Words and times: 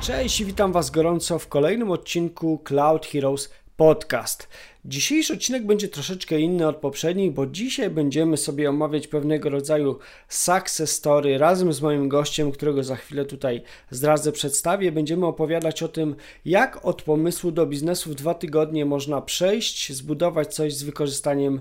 Cześć 0.00 0.40
i 0.40 0.44
witam 0.44 0.72
Was 0.72 0.90
gorąco 0.90 1.38
w 1.38 1.48
kolejnym 1.48 1.90
odcinku 1.90 2.58
Cloud 2.64 3.06
Heroes 3.06 3.50
Podcast. 3.76 4.48
Dzisiejszy 4.84 5.32
odcinek 5.32 5.66
będzie 5.66 5.88
troszeczkę 5.88 6.40
inny 6.40 6.68
od 6.68 6.76
poprzednich, 6.76 7.32
bo 7.32 7.46
dzisiaj 7.46 7.90
będziemy 7.90 8.36
sobie 8.36 8.70
omawiać 8.70 9.06
pewnego 9.06 9.50
rodzaju 9.50 9.98
success 10.28 10.90
story 10.90 11.38
razem 11.38 11.72
z 11.72 11.80
moim 11.80 12.08
gościem, 12.08 12.52
którego 12.52 12.84
za 12.84 12.96
chwilę 12.96 13.24
tutaj 13.24 13.62
zdradzę, 13.90 14.32
przedstawię. 14.32 14.92
Będziemy 14.92 15.26
opowiadać 15.26 15.82
o 15.82 15.88
tym, 15.88 16.16
jak 16.44 16.84
od 16.84 17.02
pomysłu 17.02 17.52
do 17.52 17.66
biznesu 17.66 18.10
w 18.10 18.14
dwa 18.14 18.34
tygodnie 18.34 18.84
można 18.84 19.20
przejść, 19.20 19.92
zbudować 19.92 20.54
coś 20.54 20.74
z 20.74 20.82
wykorzystaniem 20.82 21.60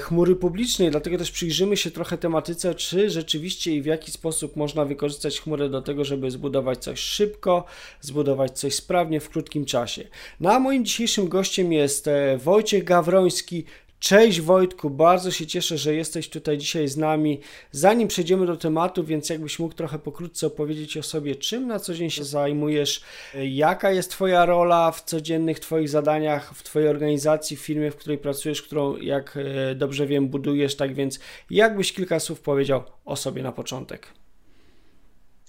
chmury 0.00 0.36
publicznej. 0.36 0.90
Dlatego 0.90 1.18
też 1.18 1.30
przyjrzymy 1.30 1.76
się 1.76 1.90
trochę 1.90 2.18
tematyce, 2.18 2.74
czy 2.74 3.10
rzeczywiście 3.10 3.74
i 3.74 3.82
w 3.82 3.86
jaki 3.86 4.10
sposób 4.10 4.56
można 4.56 4.84
wykorzystać 4.84 5.40
chmurę 5.40 5.68
do 5.68 5.82
tego, 5.82 6.04
żeby 6.04 6.30
zbudować 6.30 6.78
coś 6.78 7.00
szybko, 7.00 7.64
zbudować 8.00 8.58
coś 8.58 8.74
sprawnie 8.74 9.20
w 9.20 9.28
krótkim 9.28 9.64
czasie. 9.64 10.08
No 10.40 10.60
moim 10.60 10.84
dzisiejszym 10.84 11.28
gościem 11.28 11.72
jest 11.72 12.08
e, 12.08 12.38
Wojciech 12.38 12.84
Gawroński. 12.84 13.64
Cześć 14.00 14.40
Wojtku, 14.40 14.90
bardzo 14.90 15.30
się 15.30 15.46
cieszę, 15.46 15.78
że 15.78 15.94
jesteś 15.94 16.28
tutaj 16.28 16.58
dzisiaj 16.58 16.88
z 16.88 16.96
nami. 16.96 17.40
Zanim 17.72 18.08
przejdziemy 18.08 18.46
do 18.46 18.56
tematu, 18.56 19.04
więc 19.04 19.30
jakbyś 19.30 19.58
mógł 19.58 19.74
trochę 19.74 19.98
pokrótce 19.98 20.46
opowiedzieć 20.46 20.96
o 20.96 21.02
sobie, 21.02 21.36
czym 21.36 21.66
na 21.66 21.78
co 21.78 21.94
dzień 21.94 22.10
się 22.10 22.24
zajmujesz, 22.24 23.02
jaka 23.34 23.90
jest 23.90 24.10
Twoja 24.10 24.46
rola 24.46 24.90
w 24.92 25.02
codziennych 25.02 25.60
Twoich 25.60 25.88
zadaniach, 25.88 26.54
w 26.54 26.62
Twojej 26.62 26.88
organizacji, 26.88 27.56
w 27.56 27.60
firmie, 27.60 27.90
w 27.90 27.96
której 27.96 28.18
pracujesz, 28.18 28.62
którą, 28.62 28.96
jak 28.96 29.36
e, 29.36 29.74
dobrze 29.74 30.06
wiem, 30.06 30.28
budujesz, 30.28 30.76
tak 30.76 30.94
więc 30.94 31.18
jakbyś 31.50 31.92
kilka 31.92 32.20
słów 32.20 32.40
powiedział 32.40 32.82
o 33.04 33.16
sobie 33.16 33.42
na 33.42 33.52
początek. 33.52 34.06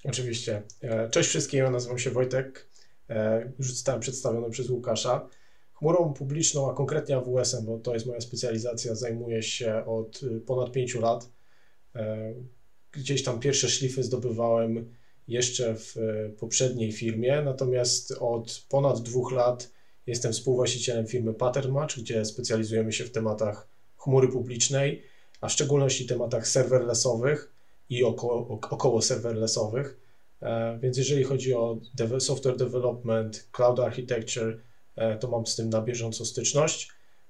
Oczywiście. 0.04 0.62
E, 0.82 1.10
cześć 1.10 1.28
wszystkim, 1.28 1.60
ja 1.60 1.70
nazywam 1.70 1.98
się 1.98 2.10
Wojtek. 2.10 2.68
E, 3.10 3.52
już 3.58 3.70
zostałem 3.70 4.00
przedstawiony 4.00 4.50
przez 4.50 4.70
Łukasza. 4.70 5.28
Chmurą 5.80 6.12
publiczną, 6.12 6.70
a 6.70 6.74
konkretnie 6.74 7.16
AWS-em, 7.16 7.64
bo 7.64 7.78
to 7.78 7.94
jest 7.94 8.06
moja 8.06 8.20
specjalizacja, 8.20 8.94
zajmuję 8.94 9.42
się 9.42 9.84
od 9.86 10.22
y, 10.22 10.40
ponad 10.40 10.72
5 10.72 10.94
lat. 10.94 11.30
E, 11.94 12.34
gdzieś 12.92 13.24
tam 13.24 13.40
pierwsze 13.40 13.68
szlify 13.68 14.02
zdobywałem 14.02 14.94
jeszcze 15.28 15.74
w 15.74 15.96
e, 15.96 16.28
poprzedniej 16.30 16.92
firmie, 16.92 17.42
natomiast 17.42 18.12
od 18.20 18.66
ponad 18.68 19.00
dwóch 19.02 19.32
lat 19.32 19.70
jestem 20.06 20.32
współwłaścicielem 20.32 21.06
firmy 21.06 21.34
Patternmatch, 21.34 21.98
gdzie 21.98 22.24
specjalizujemy 22.24 22.92
się 22.92 23.04
w 23.04 23.12
tematach 23.12 23.68
chmury 23.96 24.28
publicznej, 24.28 25.02
a 25.40 25.48
w 25.48 25.52
szczególności 25.52 26.06
tematach 26.06 26.48
serverlessowych 26.48 27.52
i 27.90 28.04
około, 28.04 28.48
około 28.48 29.02
serverlessowych. 29.02 30.00
E, 30.42 30.78
więc 30.82 30.98
jeżeli 30.98 31.24
chodzi 31.24 31.54
o 31.54 31.80
software 32.18 32.56
development, 32.56 33.48
cloud 33.52 33.80
architecture, 33.80 34.69
to 35.20 35.28
mam 35.28 35.46
z 35.46 35.56
tym 35.56 35.70
na 35.70 35.82
bieżąco 35.82 36.24
styczność. 36.24 36.88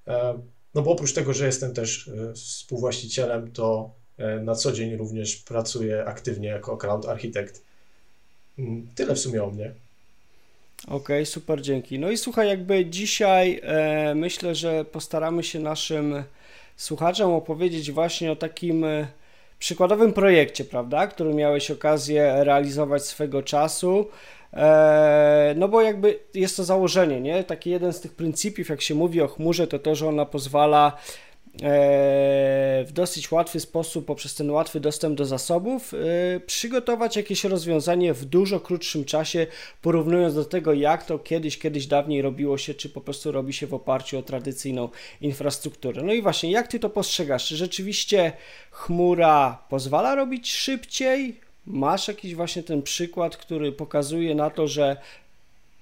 E, 0.09 0.39
no 0.75 0.83
bo 0.83 0.91
oprócz 0.91 1.13
tego, 1.13 1.35
że 1.35 1.47
jestem 1.47 1.75
też 1.75 2.09
e, 2.09 2.33
współwłaścicielem, 2.35 3.53
to 3.53 3.91
na 4.43 4.55
co 4.55 4.73
dzień 4.73 4.97
również 4.97 5.37
pracuję 5.37 6.05
aktywnie 6.05 6.49
jako 6.49 6.77
cloud 6.77 7.07
architekt. 7.07 7.63
Mm, 8.59 8.87
tyle 8.95 9.15
w 9.15 9.19
sumie 9.19 9.45
o 9.45 9.51
mnie. 9.51 9.73
Okej, 10.85 10.97
okay, 10.97 11.27
super, 11.27 11.63
dzięki. 11.63 11.99
No 11.99 12.11
i 12.11 12.17
słuchaj, 12.17 12.49
jakby 12.49 12.87
dzisiaj 12.87 13.61
e, 13.63 14.15
myślę, 14.15 14.55
że 14.55 14.85
postaramy 14.85 15.43
się 15.43 15.61
naszym 15.61 16.25
słuchaczom 16.77 17.33
opowiedzieć 17.33 17.93
właśnie 17.93 18.33
o 18.33 18.37
takim 18.37 18.85
przykładowym 19.59 20.13
projekcie, 20.13 20.65
prawda, 20.65 21.07
który 21.07 21.35
miałeś 21.35 21.71
okazję 21.71 22.45
realizować 22.45 23.05
swego 23.05 23.43
czasu. 23.43 24.09
E, 24.53 25.55
no 25.57 25.69
bo 25.69 25.83
jakby 25.83 26.19
jest 26.35 26.57
to 26.57 26.65
założenie, 26.65 27.21
nie? 27.21 27.45
Taki 27.45 27.71
jeden 27.71 27.93
z 27.93 28.01
tych 28.01 28.15
pryncypiów, 28.15 28.69
jak 28.69 28.83
się 28.83 28.95
mówi 28.95 29.21
o 29.21 29.29
chmurze, 29.29 29.67
to 29.67 29.79
to, 29.79 29.95
że 29.95 30.09
ona 30.09 30.27
pozwala 30.27 30.97
e, 31.63 32.85
w 32.85 32.93
dosyć 32.93 33.33
łatwy 33.33 33.61
sposób, 33.61 34.07
poprzez 34.07 34.35
ten 34.35 34.51
łatwy 34.51 34.81
dostęp 34.81 35.19
do 35.19 35.25
zasobów, 35.25 35.95
e, 35.95 36.41
przygotować 36.41 37.17
jakieś 37.17 37.45
rozwiązanie 37.45 38.15
w 38.15 38.25
dużo 38.25 38.61
krótszym 38.61 39.05
czasie, 39.05 39.47
porównując 39.83 40.35
do 40.35 40.45
tego, 40.45 40.73
jak 40.73 41.05
to 41.05 41.19
kiedyś, 41.19 41.59
kiedyś 41.59 41.87
dawniej 41.87 42.23
robiło 42.23 42.59
się, 42.59 42.75
czy 42.75 42.89
po 42.89 43.01
prostu 43.01 43.33
robi 43.33 43.53
się 43.53 43.67
w 43.67 43.75
oparciu 43.75 44.19
o 44.19 44.23
tradycyjną 44.23 44.89
infrastrukturę. 45.21 46.03
No 46.03 46.13
i 46.13 46.23
właśnie, 46.23 46.51
jak 46.51 46.69
ty 46.69 46.79
to 46.79 46.91
postrzegasz? 46.91 47.47
Czy 47.47 47.57
rzeczywiście 47.57 48.33
chmura 48.71 49.65
pozwala 49.69 50.15
robić 50.15 50.53
szybciej, 50.53 51.41
Masz 51.73 52.09
jakiś 52.09 52.35
właśnie 52.35 52.63
ten 52.63 52.83
przykład, 52.83 53.37
który 53.37 53.73
pokazuje 53.73 54.35
na 54.35 54.51
to, 54.51 54.69
że 54.69 54.97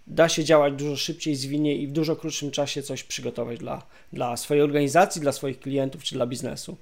da 0.06 0.28
się 0.28 0.44
działać 0.44 0.74
dużo 0.74 0.96
szybciej, 0.96 1.36
zwinniej 1.36 1.82
i 1.82 1.86
w 1.86 1.92
dużo 1.92 2.16
krótszym 2.16 2.50
czasie 2.50 2.82
coś 2.82 3.02
przygotować 3.02 3.58
dla, 3.58 3.86
dla 4.12 4.36
swojej 4.36 4.62
organizacji, 4.62 5.20
dla 5.20 5.32
swoich 5.32 5.60
klientów 5.60 6.04
czy 6.04 6.14
dla 6.14 6.26
biznesu? 6.26 6.76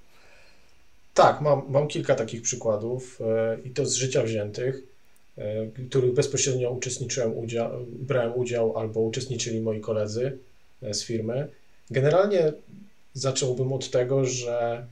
Tak, 1.15 1.41
mam, 1.41 1.62
mam 1.69 1.89
kilka 1.89 2.15
takich 2.15 2.43
przykładów 2.43 3.21
e, 3.21 3.59
i 3.65 3.71
to 3.71 3.87
z 3.87 3.95
życia 3.95 4.22
wziętych, 4.22 4.83
e, 5.39 5.66
których 5.91 6.15
bezpośrednio 6.15 6.71
uczestniczyłem, 6.71 7.39
udział, 7.39 7.71
brałem 7.87 8.33
udział 8.34 8.78
albo 8.78 9.00
uczestniczyli 9.00 9.61
moi 9.61 9.81
koledzy 9.81 10.39
e, 10.83 10.95
z 10.95 11.05
firmy. 11.05 11.49
Generalnie 11.91 12.53
zacząłbym 13.15 13.72
od 13.72 13.91
tego, 13.91 14.25
że 14.25 14.87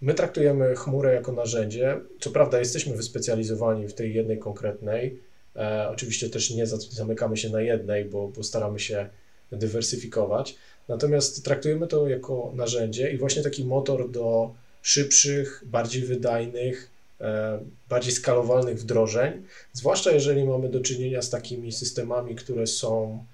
My 0.00 0.14
traktujemy 0.14 0.76
chmurę 0.76 1.14
jako 1.14 1.32
narzędzie. 1.32 2.00
Co 2.20 2.30
prawda, 2.30 2.58
jesteśmy 2.58 2.96
wyspecjalizowani 2.96 3.88
w 3.88 3.94
tej 3.94 4.14
jednej 4.14 4.38
konkretnej. 4.38 5.20
E, 5.56 5.88
oczywiście 5.90 6.30
też 6.30 6.50
nie 6.50 6.66
zamykamy 6.90 7.36
się 7.36 7.50
na 7.50 7.60
jednej, 7.60 8.04
bo, 8.04 8.28
bo 8.28 8.42
staramy 8.42 8.80
się 8.80 9.08
dywersyfikować. 9.52 10.56
Natomiast 10.88 11.44
traktujemy 11.44 11.86
to 11.86 12.08
jako 12.08 12.52
narzędzie 12.54 13.10
i 13.10 13.18
właśnie 13.18 13.42
taki 13.42 13.64
motor 13.64 14.10
do 14.10 14.54
szybszych, 14.82 15.62
bardziej 15.66 16.02
wydajnych, 16.02 16.90
e, 17.20 17.58
bardziej 17.88 18.12
skalowalnych 18.12 18.78
wdrożeń, 18.78 19.42
zwłaszcza 19.72 20.10
jeżeli 20.10 20.44
mamy 20.44 20.68
do 20.68 20.80
czynienia 20.80 21.22
z 21.22 21.30
takimi 21.30 21.72
systemami, 21.72 22.34
które 22.34 22.66
są 22.66 23.24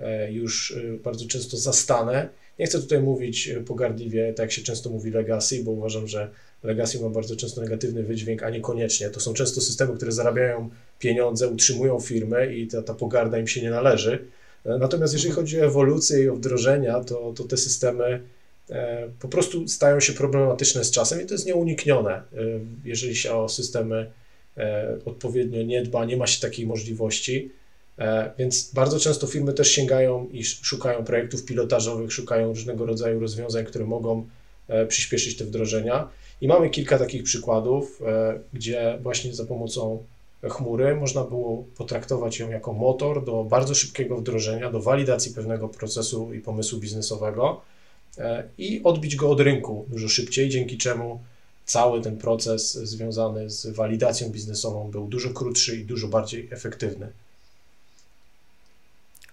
e, 0.00 0.32
już 0.32 0.70
e, 0.76 0.98
bardzo 0.98 1.26
często 1.26 1.56
zastane 1.56 2.28
nie 2.58 2.66
chcę 2.66 2.80
tutaj 2.80 3.00
mówić 3.00 3.48
e, 3.48 3.60
pogardliwie, 3.60 4.32
tak 4.32 4.44
jak 4.44 4.52
się 4.52 4.62
często 4.62 4.90
mówi 4.90 5.10
legacy, 5.10 5.64
bo 5.64 5.70
uważam, 5.70 6.08
że 6.08 6.30
legacy 6.62 7.00
ma 7.00 7.08
bardzo 7.08 7.36
często 7.36 7.60
negatywny 7.60 8.02
wydźwięk, 8.02 8.42
a 8.42 8.50
niekoniecznie. 8.50 9.10
To 9.10 9.20
są 9.20 9.34
często 9.34 9.60
systemy, 9.60 9.96
które 9.96 10.12
zarabiają 10.12 10.70
pieniądze, 10.98 11.48
utrzymują 11.48 12.00
firmę 12.00 12.54
i 12.54 12.66
ta, 12.66 12.82
ta 12.82 12.94
pogarda 12.94 13.38
im 13.38 13.46
się 13.46 13.62
nie 13.62 13.70
należy. 13.70 14.24
E, 14.64 14.78
natomiast 14.78 15.12
jeżeli 15.12 15.30
mhm. 15.30 15.46
chodzi 15.46 15.60
o 15.60 15.64
ewolucję 15.64 16.24
i 16.24 16.28
o 16.28 16.34
wdrożenia, 16.34 17.04
to, 17.04 17.32
to 17.36 17.44
te 17.44 17.56
systemy 17.56 18.20
e, 18.70 19.08
po 19.20 19.28
prostu 19.28 19.68
stają 19.68 20.00
się 20.00 20.12
problematyczne 20.12 20.84
z 20.84 20.90
czasem 20.90 21.22
i 21.22 21.26
to 21.26 21.34
jest 21.34 21.46
nieuniknione. 21.46 22.22
Jeżeli 22.84 23.16
się 23.16 23.34
o 23.34 23.48
systemy 23.48 24.10
odpowiednio 25.04 25.62
nie 25.62 25.82
dba, 25.82 26.04
nie 26.04 26.16
ma 26.16 26.26
się 26.26 26.40
takiej 26.40 26.66
możliwości, 26.66 27.50
więc 28.38 28.70
bardzo 28.72 29.00
często 29.00 29.26
firmy 29.26 29.52
też 29.52 29.70
sięgają 29.70 30.28
i 30.32 30.44
szukają 30.44 31.04
projektów 31.04 31.44
pilotażowych, 31.44 32.12
szukają 32.12 32.48
różnego 32.48 32.86
rodzaju 32.86 33.20
rozwiązań, 33.20 33.64
które 33.64 33.84
mogą 33.84 34.26
e, 34.68 34.86
przyspieszyć 34.86 35.36
te 35.36 35.44
wdrożenia. 35.44 36.08
I 36.40 36.48
mamy 36.48 36.70
kilka 36.70 36.98
takich 36.98 37.22
przykładów, 37.22 38.02
e, 38.06 38.38
gdzie 38.52 38.98
właśnie 39.02 39.34
za 39.34 39.44
pomocą 39.44 40.04
chmury 40.42 40.96
można 40.96 41.24
było 41.24 41.64
potraktować 41.76 42.38
ją 42.38 42.50
jako 42.50 42.72
motor 42.72 43.24
do 43.24 43.44
bardzo 43.44 43.74
szybkiego 43.74 44.16
wdrożenia, 44.16 44.70
do 44.70 44.80
walidacji 44.80 45.34
pewnego 45.34 45.68
procesu 45.68 46.34
i 46.34 46.40
pomysłu 46.40 46.78
biznesowego 46.78 47.60
i 48.58 48.80
odbić 48.84 49.16
go 49.16 49.30
od 49.30 49.40
rynku 49.40 49.86
dużo 49.88 50.08
szybciej, 50.08 50.48
dzięki 50.48 50.78
czemu 50.78 51.20
cały 51.64 52.00
ten 52.00 52.16
proces 52.16 52.74
związany 52.74 53.50
z 53.50 53.66
walidacją 53.66 54.30
biznesową 54.30 54.90
był 54.90 55.06
dużo 55.06 55.30
krótszy 55.30 55.76
i 55.76 55.84
dużo 55.84 56.08
bardziej 56.08 56.48
efektywny. 56.50 57.12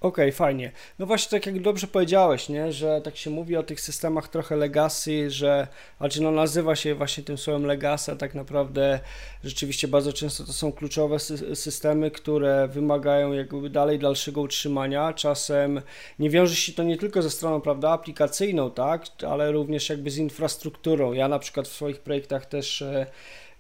Okej, 0.02 0.26
okay, 0.26 0.32
fajnie. 0.32 0.72
No 1.00 1.06
właśnie 1.06 1.40
tak 1.40 1.46
jak 1.46 1.62
dobrze 1.62 1.88
powiedziałeś, 1.88 2.50
nie, 2.50 2.72
że 2.72 3.02
tak 3.02 3.18
się 3.18 3.30
mówi 3.30 3.58
o 3.58 3.64
tych 3.64 3.82
systemach 3.82 4.28
trochę 4.28 4.56
legacy, 4.56 5.30
że, 5.30 5.68
znaczy 5.98 6.22
no 6.22 6.32
nazywa 6.32 6.76
się 6.76 6.96
właśnie 6.96 7.24
tym 7.24 7.38
słowem 7.38 7.66
legacy, 7.66 8.16
tak 8.18 8.36
naprawdę 8.36 9.00
rzeczywiście 9.44 9.88
bardzo 9.88 10.14
często 10.14 10.44
to 10.44 10.54
są 10.54 10.72
kluczowe 10.72 11.20
sy 11.20 11.56
systemy, 11.56 12.12
które 12.12 12.68
wymagają 12.68 13.34
jakby 13.34 13.70
dalej 13.70 14.00
dalszego 14.00 14.42
utrzymania. 14.42 15.14
Czasem 15.14 15.82
nie 16.20 16.30
wiąże 16.30 16.56
się 16.56 16.74
to 16.74 16.84
nie 16.84 16.98
tylko 16.98 17.22
ze 17.22 17.30
stroną, 17.30 17.62
prawda, 17.62 17.90
aplikacyjną, 17.90 18.72
tak, 18.72 19.06
ale 19.28 19.52
również 19.52 19.90
jakby 19.90 20.12
z 20.12 20.18
infrastrukturą. 20.18 21.14
Ja 21.14 21.28
na 21.28 21.40
przykład 21.40 21.68
w 21.68 21.74
swoich 21.74 22.00
projektach 22.00 22.46
też 22.46 22.82
e, 22.82 23.06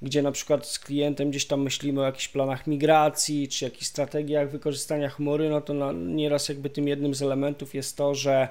gdzie 0.02 0.22
na 0.22 0.32
przykład 0.32 0.68
z 0.68 0.80
klientem 0.80 1.30
gdzieś 1.30 1.46
tam 1.46 1.62
myślimy 1.62 2.02
o 2.02 2.06
jakichś 2.06 2.28
planach 2.28 2.68
migracji, 2.68 3.48
czy 3.48 3.66
jakichś 3.66 3.88
strategiach 3.88 4.52
wykorzystania 4.52 5.10
chmury, 5.10 5.50
no 5.50 5.62
to 5.62 5.74
na, 5.74 5.92
nieraz 5.92 6.50
jakby 6.50 6.70
tym 6.70 6.88
jednym 6.88 7.16
z 7.16 7.22
elementów 7.22 7.76
jest 7.76 7.98
to, 7.98 8.16
że 8.16 8.48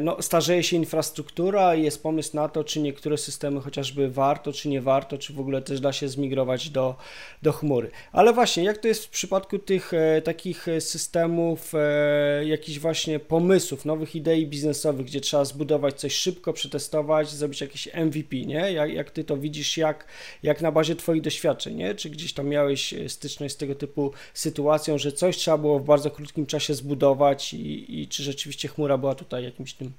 no, 0.00 0.22
starzeje 0.22 0.62
się 0.62 0.76
infrastruktura 0.76 1.74
i 1.74 1.82
jest 1.82 2.02
pomysł 2.02 2.36
na 2.36 2.48
to, 2.48 2.64
czy 2.64 2.80
niektóre 2.80 3.18
systemy 3.18 3.60
chociażby 3.60 4.10
warto, 4.10 4.52
czy 4.52 4.68
nie 4.68 4.80
warto, 4.80 5.18
czy 5.18 5.32
w 5.32 5.40
ogóle 5.40 5.62
też 5.62 5.80
da 5.80 5.92
się 5.92 6.08
zmigrować 6.08 6.70
do, 6.70 6.96
do 7.42 7.52
chmury. 7.52 7.90
Ale 8.12 8.32
właśnie, 8.32 8.64
jak 8.64 8.78
to 8.78 8.88
jest 8.88 9.06
w 9.06 9.10
przypadku 9.10 9.58
tych 9.58 9.94
e, 9.94 10.22
takich 10.22 10.66
systemów, 10.78 11.72
e, 11.74 12.46
jakichś 12.46 12.78
właśnie 12.78 13.20
pomysłów, 13.20 13.84
nowych 13.84 14.16
idei 14.16 14.46
biznesowych, 14.46 15.06
gdzie 15.06 15.20
trzeba 15.20 15.44
zbudować 15.44 16.00
coś 16.00 16.14
szybko, 16.14 16.52
przetestować, 16.52 17.30
zrobić 17.30 17.60
jakiś 17.60 17.88
MVP, 17.94 18.36
nie? 18.36 18.72
Jak, 18.72 18.92
jak 18.92 19.10
ty 19.10 19.24
to 19.24 19.36
widzisz, 19.36 19.76
jak, 19.76 20.06
jak 20.42 20.60
na 20.60 20.72
bazie 20.72 20.96
twoich 20.96 21.22
doświadczeń, 21.22 21.76
nie? 21.76 21.94
Czy 21.94 22.10
gdzieś 22.10 22.32
tam 22.32 22.48
miałeś 22.48 22.94
styczność 23.08 23.54
z 23.54 23.56
tego 23.56 23.74
typu 23.74 24.12
sytuacją, 24.34 24.98
że 24.98 25.12
coś 25.12 25.36
trzeba 25.36 25.58
było 25.58 25.78
w 25.78 25.84
bardzo 25.84 26.10
krótkim 26.10 26.46
czasie 26.46 26.74
zbudować 26.74 27.54
i, 27.54 28.00
i 28.00 28.08
czy 28.08 28.22
rzeczywiście 28.22 28.68
chmura 28.68 28.98
była 28.98 29.14
tutaj 29.14 29.47
jakimś 29.48 29.74
tym 29.74 29.92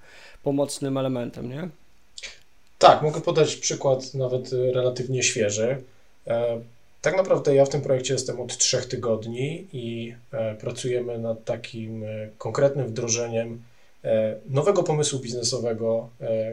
pomocnym 0.43 0.97
elementem, 0.97 1.49
nie? 1.49 1.69
Tak, 2.79 3.01
mogę 3.01 3.21
podać 3.21 3.55
przykład 3.55 4.13
nawet 4.13 4.51
relatywnie 4.51 5.23
świeży. 5.23 5.83
E, 6.27 6.61
tak 7.01 7.17
naprawdę 7.17 7.55
ja 7.55 7.65
w 7.65 7.69
tym 7.69 7.81
projekcie 7.81 8.13
jestem 8.13 8.39
od 8.39 8.57
trzech 8.57 8.85
tygodni 8.85 9.67
i 9.73 10.15
e, 10.31 10.55
pracujemy 10.55 11.17
nad 11.17 11.45
takim 11.45 12.03
e, 12.03 12.07
konkretnym 12.37 12.87
wdrożeniem 12.87 13.63
nowego 14.49 14.83
pomysłu 14.83 15.19
biznesowego, 15.19 16.09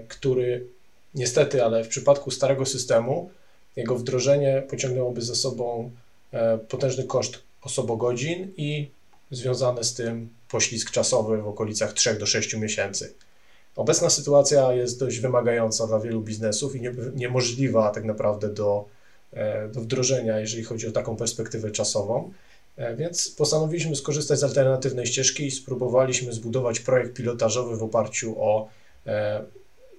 który 0.09 0.67
niestety, 1.15 1.65
ale 1.65 1.85
w 1.85 1.89
przypadku 1.89 2.31
starego 2.31 2.67
systemu, 2.67 3.31
jego 3.77 3.97
wdrożenie 3.97 4.63
pociągnęłoby 4.71 5.23
za 5.23 5.35
sobą 5.35 5.91
potężny 6.69 7.05
koszt 7.05 7.39
osobogodzin 7.63 8.53
i 8.57 8.91
związany 9.31 9.85
z 9.85 9.95
tym 9.95 10.29
poślizg 10.57 10.91
czasowy 10.91 11.43
w 11.43 11.49
okolicach 11.49 11.93
3 11.93 12.15
do 12.15 12.27
6 12.27 12.57
miesięcy. 12.57 13.15
Obecna 13.77 14.11
sytuacja 14.11 14.73
jest 14.73 14.99
dość 15.01 15.19
wymagająca 15.21 15.87
dla 15.87 16.01
wielu 16.01 16.21
biznesów 16.21 16.77
i 16.77 16.81
nie, 16.81 16.93
niemożliwa 17.15 17.91
tak 17.91 18.05
naprawdę 18.05 18.49
do, 18.49 18.85
e, 19.33 19.69
do 19.69 19.81
wdrożenia, 19.81 20.41
jeżeli 20.41 20.65
chodzi 20.65 20.87
o 20.87 20.93
taką 20.93 21.17
perspektywę 21.17 21.71
czasową. 21.71 22.33
E, 22.77 22.97
więc 22.97 23.31
postanowiliśmy 23.31 23.97
skorzystać 23.97 24.39
z 24.39 24.45
alternatywnej 24.45 25.07
ścieżki 25.07 25.47
i 25.47 25.51
spróbowaliśmy 25.51 26.33
zbudować 26.33 26.81
projekt 26.81 27.13
pilotażowy 27.15 27.77
w 27.77 27.83
oparciu 27.83 28.35
o 28.39 28.69
e, 29.07 29.45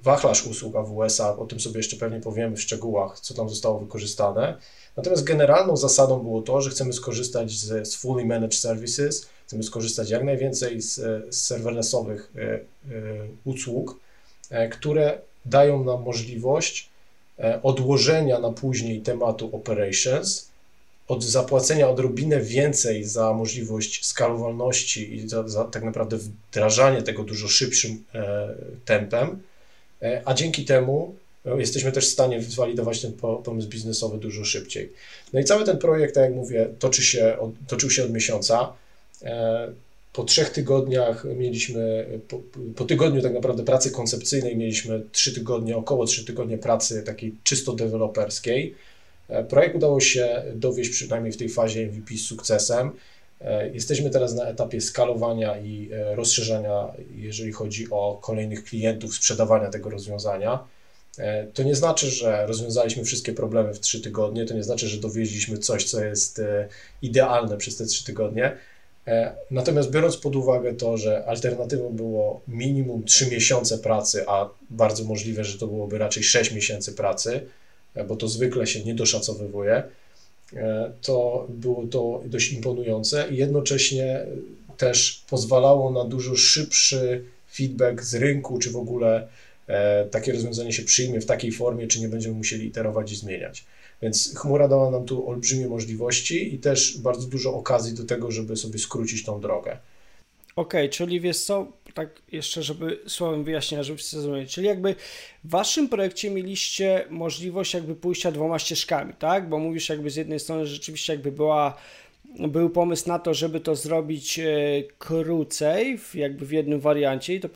wachlarz 0.04 0.48
usług 0.48 0.76
AWS-a. 0.76 1.38
O 1.38 1.46
tym 1.46 1.60
sobie 1.60 1.78
jeszcze 1.78 1.98
pewnie 1.98 2.20
powiemy 2.20 2.56
w 2.56 2.62
szczegółach, 2.62 3.20
co 3.20 3.34
tam 3.34 3.50
zostało 3.50 3.80
wykorzystane. 3.80 4.58
Natomiast 4.98 5.24
generalną 5.24 5.78
zasadą 5.78 6.20
było 6.20 6.42
to, 6.42 6.62
że 6.62 6.70
chcemy 6.70 6.94
skorzystać 6.94 7.52
z, 7.52 7.88
z 7.88 7.96
fully 7.96 8.26
managed 8.26 8.60
services, 8.60 9.28
chcemy 9.48 9.64
skorzystać 9.64 10.10
jak 10.10 10.24
najwięcej 10.24 10.82
z, 10.82 10.96
z 11.36 11.42
serverlessowych 11.42 12.32
e, 12.36 12.42
e, 12.42 12.60
usług, 13.46 14.00
e, 14.50 14.70
które 14.70 15.20
dają 15.46 15.84
nam 15.84 16.04
możliwość 16.04 16.90
odłożenia 17.64 18.40
na 18.40 18.52
później 18.52 19.02
tematu 19.02 19.56
operations, 19.56 20.50
od 21.08 21.24
zapłacenia 21.24 21.90
odrobinę 21.90 22.42
więcej 22.42 23.04
za 23.04 23.34
możliwość 23.34 24.06
skalowalności 24.06 25.16
i 25.16 25.30
za, 25.30 25.48
za 25.48 25.66
tak 25.66 25.84
naprawdę 25.84 26.18
wdrażanie 26.18 27.02
tego 27.02 27.24
dużo 27.24 27.48
szybszym 27.48 28.04
tempem, 28.86 29.42
a 30.26 30.34
dzięki 30.34 30.66
temu 30.66 31.16
jesteśmy 31.46 31.92
też 31.92 32.10
w 32.10 32.14
stanie 32.14 32.42
zwalidować 32.42 33.02
ten 33.02 33.14
pomysł 33.44 33.70
biznesowy 33.70 34.18
dużo 34.18 34.46
szybciej. 34.46 34.94
No 35.34 35.40
i 35.40 35.44
cały 35.44 35.64
ten 35.64 35.78
projekt, 35.78 36.16
tak 36.16 36.24
jak 36.24 36.34
mówię, 36.34 36.68
toczy 36.80 37.04
się, 37.04 37.38
toczył 37.68 37.90
się 37.90 38.04
od 38.04 38.12
miesiąca. 38.12 38.74
E, 39.24 39.68
po 40.14 40.24
trzech 40.24 40.50
tygodniach 40.50 41.26
mieliśmy, 41.36 42.06
po, 42.28 42.42
po, 42.76 42.86
tygodniu 42.86 43.22
tak 43.22 43.34
naprawdę 43.34 43.64
pracy 43.64 43.92
koncepcyjnej 43.92 44.58
mieliśmy 44.58 45.04
trzy 45.12 45.34
tygodnie, 45.34 45.78
około 45.78 46.06
trzy 46.06 46.26
tygodnie 46.26 46.58
pracy 46.58 47.04
takiej 47.04 47.36
czysto 47.44 47.74
deweloperskiej. 47.74 48.76
E, 49.30 49.44
projekt 49.44 49.76
udało 49.76 50.00
się 50.00 50.44
dowieść 50.56 50.90
przynajmniej 50.90 51.34
w 51.34 51.38
tej 51.38 51.50
fazie 51.50 51.88
MVP 51.88 52.18
z 52.18 52.22
sukcesem. 52.22 52.92
E, 53.42 53.70
jesteśmy 53.70 54.10
teraz 54.10 54.34
na 54.34 54.44
etapie 54.44 54.82
skalowania 54.82 55.60
i 55.60 55.90
rozszerzania, 56.16 56.88
jeżeli 57.16 57.52
chodzi 57.52 57.88
o 57.92 58.20
kolejnych 58.22 58.64
klientów, 58.64 59.16
sprzedawania 59.16 59.70
tego 59.70 59.90
rozwiązania. 59.90 60.60
To 61.54 61.64
nie 61.64 61.76
znaczy, 61.76 62.10
że 62.10 62.48
rozwiązaliśmy 62.48 63.04
wszystkie 63.04 63.34
problemy 63.34 63.74
w 63.74 63.80
trzy 63.80 64.02
tygodnie, 64.02 64.46
to 64.46 64.54
nie 64.54 64.64
znaczy, 64.64 64.88
że 64.88 64.98
dowieźliśmy 64.98 65.58
coś, 65.58 65.84
co 65.84 66.04
jest 66.04 66.42
idealne 67.02 67.58
przez 67.58 67.78
te 67.78 67.86
trzy 67.86 68.06
tygodnie. 68.06 68.58
E, 69.08 69.36
natomiast 69.52 69.92
biorąc 69.92 70.18
pod 70.18 70.36
uwagę 70.36 70.74
to, 70.74 70.98
że 70.98 71.26
alternatywą 71.26 71.90
było 71.90 72.42
minimum 72.48 73.04
3 73.04 73.32
miesiące 73.32 73.78
pracy, 73.78 74.24
a 74.28 74.50
bardzo 74.70 75.04
możliwe, 75.04 75.44
że 75.44 75.60
to 75.60 75.68
byłoby 75.68 75.98
raczej 75.98 76.24
6 76.24 76.52
miesięcy 76.52 76.94
pracy, 76.94 77.42
bo 78.08 78.16
to 78.16 78.28
zwykle 78.28 78.68
się 78.68 78.84
nie 78.84 78.96
doszacowywuje, 78.96 79.84
to 81.02 81.48
było 81.50 81.88
to 81.88 82.22
dość 82.26 82.54
imponujące 82.54 83.28
i 83.32 83.38
jednocześnie 83.38 84.26
też 84.78 85.24
pozwalało 85.30 85.92
na 85.92 86.06
dużo 86.06 86.36
szybszy 86.36 87.24
feedback 87.54 88.04
z 88.04 88.16
rynku, 88.16 88.60
czy 88.60 88.72
w 88.72 88.78
ogóle 88.78 89.28
E, 89.68 90.06
takie 90.06 90.32
rozwiązanie 90.32 90.74
się 90.74 90.84
przyjmie 90.84 91.22
w 91.22 91.26
takiej 91.26 91.52
formie, 91.52 91.88
czy 91.88 92.00
nie 92.00 92.10
będziemy 92.10 92.36
musieli 92.36 92.68
iterować 92.68 93.12
i 93.12 93.16
zmieniać. 93.16 93.66
Więc 94.02 94.36
chmura 94.36 94.68
dała 94.68 94.92
nam 94.92 95.06
tu 95.06 95.30
olbrzymie 95.30 95.68
możliwości 95.68 96.56
i 96.56 96.60
też 96.60 96.98
bardzo 96.98 97.28
dużo 97.28 97.54
okazji 97.54 97.94
do 97.94 98.04
tego, 98.04 98.32
żeby 98.32 98.56
sobie 98.56 98.80
skrócić 98.80 99.24
tą 99.24 99.42
drogę. 99.42 99.78
Okej, 100.56 100.82
okay, 100.82 100.90
czyli 100.90 101.22
wiesz 101.22 101.40
co, 101.40 101.68
tak 101.94 102.22
jeszcze, 102.32 102.64
żeby 102.64 103.00
słowem 103.08 103.44
wyjaśnienia, 103.44 103.84
żeby 103.84 103.98
wszyscy 103.98 104.22
zrozumieli, 104.22 104.48
czyli 104.48 104.68
jakby 104.68 104.96
w 105.44 105.50
waszym 105.50 105.90
projekcie 105.90 106.32
mieliście 106.32 107.06
możliwość 107.10 107.74
jakby 107.74 107.96
pójścia 107.96 108.32
dwoma 108.32 108.60
ścieżkami, 108.60 109.14
tak? 109.20 109.50
Bo 109.50 109.60
mówisz 109.60 109.90
jakby 109.90 110.10
z 110.10 110.16
jednej 110.16 110.40
strony 110.40 110.68
rzeczywiście 110.68 111.14
jakby 111.14 111.32
była 111.32 111.78
był 112.40 112.70
pomysł 112.70 113.08
na 113.08 113.20
to, 113.20 113.34
żeby 113.34 113.60
to 113.60 113.76
zrobić 113.76 114.40
e, 114.40 114.46
krócej, 114.98 116.00
jakby 116.14 116.46
w 116.46 116.52
jednym 116.52 116.80
wariancie 116.80 117.36
i 117.36 117.40
to 117.40 117.50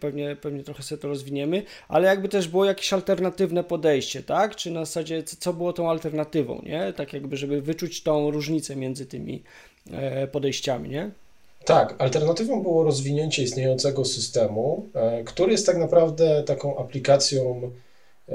pewnie, 0.00 0.36
pewnie 0.36 0.64
trochę 0.64 0.82
sobie 0.82 1.02
to 1.02 1.08
rozwiniemy, 1.08 1.62
ale 1.88 2.08
jakby 2.08 2.28
też 2.28 2.48
było 2.48 2.64
jakieś 2.64 2.92
alternatywne 2.92 3.64
podejście, 3.64 4.22
tak? 4.22 4.56
Czy 4.56 4.70
na 4.70 4.80
zasadzie, 4.80 5.22
co 5.22 5.52
było 5.52 5.72
tą 5.72 5.90
alternatywą, 5.90 6.62
nie? 6.62 6.92
Tak 6.92 7.12
jakby, 7.12 7.36
żeby 7.36 7.62
wyczuć 7.62 8.02
tą 8.02 8.30
różnicę 8.30 8.76
między 8.76 9.06
tymi 9.06 9.42
e, 9.90 10.26
podejściami, 10.26 10.88
nie? 10.88 11.10
Tak, 11.64 11.94
alternatywą 11.98 12.62
było 12.62 12.84
rozwinięcie 12.84 13.42
istniejącego 13.42 14.04
systemu, 14.04 14.88
e, 14.94 15.24
który 15.24 15.52
jest 15.52 15.66
tak 15.66 15.76
naprawdę 15.76 16.42
taką 16.42 16.78
aplikacją 16.78 17.70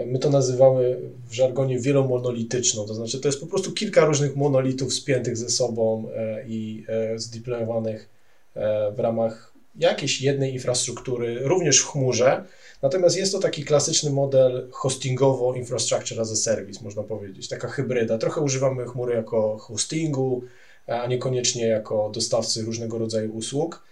My 0.06 0.20
to 0.20 0.30
nazywamy 0.30 1.00
w 1.28 1.34
żargonie 1.34 1.80
wielomonolityczną, 1.80 2.86
to 2.86 2.94
znaczy 2.94 3.20
to 3.20 3.28
jest 3.28 3.40
po 3.40 3.48
prostu 3.48 3.72
kilka 3.72 4.06
różnych 4.06 4.36
monolitów 4.36 4.94
spiętych 4.94 5.38
ze 5.38 5.50
sobą 5.50 6.08
e, 6.16 6.44
i 6.48 6.86
e, 6.88 7.20
zdeployowanych 7.20 8.10
e, 8.56 8.92
w 8.92 9.00
ramach 9.00 9.54
jakiejś 9.76 10.22
jednej 10.22 10.54
infrastruktury, 10.54 11.40
również 11.40 11.80
w 11.80 11.88
chmurze. 11.88 12.44
Natomiast 12.82 13.18
jest 13.18 13.32
to 13.32 13.40
taki 13.40 13.64
klasyczny 13.64 14.10
model 14.10 14.68
hostingowo 14.72 15.56
infrastructure 15.56 16.22
as 16.22 16.32
a 16.32 16.36
service, 16.36 16.84
można 16.84 17.04
powiedzieć, 17.04 17.48
taka 17.48 17.68
hybryda. 17.68 18.18
Trochę 18.18 18.42
używamy 18.42 18.86
chmury 18.86 19.16
jako 19.16 19.58
hostingu, 19.58 20.44
a 20.88 21.08
niekoniecznie 21.08 21.68
jako 21.68 22.10
dostawcy 22.14 22.62
różnego 22.62 22.98
rodzaju 22.98 23.36
usług. 23.36 23.84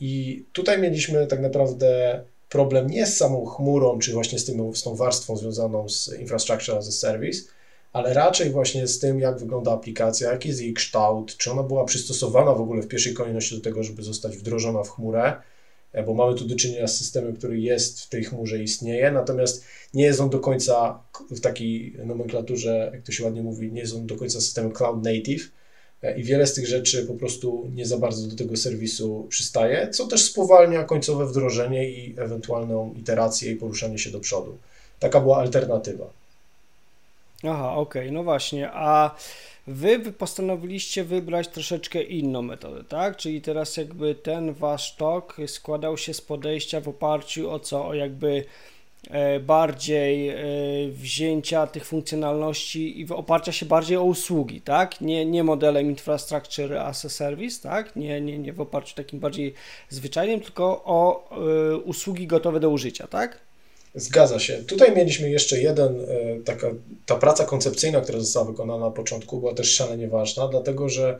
I 0.00 0.44
tutaj 0.52 0.82
mieliśmy 0.82 1.26
tak 1.26 1.40
naprawdę 1.40 2.20
problem 2.48 2.86
nie 2.86 3.06
z 3.06 3.16
samą 3.16 3.46
chmurą, 3.46 3.98
czy 3.98 4.12
właśnie 4.12 4.38
z, 4.38 4.44
tym, 4.44 4.74
z 4.74 4.82
tą 4.82 4.94
warstwą 4.94 5.36
związaną 5.36 5.88
z 5.88 6.12
infrastructure 6.20 6.76
as 6.76 6.88
a 6.88 6.92
service, 6.92 7.42
ale 7.92 8.14
raczej 8.14 8.50
właśnie 8.50 8.86
z 8.86 8.98
tym, 8.98 9.20
jak 9.20 9.38
wygląda 9.38 9.72
aplikacja, 9.72 10.32
jaki 10.32 10.48
jest 10.48 10.60
jej 10.60 10.74
kształt, 10.74 11.36
czy 11.36 11.50
ona 11.50 11.62
była 11.62 11.84
przystosowana 11.84 12.54
w 12.54 12.60
ogóle 12.60 12.82
w 12.82 12.88
pierwszej 12.88 13.14
kolejności 13.14 13.54
do 13.54 13.60
tego, 13.60 13.82
żeby 13.82 14.02
zostać 14.02 14.36
wdrożona 14.36 14.82
w 14.82 14.90
chmurę, 14.90 15.42
e, 15.92 16.02
bo 16.02 16.14
mamy 16.14 16.34
tu 16.34 16.44
do 16.44 16.56
czynienia 16.56 16.88
z 16.88 16.96
systemem, 16.96 17.36
który 17.36 17.60
jest 17.60 18.00
w 18.00 18.08
tej 18.08 18.24
chmurze, 18.24 18.62
istnieje, 18.62 19.10
natomiast 19.10 19.64
nie 19.94 20.04
jest 20.04 20.20
on 20.20 20.30
do 20.30 20.40
końca 20.40 21.02
w 21.30 21.40
takiej 21.40 21.96
nomenklaturze, 22.04 22.90
jak 22.94 23.02
to 23.02 23.12
się 23.12 23.24
ładnie 23.24 23.42
mówi, 23.42 23.72
nie 23.72 23.80
jest 23.80 23.94
on 23.94 24.06
do 24.06 24.16
końca 24.16 24.40
systemem 24.40 24.72
cloud 24.72 25.04
native, 25.04 25.50
i 26.16 26.24
wiele 26.24 26.46
z 26.46 26.54
tych 26.54 26.66
rzeczy 26.66 27.06
po 27.06 27.14
prostu 27.14 27.70
nie 27.74 27.86
za 27.86 27.98
bardzo 27.98 28.28
do 28.28 28.36
tego 28.36 28.56
serwisu 28.56 29.26
przystaje, 29.28 29.88
co 29.90 30.06
też 30.06 30.24
spowalnia 30.24 30.84
końcowe 30.84 31.26
wdrożenie 31.26 31.90
i 31.90 32.14
ewentualną 32.18 32.94
iterację 32.98 33.52
i 33.52 33.56
poruszanie 33.56 33.98
się 33.98 34.10
do 34.10 34.20
przodu. 34.20 34.58
Taka 34.98 35.20
była 35.20 35.38
alternatywa. 35.38 36.06
Aha, 37.44 37.74
okej, 37.74 38.02
okay. 38.02 38.12
no 38.12 38.24
właśnie, 38.24 38.70
a 38.72 39.14
wy 39.66 40.12
postanowiliście 40.12 41.04
wybrać 41.04 41.48
troszeczkę 41.48 42.02
inną 42.02 42.42
metodę, 42.42 42.84
tak? 42.84 43.16
Czyli 43.16 43.42
teraz 43.42 43.76
jakby 43.76 44.14
ten 44.14 44.54
wasz 44.54 44.96
tok 44.96 45.36
składał 45.46 45.98
się 45.98 46.14
z 46.14 46.20
podejścia 46.20 46.80
w 46.80 46.88
oparciu 46.88 47.50
o 47.50 47.60
co? 47.60 47.86
O 47.86 47.94
jakby 47.94 48.28
e, 48.28 48.44
bardziej 49.40 50.34
wzięcia 50.90 51.66
tych 51.66 51.84
funkcjonalności 51.84 53.00
i 53.00 53.06
oparcia 53.10 53.52
się 53.52 53.66
bardziej 53.66 53.96
o 53.96 54.04
usługi, 54.04 54.60
tak? 54.60 55.00
Nie, 55.00 55.26
nie 55.26 55.44
modelem 55.44 55.90
infrastructure 55.90 56.76
as 56.76 57.04
a 57.04 57.08
service, 57.08 57.62
tak? 57.62 57.96
Nie, 57.96 58.20
nie, 58.20 58.38
nie 58.38 58.52
w 58.52 58.60
oparciu 58.60 58.94
takim 58.94 59.20
bardziej 59.20 59.54
zwyczajnym, 59.88 60.40
tylko 60.40 60.64
o 60.84 61.28
usługi 61.84 62.26
gotowe 62.26 62.60
do 62.60 62.70
użycia, 62.70 63.06
tak? 63.06 63.38
Zgadza 63.94 64.38
się. 64.38 64.56
Tutaj 64.56 64.96
mieliśmy 64.96 65.30
jeszcze 65.30 65.60
jeden, 65.60 65.98
taka, 66.44 66.70
ta 67.06 67.16
praca 67.16 67.44
koncepcyjna, 67.44 68.00
która 68.00 68.18
została 68.18 68.46
wykonana 68.46 68.84
na 68.84 68.90
początku, 68.90 69.40
była 69.40 69.54
też 69.54 69.74
szalenie 69.74 70.08
ważna, 70.08 70.48
dlatego 70.48 70.88
że 70.88 71.18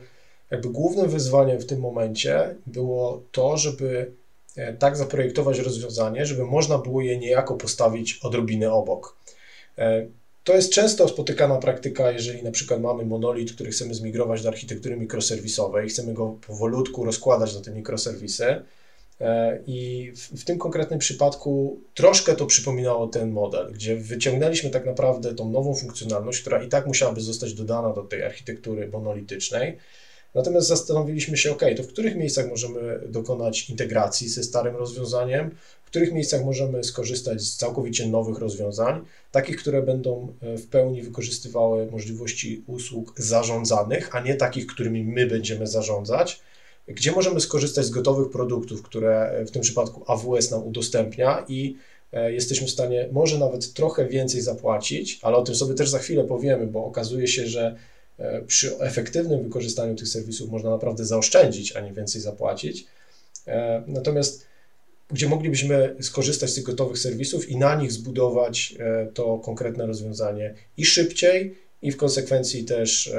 jakby 0.51 0.69
głównym 0.69 1.09
wyzwaniem 1.09 1.59
w 1.59 1.65
tym 1.65 1.79
momencie 1.79 2.55
było 2.67 3.23
to, 3.31 3.57
żeby 3.57 3.87
e, 3.97 4.18
tak 4.79 4.97
zaprojektować 4.97 5.59
rozwiązanie, 5.59 6.25
żeby 6.25 6.45
można 6.45 6.77
było 6.77 7.01
je 7.01 7.17
niejako 7.17 7.55
postawić 7.55 8.19
odrobinę 8.23 8.73
obok. 8.73 9.17
E, 9.77 10.07
to 10.43 10.55
jest 10.55 10.71
często 10.71 11.07
spotykana 11.07 11.57
praktyka, 11.57 12.11
jeżeli 12.11 12.43
na 12.43 12.51
przykład 12.51 12.81
mamy 12.81 13.05
monolit, 13.05 13.53
który 13.53 13.71
chcemy 13.71 13.93
zmigrować 13.93 14.43
do 14.43 14.49
architektury 14.49 14.97
mikroserwisowej, 14.97 15.89
chcemy 15.89 16.13
go 16.13 16.37
powolutku 16.47 17.05
rozkładać 17.05 17.55
na 17.55 17.61
te 17.61 17.71
mikroserwisy. 17.71 18.61
E, 19.21 19.59
I 19.67 20.11
w, 20.15 20.41
w, 20.41 20.45
tym 20.45 20.57
konkretnym 20.57 20.99
przypadku 20.99 21.79
troszkę 21.93 22.35
to 22.35 22.45
przypominało 22.45 23.07
ten 23.07 23.31
model, 23.31 23.71
gdzie 23.73 23.95
wyciągnęliśmy 23.95 24.69
tak 24.69 24.85
naprawdę 24.85 25.35
tą 25.35 25.49
nową 25.49 25.75
funkcjonalność, 25.75 26.41
która 26.41 26.63
i 26.63 26.67
tak 26.67 26.87
musiałaby 26.87 27.21
zostać 27.21 27.53
dodana 27.53 27.93
do 27.93 28.01
tej 28.01 28.23
architektury 28.23 28.87
monolitycznej, 28.87 29.77
Natomiast 30.35 30.67
zastanowiliśmy 30.67 31.37
się, 31.37 31.51
ok, 31.51 31.61
to 31.77 31.83
w 31.83 31.87
których 31.87 32.15
miejscach 32.15 32.49
możemy 32.49 32.99
dokonać 33.07 33.69
integracji 33.69 34.29
ze 34.29 34.43
starym 34.43 34.75
rozwiązaniem, 34.75 35.55
w 35.83 35.87
których 35.89 36.13
miejscach 36.13 36.45
możemy 36.45 36.83
skorzystać 36.83 37.41
z 37.41 37.57
całkowicie 37.57 38.07
nowych 38.07 38.37
rozwiązań, 38.37 39.05
takich, 39.31 39.57
które 39.57 39.81
będą 39.81 40.33
e, 40.41 40.57
w 40.57 40.67
pełni 40.67 41.01
wykorzystywały 41.01 41.91
możliwości 41.91 42.63
usług 42.67 43.13
zarządzanych, 43.17 44.15
a 44.15 44.19
nie 44.19 44.35
takich, 44.35 44.67
którymi 44.67 45.03
my 45.03 45.27
będziemy 45.27 45.67
zarządzać, 45.67 46.41
gdzie 46.87 47.11
możemy 47.11 47.39
skorzystać 47.39 47.85
z 47.85 47.89
gotowych 47.89 48.29
produktów, 48.29 48.83
które 48.83 49.31
e, 49.31 49.45
w 49.45 49.51
tym 49.51 49.61
przypadku 49.61 50.03
AWS 50.07 50.51
nam 50.51 50.63
udostępnia 50.63 51.45
i 51.47 51.75
e, 52.13 52.33
jesteśmy 52.33 52.67
w 52.67 52.71
stanie 52.71 53.09
może 53.11 53.37
nawet 53.37 53.73
trochę 53.73 54.07
więcej 54.07 54.41
zapłacić, 54.41 55.19
ale 55.21 55.37
o 55.37 55.41
tym 55.41 55.55
sobie 55.55 55.73
też 55.73 55.89
za 55.89 55.99
chwilę 55.99 56.23
powiemy, 56.23 56.67
bo 56.67 56.85
okazuje 56.85 57.27
się, 57.27 57.47
że 57.47 57.75
przy 58.47 58.79
efektywnym 58.79 59.43
wykorzystaniu 59.43 59.95
tych 59.95 60.07
serwisów 60.07 60.49
można 60.49 60.69
naprawdę 60.69 61.05
zaoszczędzić, 61.05 61.75
a 61.75 61.79
nie 61.79 61.93
więcej 61.93 62.21
zapłacić. 62.21 62.85
E, 63.47 63.83
natomiast 63.87 64.49
gdzie 65.11 65.29
moglibyśmy 65.29 65.95
skorzystać 66.01 66.49
z 66.49 66.55
tych 66.55 66.63
gotowych 66.63 66.97
serwisów 66.97 67.49
i 67.49 67.57
na 67.57 67.75
nich 67.75 67.91
zbudować 67.91 68.73
e, 68.79 69.07
to 69.13 69.37
konkretne 69.37 69.85
rozwiązanie 69.85 70.55
i 70.77 70.85
szybciej, 70.85 71.55
i 71.81 71.91
w 71.91 71.97
konsekwencji 71.97 72.65
też 72.65 73.13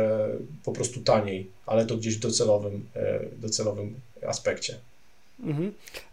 po 0.65 0.73
prostu 0.73 1.01
taniej, 1.01 1.51
ale 1.67 1.87
to 1.87 1.97
gdzieś 1.97 2.17
w 2.17 2.21
docelowym, 2.21 2.89
docelowym 3.39 3.95
aspekcie. 4.27 4.79
Mhm. 5.43 5.73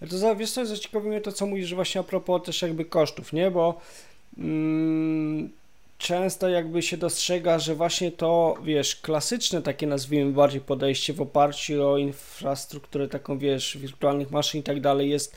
To 0.09 0.35
wiesz 0.35 0.51
co, 0.51 0.65
zaciekawi 0.65 1.07
mnie 1.07 1.21
to, 1.21 1.31
co 1.31 1.45
mówisz 1.45 1.73
właśnie 1.73 2.01
a 2.01 2.03
propos 2.03 2.45
też 2.45 2.61
jakby 2.61 2.85
kosztów, 2.85 3.33
nie? 3.33 3.51
Bo 3.51 3.81
mm, 4.37 5.49
często 5.97 6.49
jakby 6.49 6.81
się 6.81 6.97
dostrzega, 6.97 7.59
że 7.59 7.75
właśnie 7.75 8.11
to, 8.11 8.55
wiesz, 8.63 8.95
klasyczne 8.95 9.61
takie 9.61 9.87
nazwijmy 9.87 10.31
bardziej 10.31 10.61
podejście 10.61 11.13
w 11.13 11.21
oparciu 11.21 11.87
o 11.87 11.97
infrastrukturę 11.97 13.07
taką, 13.07 13.37
wiesz, 13.37 13.77
wirtualnych 13.77 14.31
maszyn 14.31 14.59
i 14.59 14.63
tak 14.63 14.81
dalej 14.81 15.09
jest 15.09 15.35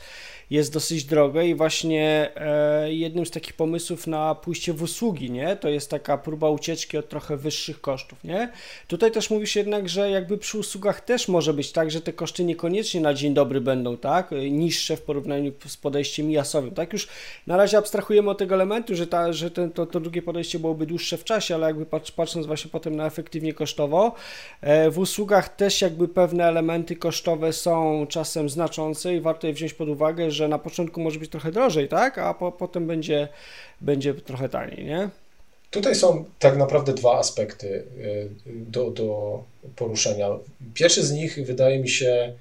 jest 0.51 0.73
dosyć 0.73 1.03
drogie 1.03 1.49
i 1.49 1.55
właśnie 1.55 2.31
e, 2.35 2.93
jednym 2.93 3.25
z 3.25 3.31
takich 3.31 3.53
pomysłów 3.53 4.07
na 4.07 4.35
pójście 4.35 4.73
w 4.73 4.81
usługi, 4.81 5.31
nie? 5.31 5.55
To 5.55 5.69
jest 5.69 5.89
taka 5.89 6.17
próba 6.17 6.49
ucieczki 6.49 6.97
od 6.97 7.09
trochę 7.09 7.37
wyższych 7.37 7.81
kosztów, 7.81 8.23
nie? 8.23 8.51
Tutaj 8.87 9.11
też 9.11 9.29
mówisz 9.29 9.55
jednak, 9.55 9.89
że 9.89 10.09
jakby 10.09 10.37
przy 10.37 10.57
usługach 10.57 11.01
też 11.01 11.27
może 11.27 11.53
być 11.53 11.71
tak, 11.71 11.91
że 11.91 12.01
te 12.01 12.13
koszty 12.13 12.43
niekoniecznie 12.43 13.01
na 13.01 13.13
dzień 13.13 13.33
dobry 13.33 13.61
będą, 13.61 13.97
tak? 13.97 14.31
Niższe 14.51 14.97
w 14.97 15.01
porównaniu 15.01 15.51
z 15.67 15.77
podejściem 15.77 16.31
jasowym, 16.31 16.71
tak? 16.71 16.93
Już 16.93 17.07
na 17.47 17.57
razie 17.57 17.77
abstrahujemy 17.77 18.29
od 18.29 18.37
tego 18.37 18.55
elementu, 18.55 18.95
że, 18.95 19.07
ta, 19.07 19.33
że 19.33 19.51
ten, 19.51 19.71
to, 19.71 19.85
to 19.85 19.99
drugie 19.99 20.21
podejście 20.21 20.50
byłoby 20.59 20.85
dłuższe 20.85 21.17
w 21.17 21.23
czasie, 21.23 21.55
ale 21.55 21.67
jakby 21.67 21.85
patrz, 21.85 22.11
patrząc 22.11 22.47
właśnie 22.47 22.71
potem 22.71 22.95
na 22.95 23.05
efektywnie 23.05 23.53
kosztowo, 23.53 24.15
e, 24.61 24.89
w 24.89 24.99
usługach 24.99 25.55
też 25.55 25.81
jakby 25.81 26.07
pewne 26.07 26.47
elementy 26.47 26.95
kosztowe 26.95 27.53
są 27.53 28.05
czasem 28.09 28.49
znaczące 28.49 29.15
i 29.15 29.21
warto 29.21 29.47
je 29.47 29.53
wziąć 29.53 29.73
pod 29.73 29.89
uwagę, 29.89 30.31
że 30.31 30.47
na 30.47 30.59
początku 30.59 31.01
może 31.01 31.19
być 31.19 31.31
trochę 31.31 31.51
drożej, 31.51 31.87
tak? 31.87 32.17
A 32.17 32.33
po, 32.33 32.51
potem 32.51 32.87
będzie, 32.87 33.27
będzie 33.81 34.13
trochę 34.13 34.49
taniej, 34.49 34.85
nie? 34.85 35.09
Tutaj 35.71 35.95
są 35.95 36.25
tak 36.39 36.57
naprawdę 36.57 36.93
dwa 36.93 37.19
aspekty 37.19 37.67
y, 37.67 38.29
do, 38.45 38.91
do 38.91 39.43
poruszenia. 39.75 40.29
Pierwszy 40.73 41.03
z 41.03 41.11
nich 41.11 41.45
wydaje 41.45 41.79
mi 41.79 41.89
się 41.89 42.33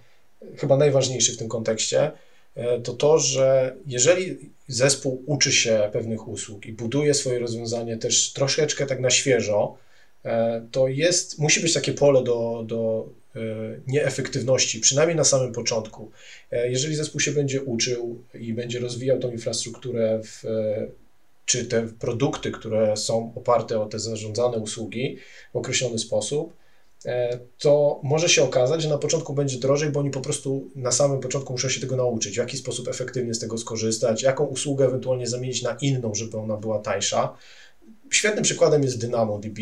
chyba 0.56 0.76
najważniejszy 0.76 1.32
w 1.32 1.36
tym 1.36 1.48
kontekście, 1.48 2.10
y, 2.56 2.60
to 2.82 2.92
to, 2.92 3.18
że 3.18 3.76
jeżeli 3.86 4.38
zespół 4.72 5.22
uczy 5.26 5.52
się 5.52 5.90
pewnych 5.92 6.28
usług 6.28 6.66
i 6.66 6.72
buduje 6.72 7.14
swoje 7.14 7.38
rozwiązanie 7.38 7.96
też 7.96 8.32
troszeczkę 8.32 8.86
tak 8.86 9.00
na 9.00 9.10
świeżo, 9.10 9.76
y, 10.24 10.28
to 10.70 10.88
jest, 10.88 11.38
musi 11.38 11.60
być 11.60 11.74
takie 11.74 11.92
pole 11.92 12.24
do, 12.24 12.64
do 12.66 13.08
E, 13.36 13.40
nieefektywności, 13.86 14.80
przynajmniej 14.80 15.16
na 15.16 15.24
samym 15.24 15.52
początku. 15.52 16.10
E, 16.50 16.70
jeżeli 16.70 16.94
zespół 16.94 17.20
się 17.20 17.32
będzie 17.32 17.62
uczył 17.62 18.24
i 18.34 18.52
będzie 18.52 18.80
rozwijał 18.80 19.18
tą 19.18 19.30
infrastrukturę, 19.30 20.20
w, 20.24 20.44
e, 20.44 20.86
czy 21.44 21.64
te 21.64 21.88
produkty, 21.88 22.50
które 22.50 22.96
są 22.96 23.32
oparte 23.36 23.80
o 23.80 23.86
te 23.86 23.98
zarządzane 23.98 24.56
usługi 24.56 25.16
w 25.52 25.56
określony 25.56 25.98
sposób, 25.98 26.52
to 27.58 28.00
może 28.02 28.28
się 28.28 28.42
okazać, 28.42 28.82
że 28.82 28.88
na 28.88 28.98
początku 28.98 29.34
będzie 29.34 29.58
drożej, 29.58 29.90
bo 29.90 30.00
oni 30.00 30.10
po 30.10 30.20
prostu 30.20 30.70
na 30.74 30.92
samym 30.92 31.20
początku 31.20 31.52
muszą 31.52 31.68
się 31.68 31.80
tego 31.80 31.96
nauczyć, 31.96 32.34
w 32.34 32.38
jaki 32.38 32.56
sposób 32.56 32.88
efektywnie 32.88 33.34
z 33.34 33.38
tego 33.38 33.58
skorzystać, 33.58 34.22
jaką 34.22 34.44
usługę 34.44 34.84
ewentualnie 34.84 35.26
zamienić 35.26 35.62
na 35.62 35.76
inną, 35.80 36.14
żeby 36.14 36.38
ona 36.38 36.56
była 36.56 36.78
tańsza. 36.78 37.36
Świetnym 38.10 38.44
przykładem 38.44 38.82
jest 38.82 39.00
DynamoDB, 39.00 39.58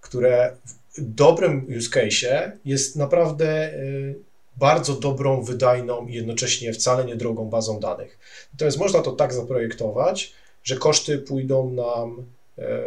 które 0.00 0.56
dobrym 0.98 1.66
use 1.78 1.90
case 1.90 2.58
jest 2.64 2.96
naprawdę 2.96 3.74
y, 3.74 4.18
bardzo 4.56 4.94
dobrą, 4.94 5.42
wydajną 5.42 6.06
i 6.06 6.14
jednocześnie 6.14 6.72
wcale 6.72 7.04
nie 7.04 7.16
drogą 7.16 7.48
bazą 7.50 7.80
danych. 7.80 8.18
Natomiast 8.52 8.78
można 8.78 9.02
to 9.02 9.12
tak 9.12 9.34
zaprojektować, 9.34 10.32
że 10.64 10.76
koszty 10.76 11.18
pójdą 11.18 11.70
nam 11.70 12.18
e, 12.20 12.22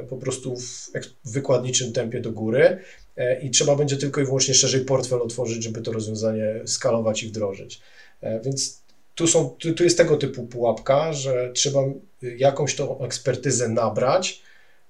po 0.10 0.18
prostu 0.18 0.56
w 0.56 0.92
wykładniczym 1.26 1.94
tempie 1.94 2.22
do 2.22 2.32
góry 2.32 2.78
e, 3.18 3.42
i 3.42 3.50
trzeba 3.50 3.76
będzie 3.76 3.98
tylko 3.98 4.22
i 4.22 4.26
wyłącznie 4.26 4.54
szerzej 4.54 4.86
portfel 4.86 5.22
otworzyć, 5.22 5.64
żeby 5.64 5.82
to 5.82 5.92
rozwiązanie 5.92 6.62
skalować 6.66 7.24
i 7.24 7.28
wdrożyć. 7.28 7.82
E, 8.22 8.42
więc 8.42 8.82
tu, 9.16 9.28
są, 9.28 9.50
tu, 9.50 9.74
tu 9.74 9.84
jest 9.84 9.98
tego 9.98 10.18
typu 10.18 10.48
pułapka, 10.48 11.14
że 11.14 11.52
trzeba 11.54 11.80
jakąś 12.22 12.76
tą 12.76 13.00
ekspertyzę 13.00 13.70
nabrać, 13.70 14.44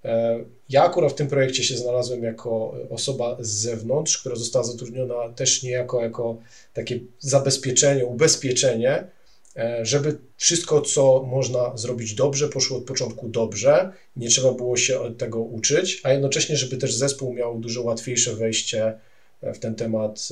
E, 0.06 0.40
ja 0.70 0.84
akurat 0.84 1.12
w 1.12 1.16
tym 1.16 1.28
projekcie 1.28 1.64
się 1.64 1.78
znalazłem 1.78 2.24
jako 2.24 2.76
osoba 2.90 3.38
z 3.40 3.50
zewnątrz, 3.50 4.18
która 4.18 4.36
została 4.36 4.66
zatrudniona 4.66 5.30
też 5.36 5.64
niejako 5.64 6.04
jako 6.04 6.38
takie 6.74 7.00
zabezpieczenie, 7.20 8.06
ubezpieczenie, 8.06 8.92
e, 8.92 9.10
żeby 9.82 10.18
wszystko, 10.38 10.82
co 10.82 11.24
można 11.24 11.78
zrobić 11.78 12.14
dobrze, 12.14 12.50
poszło 12.50 12.78
od 12.78 12.84
początku 12.84 13.30
dobrze, 13.30 13.92
nie 14.16 14.30
trzeba 14.30 14.52
było 14.52 14.78
się 14.78 15.00
od 15.00 15.18
tego 15.18 15.40
uczyć, 15.40 16.02
a 16.04 16.12
jednocześnie, 16.12 16.58
żeby 16.58 16.78
też 16.78 16.96
zespół 16.96 17.34
miał 17.34 17.60
dużo 17.60 17.82
łatwiejsze 17.82 18.36
wejście 18.36 19.00
e, 19.42 19.54
w 19.54 19.60
ten 19.60 19.76
temat 19.76 20.30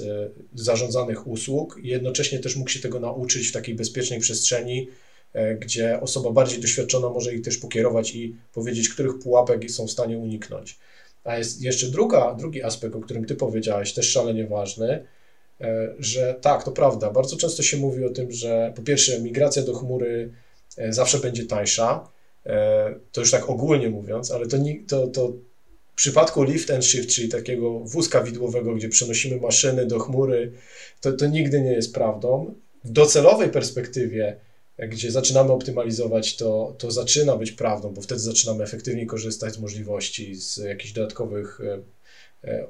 zarządzanych 0.56 1.28
usług 1.28 1.80
i 1.84 1.88
jednocześnie 1.88 2.40
też 2.40 2.56
mógł 2.56 2.70
się 2.70 2.80
tego 2.80 3.00
nauczyć 3.00 3.48
w 3.48 3.52
takiej 3.52 3.76
bezpiecznej 3.76 4.20
przestrzeni, 4.20 4.88
E, 5.34 5.56
gdzie 5.56 6.02
osoba 6.02 6.32
bardziej 6.32 6.62
doświadczona 6.62 7.10
może 7.10 7.34
ich 7.34 7.42
też 7.42 7.58
pokierować 7.58 8.16
i 8.16 8.36
powiedzieć, 8.54 8.90
których 8.90 9.20
pułapek 9.20 9.72
są 9.72 9.88
w 9.88 9.92
stanie 9.92 10.18
uniknąć. 10.18 10.80
A 11.24 11.38
jest 11.38 11.62
jeszcze 11.62 11.88
druga, 11.88 12.36
drugi 12.36 12.64
aspekt, 12.64 12.96
o 12.96 13.00
którym 13.00 13.26
Ty 13.26 13.36
powiedziałeś, 13.36 13.94
też 13.94 14.12
szalenie 14.12 14.48
ważny, 14.48 14.90
e, 14.90 15.04
że 16.00 16.36
tak, 16.42 16.64
to 16.64 16.72
prawda, 16.72 17.12
bardzo 17.12 17.38
często 17.38 17.64
się 17.64 17.78
mówi 17.78 18.06
o 18.06 18.10
tym, 18.10 18.32
że 18.32 18.74
po 18.76 18.82
pierwsze 18.82 19.22
migracja 19.22 19.64
do 19.64 19.74
chmury 19.74 20.32
e, 20.78 20.94
zawsze 20.94 21.20
będzie 21.20 21.46
tańsza, 21.46 22.10
to 23.12 23.22
już 23.22 23.32
tak 23.32 23.50
ogólnie 23.50 23.90
mówiąc, 23.90 24.32
ale 24.32 24.48
to, 24.48 24.58
to, 24.88 25.08
to 25.08 25.28
w 25.92 25.96
przypadku 25.96 26.44
lift 26.44 26.72
and 26.72 26.86
shift, 26.86 27.10
czyli 27.10 27.30
takiego 27.30 27.80
wózka 27.80 28.24
widłowego, 28.24 28.76
gdzie 28.76 28.90
przenosimy 28.90 29.38
maszyny 29.38 29.86
do 29.86 30.00
chmury, 30.00 30.52
to, 31.02 31.12
to 31.12 31.28
nigdy 31.28 31.62
nie 31.62 31.72
jest 31.72 31.94
prawdą. 31.94 32.54
W 32.84 32.92
docelowej 32.92 33.50
perspektywie 33.50 34.38
gdzie 34.78 35.12
zaczynamy 35.12 35.52
optymalizować, 35.52 36.36
to, 36.36 36.76
to 36.78 36.92
zaczyna 36.92 37.36
być 37.36 37.52
prawdą, 37.52 37.94
bo 37.94 38.02
wtedy 38.02 38.22
zaczynamy 38.22 38.64
efektywniej 38.64 39.06
korzystać 39.06 39.54
z 39.54 39.60
możliwości, 39.60 40.36
z 40.36 40.58
jakichś 40.58 40.94
dodatkowych 40.94 41.60
e, 41.62 41.74
e, 41.74 41.80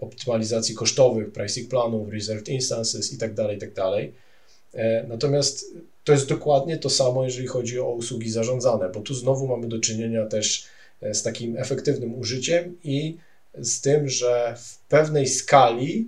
optymalizacji 0.01 0.75
kosztowych, 0.75 1.31
pricing 1.31 1.69
planów, 1.69 2.09
reserved 2.09 2.49
instances 2.49 3.11
itd., 3.11 3.35
tak 3.35 3.51
itd. 3.51 3.73
Tak 3.73 5.07
Natomiast 5.07 5.65
to 6.03 6.11
jest 6.11 6.29
dokładnie 6.29 6.77
to 6.77 6.89
samo, 6.89 7.23
jeżeli 7.23 7.47
chodzi 7.47 7.79
o 7.79 7.91
usługi 7.91 8.31
zarządzane, 8.31 8.89
bo 8.89 8.99
tu 8.99 9.13
znowu 9.13 9.47
mamy 9.47 9.67
do 9.67 9.79
czynienia 9.79 10.25
też 10.25 10.67
z 11.01 11.23
takim 11.23 11.57
efektywnym 11.57 12.19
użyciem 12.19 12.77
i 12.83 13.17
z 13.59 13.81
tym, 13.81 14.09
że 14.09 14.55
w 14.57 14.77
pewnej 14.77 15.27
skali 15.27 16.05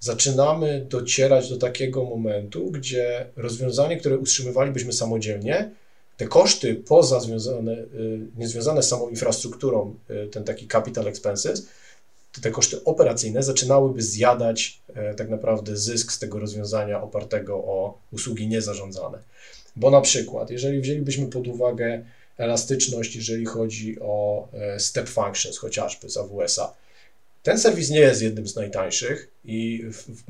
zaczynamy 0.00 0.86
docierać 0.88 1.50
do 1.50 1.56
takiego 1.56 2.04
momentu, 2.04 2.70
gdzie 2.70 3.26
rozwiązanie, 3.36 3.96
które 3.96 4.18
utrzymywalibyśmy 4.18 4.92
samodzielnie, 4.92 5.70
te 6.16 6.26
koszty 6.26 6.74
poza 6.74 7.20
związane, 7.20 7.72
y, 7.72 7.86
niezwiązane 8.36 8.82
z 8.82 8.88
samą 8.88 9.08
infrastrukturą, 9.08 9.94
y, 10.10 10.28
ten 10.28 10.44
taki 10.44 10.68
capital 10.68 11.08
expenses, 11.08 11.68
te 12.40 12.50
koszty 12.50 12.84
operacyjne 12.84 13.42
zaczynałyby 13.42 14.02
zjadać 14.02 14.80
e, 14.94 15.14
tak 15.14 15.28
naprawdę 15.28 15.76
zysk 15.76 16.12
z 16.12 16.18
tego 16.18 16.38
rozwiązania 16.38 17.02
opartego 17.02 17.54
o 17.54 17.98
usługi 18.12 18.48
niezarządzane. 18.48 19.18
Bo 19.76 19.90
na 19.90 20.00
przykład, 20.00 20.50
jeżeli 20.50 20.80
wzięlibyśmy 20.80 21.26
pod 21.26 21.46
uwagę 21.46 22.04
elastyczność, 22.38 23.16
jeżeli 23.16 23.46
chodzi 23.46 23.96
o 24.00 24.48
e, 24.52 24.80
step 24.80 25.08
functions, 25.08 25.58
chociażby 25.58 26.10
z 26.10 26.16
AWS-a, 26.16 26.74
ten 27.42 27.58
serwis 27.58 27.90
nie 27.90 28.00
jest 28.00 28.22
jednym 28.22 28.48
z 28.48 28.56
najtańszych 28.56 29.30
i 29.44 29.84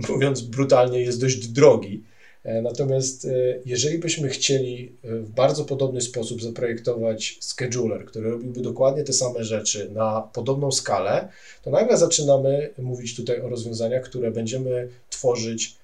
mówiąc 0.08 0.40
brutalnie 0.40 1.00
jest 1.00 1.20
dość 1.20 1.48
drogi. 1.48 2.02
E, 2.46 2.62
natomiast 2.62 3.24
e, 3.24 3.28
jeżeli 3.64 3.98
byśmy 3.98 4.28
chcieli 4.28 4.92
e, 5.04 5.08
w 5.08 5.30
bardzo 5.30 5.64
podobny 5.64 6.00
sposób 6.00 6.42
zaprojektować 6.42 7.38
scheduler, 7.40 8.04
który 8.04 8.30
robiłby 8.30 8.60
dokładnie 8.60 9.04
te 9.04 9.12
same 9.12 9.44
rzeczy 9.44 9.90
na 9.90 10.28
podobną 10.32 10.72
skalę, 10.72 11.28
to 11.62 11.70
nagle 11.70 11.96
zaczynamy 11.96 12.70
mówić 12.78 13.16
tutaj 13.16 13.40
o 13.40 13.48
rozwiązaniach, 13.48 14.02
które 14.02 14.30
będziemy 14.30 14.88
tworzyć 15.10 15.76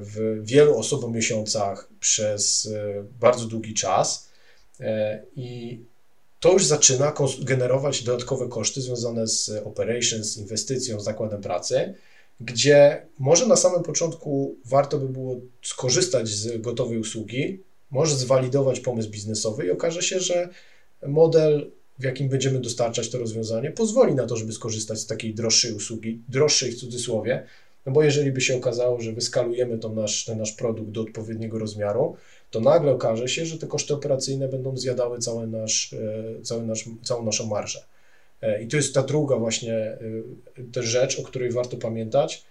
w 0.00 0.40
wielu 0.42 0.78
osobomiesiącach 0.78 1.88
przez 2.00 2.72
bardzo 3.20 3.46
długi 3.46 3.74
czas. 3.74 4.28
I 5.36 5.80
to 6.40 6.52
już 6.52 6.66
zaczyna 6.66 7.12
generować 7.42 8.02
dodatkowe 8.02 8.48
koszty 8.48 8.80
związane 8.80 9.26
z 9.26 9.50
operations, 9.64 10.36
inwestycją, 10.36 11.00
z 11.00 11.04
zakładem 11.04 11.42
pracy, 11.42 11.94
gdzie 12.44 13.06
może 13.18 13.46
na 13.46 13.56
samym 13.56 13.82
początku 13.82 14.56
warto 14.64 14.98
by 14.98 15.08
było 15.08 15.40
skorzystać 15.62 16.28
z 16.28 16.60
gotowej 16.60 16.98
usługi, 16.98 17.62
może 17.90 18.16
zwalidować 18.16 18.80
pomysł 18.80 19.10
biznesowy 19.10 19.66
i 19.66 19.70
okaże 19.70 20.02
się, 20.02 20.20
że 20.20 20.48
model, 21.06 21.70
w 21.98 22.04
jakim 22.04 22.28
będziemy 22.28 22.60
dostarczać 22.60 23.10
to 23.10 23.18
rozwiązanie, 23.18 23.70
pozwoli 23.70 24.14
na 24.14 24.26
to, 24.26 24.36
żeby 24.36 24.52
skorzystać 24.52 24.98
z 24.98 25.06
takiej 25.06 25.34
droższej 25.34 25.72
usługi, 25.72 26.22
droższej 26.28 26.72
w 26.72 26.80
cudzysłowie, 26.80 27.46
no 27.86 27.92
bo 27.92 28.02
jeżeli 28.02 28.32
by 28.32 28.40
się 28.40 28.56
okazało, 28.56 29.00
że 29.00 29.12
wyskalujemy 29.12 29.78
nasz, 29.94 30.24
ten 30.24 30.38
nasz 30.38 30.52
produkt 30.52 30.90
do 30.90 31.00
odpowiedniego 31.00 31.58
rozmiaru, 31.58 32.16
to 32.50 32.60
nagle 32.60 32.92
okaże 32.92 33.28
się, 33.28 33.46
że 33.46 33.58
te 33.58 33.66
koszty 33.66 33.94
operacyjne 33.94 34.48
będą 34.48 34.76
zjadały 34.76 35.18
cały 35.18 35.46
nasz, 35.46 35.92
e, 35.92 36.42
cały 36.42 36.66
nasz, 36.66 36.84
całą 37.02 37.24
naszą 37.24 37.46
marżę. 37.46 37.84
E, 38.42 38.62
I 38.62 38.68
to 38.68 38.76
jest 38.76 38.94
ta 38.94 39.02
druga 39.02 39.36
właśnie 39.36 39.74
e, 39.74 39.98
też 40.72 40.86
rzecz, 40.86 41.18
o 41.18 41.22
której 41.22 41.52
warto 41.52 41.76
pamiętać, 41.76 42.44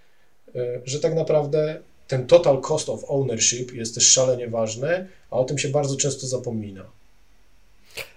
że 0.86 1.00
tak 1.00 1.15
naprawdę 1.15 1.79
ten 2.07 2.27
total 2.27 2.62
cost 2.62 2.89
of 2.89 3.03
ownership 3.07 3.74
jest 3.74 3.95
też 3.95 4.07
szalenie 4.07 4.48
ważny, 4.48 5.07
a 5.29 5.38
o 5.38 5.43
tym 5.43 5.57
się 5.57 5.69
bardzo 5.69 5.95
często 5.98 6.27
zapomina. 6.27 6.86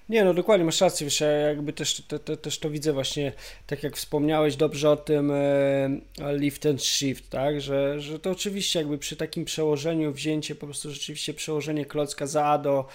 Nie, 0.09 0.25
no 0.25 0.35
dokładnie, 0.35 0.65
masz 0.65 0.81
rację, 0.81 1.05
wiesz, 1.05 1.21
ja 1.21 1.29
jakby 1.29 1.73
też, 1.73 2.03
te, 2.09 2.19
te, 2.19 2.37
też 2.37 2.59
to 2.59 2.71
widzę 2.71 2.93
właśnie, 2.93 3.33
tak 3.67 3.83
jak 3.83 3.97
wspomniałeś 3.97 4.57
dobrze 4.57 4.91
o 4.91 4.97
tym 4.97 5.31
e, 5.31 5.89
lift 6.33 6.67
and 6.67 6.83
shift, 6.83 7.31
tak, 7.31 7.61
że, 7.61 8.01
że 8.01 8.19
to 8.19 8.31
oczywiście 8.31 8.79
jakby 8.79 8.99
przy 8.99 9.17
takim 9.17 9.45
przełożeniu, 9.45 10.13
wzięcie 10.13 10.55
po 10.55 10.67
prostu 10.67 10.91
rzeczywiście 10.91 11.35
przełożenie 11.35 11.85
klocka 11.85 12.27
za 12.27 12.45
A 12.45 12.59
do 12.59 12.81
E, 12.81 12.87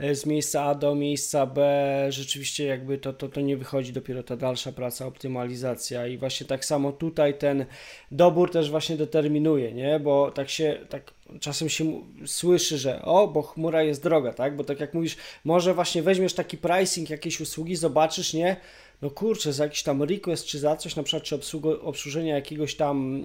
z 0.00 0.26
miejsca 0.26 0.62
A 0.62 0.74
do 0.74 0.94
miejsca 0.94 1.46
B, 1.46 2.06
rzeczywiście 2.08 2.64
jakby 2.64 2.98
to, 2.98 3.12
to, 3.12 3.28
to 3.28 3.40
nie 3.40 3.56
wychodzi 3.56 3.92
dopiero 3.92 4.22
ta 4.22 4.36
dalsza 4.36 4.72
praca, 4.72 5.06
optymalizacja. 5.06 6.06
I 6.06 6.18
właśnie 6.18 6.46
tak 6.46 6.64
samo 6.64 6.92
tutaj 6.92 7.38
ten 7.38 7.64
dobór 8.10 8.50
też 8.50 8.70
właśnie 8.70 8.96
determinuje, 8.96 9.72
nie, 9.72 10.00
bo 10.00 10.30
tak 10.30 10.50
się, 10.50 10.78
tak 10.88 11.14
czasem 11.40 11.68
się 11.68 12.02
słyszy, 12.26 12.78
że 12.78 13.02
o, 13.02 13.28
bo 13.28 13.42
chmura 13.42 13.82
jest 13.82 14.02
droga, 14.02 14.32
tak, 14.32 14.56
bo 14.56 14.64
tak 14.64 14.80
jak 14.80 14.94
mówisz, 14.94 15.16
może 15.44 15.74
właśnie 15.74 16.02
weźmiesz 16.02 16.34
taki 16.34 16.58
pricing 16.58 17.10
jakiejś 17.10 17.40
usługi, 17.40 17.76
zobaczysz, 17.76 18.34
nie, 18.34 18.56
no 19.02 19.10
kurczę, 19.10 19.52
za 19.52 19.64
jakiś 19.64 19.82
tam 19.82 20.02
request 20.02 20.46
czy 20.46 20.58
za 20.58 20.76
coś, 20.76 20.96
na 20.96 21.02
przykład 21.02 21.22
czy 21.22 21.34
obsługo, 21.34 21.82
obsłużenia 21.82 22.34
jakiegoś 22.34 22.74
tam 22.74 23.24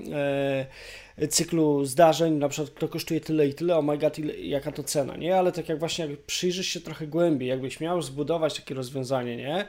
e, 1.17 1.27
cyklu 1.27 1.85
zdarzeń, 1.85 2.33
na 2.33 2.49
przykład 2.49 2.79
to 2.79 2.87
kosztuje 2.87 3.21
tyle 3.21 3.47
i 3.47 3.53
tyle, 3.53 3.77
oh 3.77 3.81
my 3.81 3.97
god, 3.97 4.19
ile, 4.19 4.37
jaka 4.37 4.71
to 4.71 4.83
cena, 4.83 5.15
nie? 5.15 5.37
Ale 5.37 5.51
tak 5.51 5.69
jak 5.69 5.79
właśnie 5.79 6.05
jak 6.05 6.19
przyjrzysz 6.19 6.67
się 6.67 6.81
trochę 6.81 7.07
głębiej, 7.07 7.49
jakbyś 7.49 7.79
miał 7.79 8.01
zbudować 8.01 8.59
takie 8.59 8.75
rozwiązanie, 8.75 9.37
nie? 9.37 9.67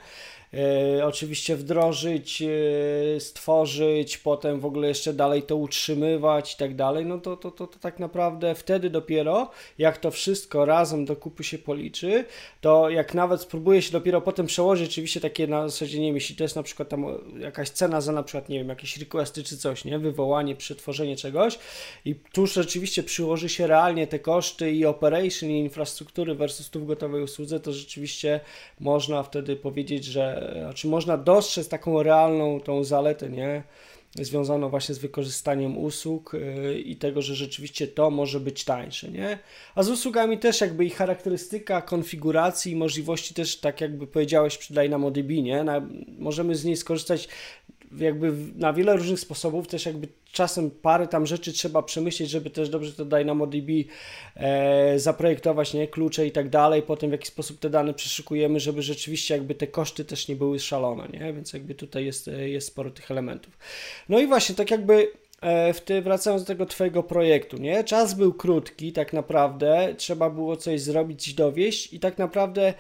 E, 0.54 1.06
oczywiście 1.06 1.56
wdrożyć, 1.56 2.42
e, 2.42 3.20
stworzyć, 3.20 4.18
potem 4.18 4.60
w 4.60 4.66
ogóle 4.66 4.88
jeszcze 4.88 5.12
dalej 5.12 5.42
to 5.42 5.56
utrzymywać 5.56 6.54
i 6.54 6.56
tak 6.56 6.76
dalej, 6.76 7.06
no 7.06 7.18
to, 7.18 7.36
to, 7.36 7.50
to, 7.50 7.66
to 7.66 7.78
tak 7.78 7.98
naprawdę 7.98 8.54
wtedy 8.54 8.90
dopiero, 8.90 9.50
jak 9.78 9.98
to 9.98 10.10
wszystko 10.10 10.64
razem 10.64 11.04
do 11.04 11.16
kupy 11.16 11.44
się 11.44 11.58
policzy, 11.58 12.24
to 12.60 12.90
jak 12.90 13.14
nawet 13.14 13.40
spróbuję 13.40 13.82
się 13.82 13.92
dopiero 13.92 14.20
potem 14.20 14.46
przełożyć, 14.46 14.90
oczywiście 14.90 15.20
takie 15.20 15.46
na 15.46 15.68
zasadzie, 15.68 16.00
nie 16.00 16.06
wiem, 16.06 16.14
jeśli 16.14 16.36
to 16.36 16.44
jest 16.44 16.56
na 16.56 16.62
przykład 16.62 16.88
tam 16.88 17.04
jakaś 17.38 17.70
cena 17.70 18.00
za 18.00 18.12
na 18.12 18.22
przykład, 18.22 18.48
nie 18.48 18.58
wiem, 18.58 18.68
jakieś 18.68 18.96
requesty 18.96 19.42
czy 19.42 19.56
coś, 19.56 19.84
nie, 19.84 19.98
wywołanie, 19.98 20.56
przetworzenie 20.56 21.16
czegoś 21.16 21.58
i 22.04 22.14
tu 22.14 22.46
rzeczywiście 22.46 23.02
przyłoży 23.02 23.48
się 23.48 23.66
realnie 23.66 24.06
te 24.06 24.18
koszty 24.18 24.72
i 24.72 24.86
operation 24.86 25.50
i 25.50 25.60
infrastruktury 25.60 26.34
versus 26.34 26.70
tu 26.70 26.80
w 26.80 26.86
gotowej 26.86 27.22
usłudze, 27.22 27.60
to 27.60 27.72
rzeczywiście 27.72 28.40
można 28.80 29.22
wtedy 29.22 29.56
powiedzieć, 29.56 30.04
że 30.04 30.39
znaczy 30.62 30.88
można 30.88 31.16
dostrzec 31.16 31.68
taką 31.68 32.02
realną 32.02 32.60
tą 32.60 32.84
zaletę, 32.84 33.30
nie? 33.30 33.62
Związaną 34.14 34.68
właśnie 34.68 34.94
z 34.94 34.98
wykorzystaniem 34.98 35.78
usług 35.78 36.32
yy, 36.32 36.80
i 36.80 36.96
tego, 36.96 37.22
że 37.22 37.34
rzeczywiście 37.34 37.86
to 37.86 38.10
może 38.10 38.40
być 38.40 38.64
tańsze, 38.64 39.08
nie? 39.08 39.38
A 39.74 39.82
z 39.82 39.88
usługami 39.88 40.38
też 40.38 40.60
jakby 40.60 40.84
ich 40.84 40.96
charakterystyka, 40.96 41.82
konfiguracji 41.82 42.72
i 42.72 42.76
możliwości 42.76 43.34
też, 43.34 43.56
tak 43.56 43.80
jakby 43.80 44.06
powiedziałeś 44.06 44.58
przy 44.58 44.74
DynamoDB, 44.74 45.30
nie? 45.42 45.64
Na, 45.64 45.88
możemy 46.18 46.54
z 46.54 46.64
niej 46.64 46.76
skorzystać 46.76 47.28
jakby 47.98 48.32
na 48.56 48.72
wiele 48.72 48.96
różnych 48.96 49.20
sposobów, 49.20 49.68
też 49.68 49.86
jakby 49.86 50.08
czasem 50.32 50.70
parę 50.70 51.08
tam 51.08 51.26
rzeczy 51.26 51.52
trzeba 51.52 51.82
przemyśleć, 51.82 52.30
żeby 52.30 52.50
też 52.50 52.68
dobrze 52.68 52.92
to 52.92 53.04
DynamoDB 53.04 53.68
e, 54.36 54.98
zaprojektować, 54.98 55.74
nie, 55.74 55.88
klucze 55.88 56.26
i 56.26 56.32
tak 56.32 56.48
dalej, 56.48 56.82
potem 56.82 57.10
w 57.10 57.12
jaki 57.12 57.28
sposób 57.28 57.58
te 57.58 57.70
dane 57.70 57.94
przeszukujemy, 57.94 58.60
żeby 58.60 58.82
rzeczywiście 58.82 59.34
jakby 59.34 59.54
te 59.54 59.66
koszty 59.66 60.04
też 60.04 60.28
nie 60.28 60.36
były 60.36 60.58
szalone, 60.58 61.08
nie, 61.12 61.32
więc 61.32 61.52
jakby 61.52 61.74
tutaj 61.74 62.04
jest, 62.04 62.28
e, 62.28 62.48
jest 62.48 62.66
sporo 62.66 62.90
tych 62.90 63.10
elementów. 63.10 63.58
No 64.08 64.20
i 64.20 64.26
właśnie, 64.26 64.54
tak 64.54 64.70
jakby 64.70 65.12
e, 65.40 65.72
w 65.72 65.80
ty, 65.80 66.02
wracając 66.02 66.42
do 66.42 66.46
tego 66.46 66.66
Twojego 66.66 67.02
projektu, 67.02 67.56
nie? 67.56 67.84
Czas 67.84 68.14
był 68.14 68.34
krótki, 68.34 68.92
tak 68.92 69.12
naprawdę, 69.12 69.94
trzeba 69.96 70.30
było 70.30 70.56
coś 70.56 70.80
zrobić, 70.80 71.34
dowieść 71.34 71.92
i 71.92 72.00
tak 72.00 72.18
naprawdę 72.18 72.74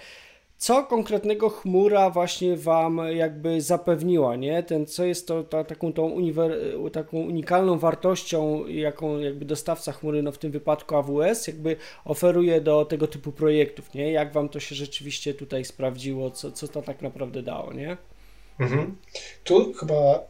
co 0.60 0.82
konkretnego 0.84 1.50
chmura 1.50 2.10
właśnie 2.10 2.56
Wam 2.56 3.00
jakby 3.14 3.60
zapewniła, 3.60 4.36
nie? 4.36 4.62
Ten, 4.62 4.86
co 4.86 5.04
jest 5.04 5.26
to 5.26 5.44
ta, 5.44 5.64
taką, 5.64 5.92
tą 5.92 6.02
uniwer, 6.02 6.52
taką 6.92 7.16
unikalną 7.16 7.78
wartością, 7.78 8.66
jaką 8.66 9.18
jakby 9.18 9.44
dostawca 9.44 9.92
chmury, 9.92 10.22
no 10.22 10.32
w 10.32 10.38
tym 10.38 10.52
wypadku 10.52 10.96
AWS, 10.96 11.46
jakby 11.46 11.76
oferuje 12.04 12.60
do 12.60 12.84
tego 12.84 13.06
typu 13.06 13.32
projektów, 13.32 13.94
nie? 13.94 14.12
Jak 14.12 14.32
Wam 14.32 14.48
to 14.48 14.60
się 14.60 14.74
rzeczywiście 14.74 15.34
tutaj 15.34 15.64
sprawdziło, 15.64 16.30
co, 16.30 16.52
co 16.52 16.68
to 16.68 16.82
tak 16.82 17.02
naprawdę 17.02 17.42
dało, 17.42 17.72
nie? 17.72 17.96
Mhm. 18.58 18.96
Tu 19.44 19.72
chyba 19.72 20.20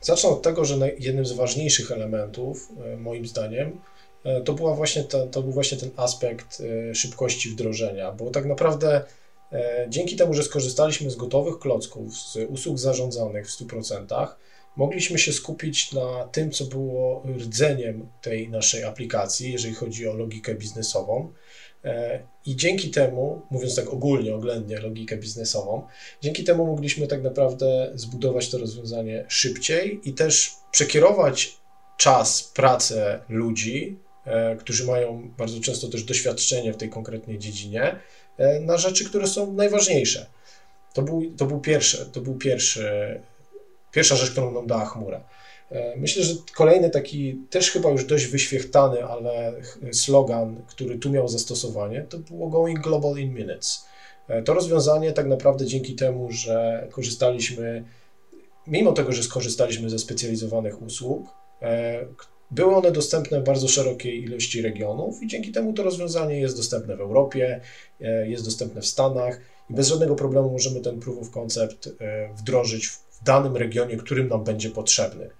zacznę 0.00 0.30
od 0.30 0.42
tego, 0.42 0.64
że 0.64 0.76
jednym 0.98 1.26
z 1.26 1.32
ważniejszych 1.32 1.90
elementów, 1.90 2.68
e, 2.84 2.96
moim 2.96 3.26
zdaniem, 3.26 3.80
e, 4.24 4.40
to, 4.40 4.52
była 4.52 4.74
właśnie 4.74 5.04
ta, 5.04 5.26
to 5.26 5.42
był 5.42 5.52
właśnie 5.52 5.78
ten 5.78 5.90
aspekt 5.96 6.62
e, 6.90 6.94
szybkości 6.94 7.48
wdrożenia, 7.48 8.12
bo 8.12 8.30
tak 8.30 8.44
naprawdę 8.44 9.04
dzięki 9.88 10.16
temu, 10.16 10.34
że 10.34 10.42
skorzystaliśmy 10.42 11.10
z 11.10 11.16
gotowych 11.16 11.58
klocków, 11.58 12.16
z 12.16 12.36
usług 12.48 12.78
zarządzanych 12.78 13.46
w 13.46 13.60
100%, 13.60 14.28
mogliśmy 14.76 15.18
się 15.18 15.32
skupić 15.32 15.92
na 15.92 16.28
tym, 16.32 16.50
co 16.50 16.64
było 16.64 17.22
rdzeniem 17.38 18.08
tej 18.22 18.48
naszej 18.48 18.84
aplikacji, 18.84 19.52
jeżeli 19.52 19.74
chodzi 19.74 20.08
o 20.08 20.14
logikę 20.14 20.54
biznesową. 20.54 21.32
E, 21.84 22.22
I 22.46 22.56
dzięki 22.56 22.90
temu, 22.90 23.42
mówiąc 23.50 23.76
tak 23.76 23.88
ogólnie, 23.88 24.34
oględnie, 24.34 24.80
logikę 24.80 25.16
biznesową, 25.16 25.86
dzięki 26.22 26.44
temu 26.44 26.66
mogliśmy 26.66 27.06
tak 27.06 27.22
naprawdę 27.22 27.92
zbudować 27.94 28.50
to 28.50 28.58
rozwiązanie 28.58 29.24
szybciej 29.28 30.00
i 30.04 30.12
też 30.12 30.54
przekierować 30.70 31.56
czas, 31.98 32.42
pracę 32.54 33.20
ludzi, 33.28 33.98
e, 34.24 34.56
którzy 34.56 34.86
mają 34.86 35.30
bardzo 35.38 35.60
często 35.60 35.88
też 35.88 36.04
doświadczenie 36.04 36.72
w 36.72 36.76
tej 36.76 36.88
konkretnej 36.88 37.38
dziedzinie, 37.38 37.96
E, 37.96 38.21
na 38.60 38.76
rzeczy, 38.76 39.04
które 39.04 39.26
są 39.26 39.52
najważniejsze. 39.52 40.26
To 40.92 41.02
był, 41.02 41.32
to 41.36 41.44
był 41.46 41.60
pierwszy, 41.60 42.06
to 42.12 42.20
był 42.20 42.34
pierwszy, 42.34 43.20
pierwsza 43.92 44.16
rzecz, 44.16 44.30
którą 44.30 44.50
nam 44.50 44.66
dała 44.66 44.84
chmura. 44.84 45.24
E, 45.72 45.96
myślę, 45.96 46.22
że 46.24 46.34
kolejny 46.54 46.90
taki 46.90 47.38
też 47.50 47.70
chyba 47.70 47.90
już 47.90 48.04
dość 48.04 48.26
wyświechtany, 48.26 49.04
ale 49.04 49.52
slogan, 49.92 50.62
który 50.68 50.98
tu 50.98 51.10
miał 51.10 51.28
zastosowanie, 51.28 52.06
to 52.08 52.18
było 52.18 52.48
Going 52.48 52.80
Global 52.80 53.18
in 53.18 53.34
Minutes. 53.34 53.84
E, 54.28 54.42
to 54.42 54.54
rozwiązanie 54.54 55.12
tak 55.12 55.26
naprawdę 55.26 55.66
dzięki 55.66 55.94
temu, 55.94 56.32
że 56.32 56.88
korzystaliśmy, 56.90 57.84
mimo 58.66 58.92
tego, 58.92 59.12
że 59.12 59.22
skorzystaliśmy 59.22 59.90
ze 59.90 59.98
specjalizowanych 59.98 60.82
usług, 60.82 61.26
e, 61.62 62.06
były 62.52 62.76
one 62.76 62.92
dostępne 62.92 63.40
w 63.40 63.44
bardzo 63.44 63.68
szerokiej 63.68 64.24
ilości 64.24 64.62
regionów 64.62 65.22
i 65.22 65.26
dzięki 65.26 65.52
temu 65.52 65.72
to 65.72 65.82
rozwiązanie 65.82 66.40
jest 66.40 66.56
dostępne 66.56 66.96
w 66.96 67.00
Europie, 67.00 67.60
jest 68.26 68.44
dostępne 68.44 68.80
w 68.80 68.86
Stanach 68.86 69.40
i 69.70 69.74
bez 69.74 69.88
żadnego 69.88 70.14
problemu 70.14 70.50
możemy 70.50 70.80
ten 70.80 71.00
proof 71.00 71.18
of 71.18 71.30
concept 71.30 71.88
wdrożyć 72.36 72.86
w 72.86 73.24
danym 73.24 73.56
regionie, 73.56 73.96
którym 73.96 74.28
nam 74.28 74.44
będzie 74.44 74.70
potrzebny. 74.70 75.30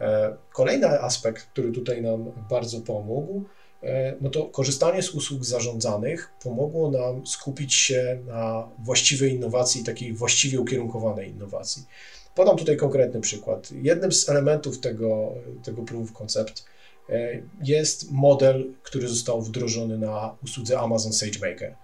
E, 0.00 0.36
kolejny 0.52 1.00
aspekt, 1.00 1.46
który 1.46 1.72
tutaj 1.72 2.02
nam 2.02 2.32
bardzo 2.50 2.80
pomógł, 2.80 3.44
e, 3.82 4.16
no 4.20 4.30
to 4.30 4.44
korzystanie 4.44 5.02
z 5.02 5.10
usług 5.10 5.44
zarządzanych 5.44 6.30
pomogło 6.42 6.90
nam 6.90 7.26
skupić 7.26 7.74
się 7.74 8.18
na 8.26 8.68
właściwej 8.78 9.32
innowacji, 9.32 9.84
takiej 9.84 10.12
właściwie 10.12 10.60
ukierunkowanej 10.60 11.30
innowacji. 11.30 11.84
Podam 12.34 12.56
tutaj 12.56 12.76
konkretny 12.76 13.20
przykład. 13.20 13.72
Jednym 13.82 14.12
z 14.12 14.28
elementów 14.28 14.80
tego, 14.80 15.34
tego 15.64 15.82
proof 15.82 16.10
of 16.10 16.16
concept 16.16 16.64
e, 17.08 17.42
jest 17.64 18.10
model, 18.10 18.72
który 18.82 19.08
został 19.08 19.42
wdrożony 19.42 19.98
na 19.98 20.36
usłudze 20.44 20.78
Amazon 20.78 21.12
SageMaker. 21.12 21.74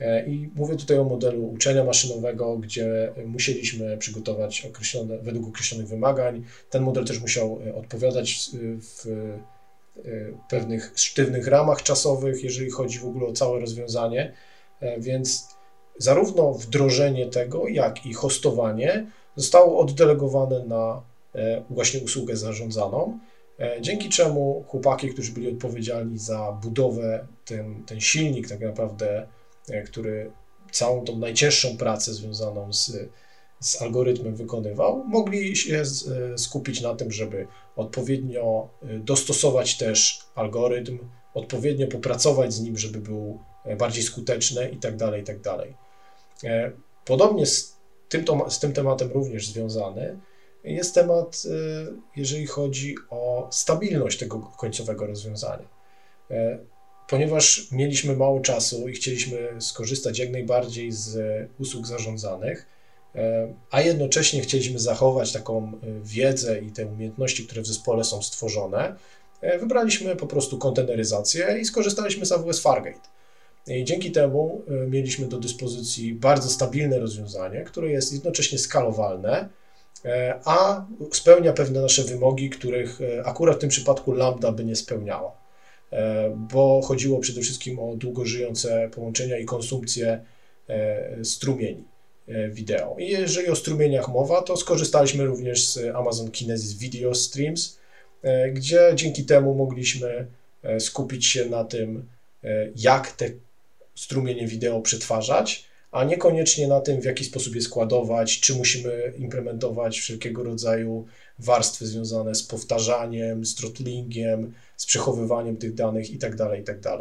E, 0.00 0.26
I 0.26 0.50
mówię 0.54 0.76
tutaj 0.76 0.98
o 0.98 1.04
modelu 1.04 1.48
uczenia 1.48 1.84
maszynowego, 1.84 2.58
gdzie 2.58 3.12
musieliśmy 3.26 3.98
przygotować 3.98 4.66
określone, 4.66 5.18
według 5.18 5.48
określonych 5.48 5.88
wymagań. 5.88 6.44
Ten 6.70 6.82
model 6.82 7.04
też 7.04 7.20
musiał 7.20 7.60
e, 7.66 7.74
odpowiadać 7.74 8.50
w 8.80 9.06
pewnych 10.50 10.92
sztywnych 10.96 11.46
ramach 11.46 11.82
czasowych, 11.82 12.44
jeżeli 12.44 12.70
chodzi 12.70 12.98
w 12.98 13.06
ogóle 13.06 13.26
o 13.26 13.32
całe 13.32 13.60
rozwiązanie. 13.60 14.32
Więc 14.98 15.48
zarówno 15.98 16.52
wdrożenie 16.52 17.26
tego, 17.26 17.68
jak 17.68 18.06
i 18.06 18.14
hostowanie 18.14 19.06
zostało 19.36 19.80
oddelegowane 19.80 20.64
na 20.64 21.02
właśnie 21.70 22.00
usługę 22.00 22.36
zarządzaną, 22.36 23.18
dzięki 23.80 24.08
czemu 24.08 24.64
chłopaki, 24.68 25.08
którzy 25.08 25.32
byli 25.32 25.48
odpowiedzialni 25.48 26.18
za 26.18 26.58
budowę, 26.62 27.26
ten, 27.44 27.84
ten 27.84 28.00
silnik 28.00 28.48
tak 28.48 28.60
naprawdę 28.60 29.26
E, 29.68 29.82
który 29.82 30.30
całą 30.70 31.04
tą 31.04 31.18
najcięższą 31.18 31.76
pracę 31.76 32.14
związaną 32.14 32.72
z, 32.72 32.92
z 33.60 33.82
algorytmem 33.82 34.36
wykonywał, 34.36 35.04
mogli 35.04 35.56
się 35.56 35.82
e, 35.82 36.38
skupić 36.38 36.80
na 36.80 36.94
tym, 36.94 37.12
żeby 37.12 37.46
odpowiednio 37.76 38.68
e, 38.82 38.98
dostosować 38.98 39.78
też 39.78 40.20
algorytm, 40.34 40.98
odpowiednio 41.34 41.86
popracować 41.86 42.54
z 42.54 42.60
nim, 42.60 42.78
żeby 42.78 42.98
był 42.98 43.38
bardziej 43.78 44.02
skuteczny 44.02 44.68
i 44.68 44.76
tak 44.76 44.96
dalej, 44.96 45.22
i 45.22 45.24
tak 45.24 45.40
dalej. 45.40 45.74
Podobnie 47.04 47.46
z 47.46 47.73
tym, 48.14 48.24
z 48.48 48.58
tym 48.58 48.72
tematem 48.72 49.10
również 49.12 49.46
związany 49.46 50.18
jest 50.64 50.94
temat, 50.94 51.42
jeżeli 52.16 52.46
chodzi 52.46 52.94
o 53.10 53.48
stabilność 53.52 54.18
tego 54.18 54.38
końcowego 54.38 55.06
rozwiązania 55.06 55.68
ponieważ 57.08 57.68
mieliśmy 57.72 58.16
mało 58.16 58.40
czasu 58.40 58.88
i 58.88 58.92
chcieliśmy 58.92 59.48
skorzystać 59.58 60.18
jak 60.18 60.30
najbardziej 60.30 60.92
z 60.92 61.18
usług 61.58 61.86
zarządzanych, 61.86 62.66
e, 63.14 63.54
a 63.70 63.80
jednocześnie 63.80 64.40
chcieliśmy 64.40 64.78
zachować 64.78 65.32
taką 65.32 65.66
e, 65.68 65.70
wiedzę 66.02 66.60
i 66.60 66.70
te 66.70 66.86
umiejętności, 66.86 67.46
które 67.46 67.62
w 67.62 67.66
zespole 67.66 68.04
są 68.04 68.22
stworzone, 68.22 68.96
e, 69.40 69.58
wybraliśmy 69.58 70.16
po 70.16 70.26
prostu 70.26 70.58
konteneryzację 70.58 71.58
i 71.60 71.64
skorzystaliśmy 71.64 72.26
z 72.26 72.32
AWS 72.32 72.60
Fargate. 72.60 73.13
I 73.66 73.84
dzięki 73.84 74.12
temu 74.12 74.62
mieliśmy 74.88 75.26
do 75.26 75.38
dyspozycji 75.38 76.14
bardzo 76.14 76.48
stabilne 76.48 76.98
rozwiązanie, 76.98 77.64
które 77.64 77.90
jest 77.90 78.12
jednocześnie 78.12 78.58
skalowalne, 78.58 79.48
a 80.44 80.86
spełnia 81.12 81.52
pewne 81.52 81.80
nasze 81.80 82.04
wymogi, 82.04 82.50
których 82.50 82.98
akurat 83.24 83.56
w 83.56 83.60
tym 83.60 83.68
przypadku 83.68 84.12
Lambda 84.12 84.52
by 84.52 84.64
nie 84.64 84.76
spełniała. 84.76 85.44
E, 85.94 86.30
bo 86.52 86.80
chodziło 86.84 87.20
przede 87.20 87.40
wszystkim 87.40 87.78
o 87.78 87.96
długo 87.96 88.24
żyjące 88.24 88.90
połączenia 88.94 89.38
i 89.38 89.44
konsumpcję 89.44 90.24
e, 90.68 91.24
strumieni 91.24 91.84
e, 92.28 92.48
wideo. 92.48 92.96
I 92.98 93.08
jeżeli 93.08 93.48
o 93.48 93.56
strumieniach 93.56 94.08
mowa, 94.08 94.42
to 94.42 94.56
skorzystaliśmy 94.56 95.24
również 95.24 95.68
z 95.68 95.94
Amazon 95.94 96.30
Kinesis 96.30 96.72
Video 96.72 97.14
Streams, 97.14 97.78
gdzie 98.52 98.92
dzięki 98.94 99.24
temu 99.24 99.54
mogliśmy 99.54 100.26
skupić 100.78 101.26
się 101.26 101.46
na 101.46 101.64
tym, 101.64 102.08
jak 102.76 103.12
te 103.12 103.30
strumienie 103.94 104.46
wideo 104.46 104.80
przetwarzać, 104.80 105.64
a 105.94 106.04
niekoniecznie 106.04 106.68
na 106.68 106.80
tym, 106.80 107.00
w 107.00 107.04
jaki 107.04 107.24
sposób 107.24 107.54
je 107.54 107.60
składować, 107.60 108.40
czy 108.40 108.54
musimy 108.54 109.12
implementować 109.18 109.98
wszelkiego 109.98 110.42
rodzaju 110.42 111.06
warstwy 111.38 111.86
związane 111.86 112.34
z 112.34 112.42
powtarzaniem, 112.42 113.46
z 113.46 113.54
throtlingiem, 113.54 114.52
z 114.76 114.86
przechowywaniem 114.86 115.56
tych 115.56 115.74
danych 115.74 116.10
itd., 116.10 116.36
tak 116.36 116.58
itd. 116.58 116.80
Tak 116.82 117.00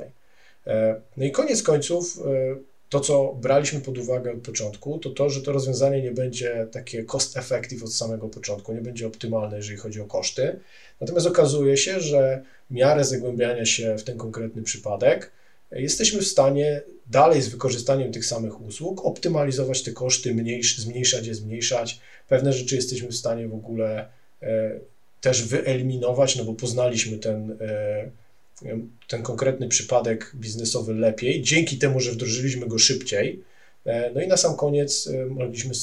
e, 0.67 1.01
no 1.17 1.25
i 1.25 1.31
koniec 1.31 1.63
końców, 1.63 2.19
e, 2.25 2.55
to 2.89 2.99
co 2.99 3.37
braliśmy 3.41 3.81
pod 3.81 3.97
uwagę 3.97 4.31
od 4.31 4.39
początku, 4.39 4.99
to 4.99 5.09
to, 5.09 5.29
że 5.29 5.41
to 5.41 5.51
rozwiązanie 5.51 6.01
nie 6.01 6.11
będzie 6.11 6.67
takie 6.71 7.03
cost 7.03 7.37
effective 7.37 7.83
od 7.83 7.93
samego 7.93 8.29
początku, 8.29 8.73
nie 8.73 8.81
będzie 8.81 9.07
optymalne, 9.07 9.57
jeżeli 9.57 9.77
chodzi 9.77 10.01
o 10.01 10.05
koszty. 10.05 10.59
Natomiast 11.01 11.27
okazuje 11.27 11.77
się, 11.77 11.99
że 11.99 12.43
w 12.69 12.73
miarę 12.73 13.03
zagłębiania 13.03 13.65
się 13.65 13.97
w 13.97 14.03
ten 14.03 14.17
konkretny 14.17 14.61
przypadek, 14.61 15.31
jesteśmy 15.75 16.21
w 16.21 16.27
stanie 16.27 16.81
dalej 17.07 17.41
z 17.41 17.47
wykorzystaniem 17.47 18.11
tych 18.11 18.25
samych 18.25 18.61
usług 18.61 19.05
optymalizować 19.05 19.83
te 19.83 19.91
koszty, 19.91 20.33
mniejsz, 20.33 20.77
zmniejszać 20.77 21.27
je, 21.27 21.35
zmniejszać. 21.35 21.99
Pewne 22.27 22.53
rzeczy 22.53 22.75
jesteśmy 22.75 23.07
w 23.07 23.15
stanie 23.15 23.47
w 23.47 23.53
ogóle 23.53 24.07
e, 24.41 24.79
też 25.21 25.43
wyeliminować, 25.43 26.35
no 26.35 26.43
bo 26.45 26.53
poznaliśmy 26.53 27.17
ten, 27.17 27.57
e, 27.61 28.09
ten 29.07 29.23
konkretny 29.23 29.67
przypadek 29.67 30.31
biznesowy 30.35 30.93
lepiej, 30.93 31.41
dzięki 31.41 31.77
temu, 31.77 31.99
że 31.99 32.11
wdrożyliśmy 32.11 32.67
go 32.67 32.79
szybciej. 32.79 33.43
E, 33.85 34.11
no 34.15 34.21
i 34.21 34.27
na 34.27 34.37
sam 34.37 34.55
koniec 34.55 35.07
e, 35.07 35.25
mogliśmy 35.25 35.73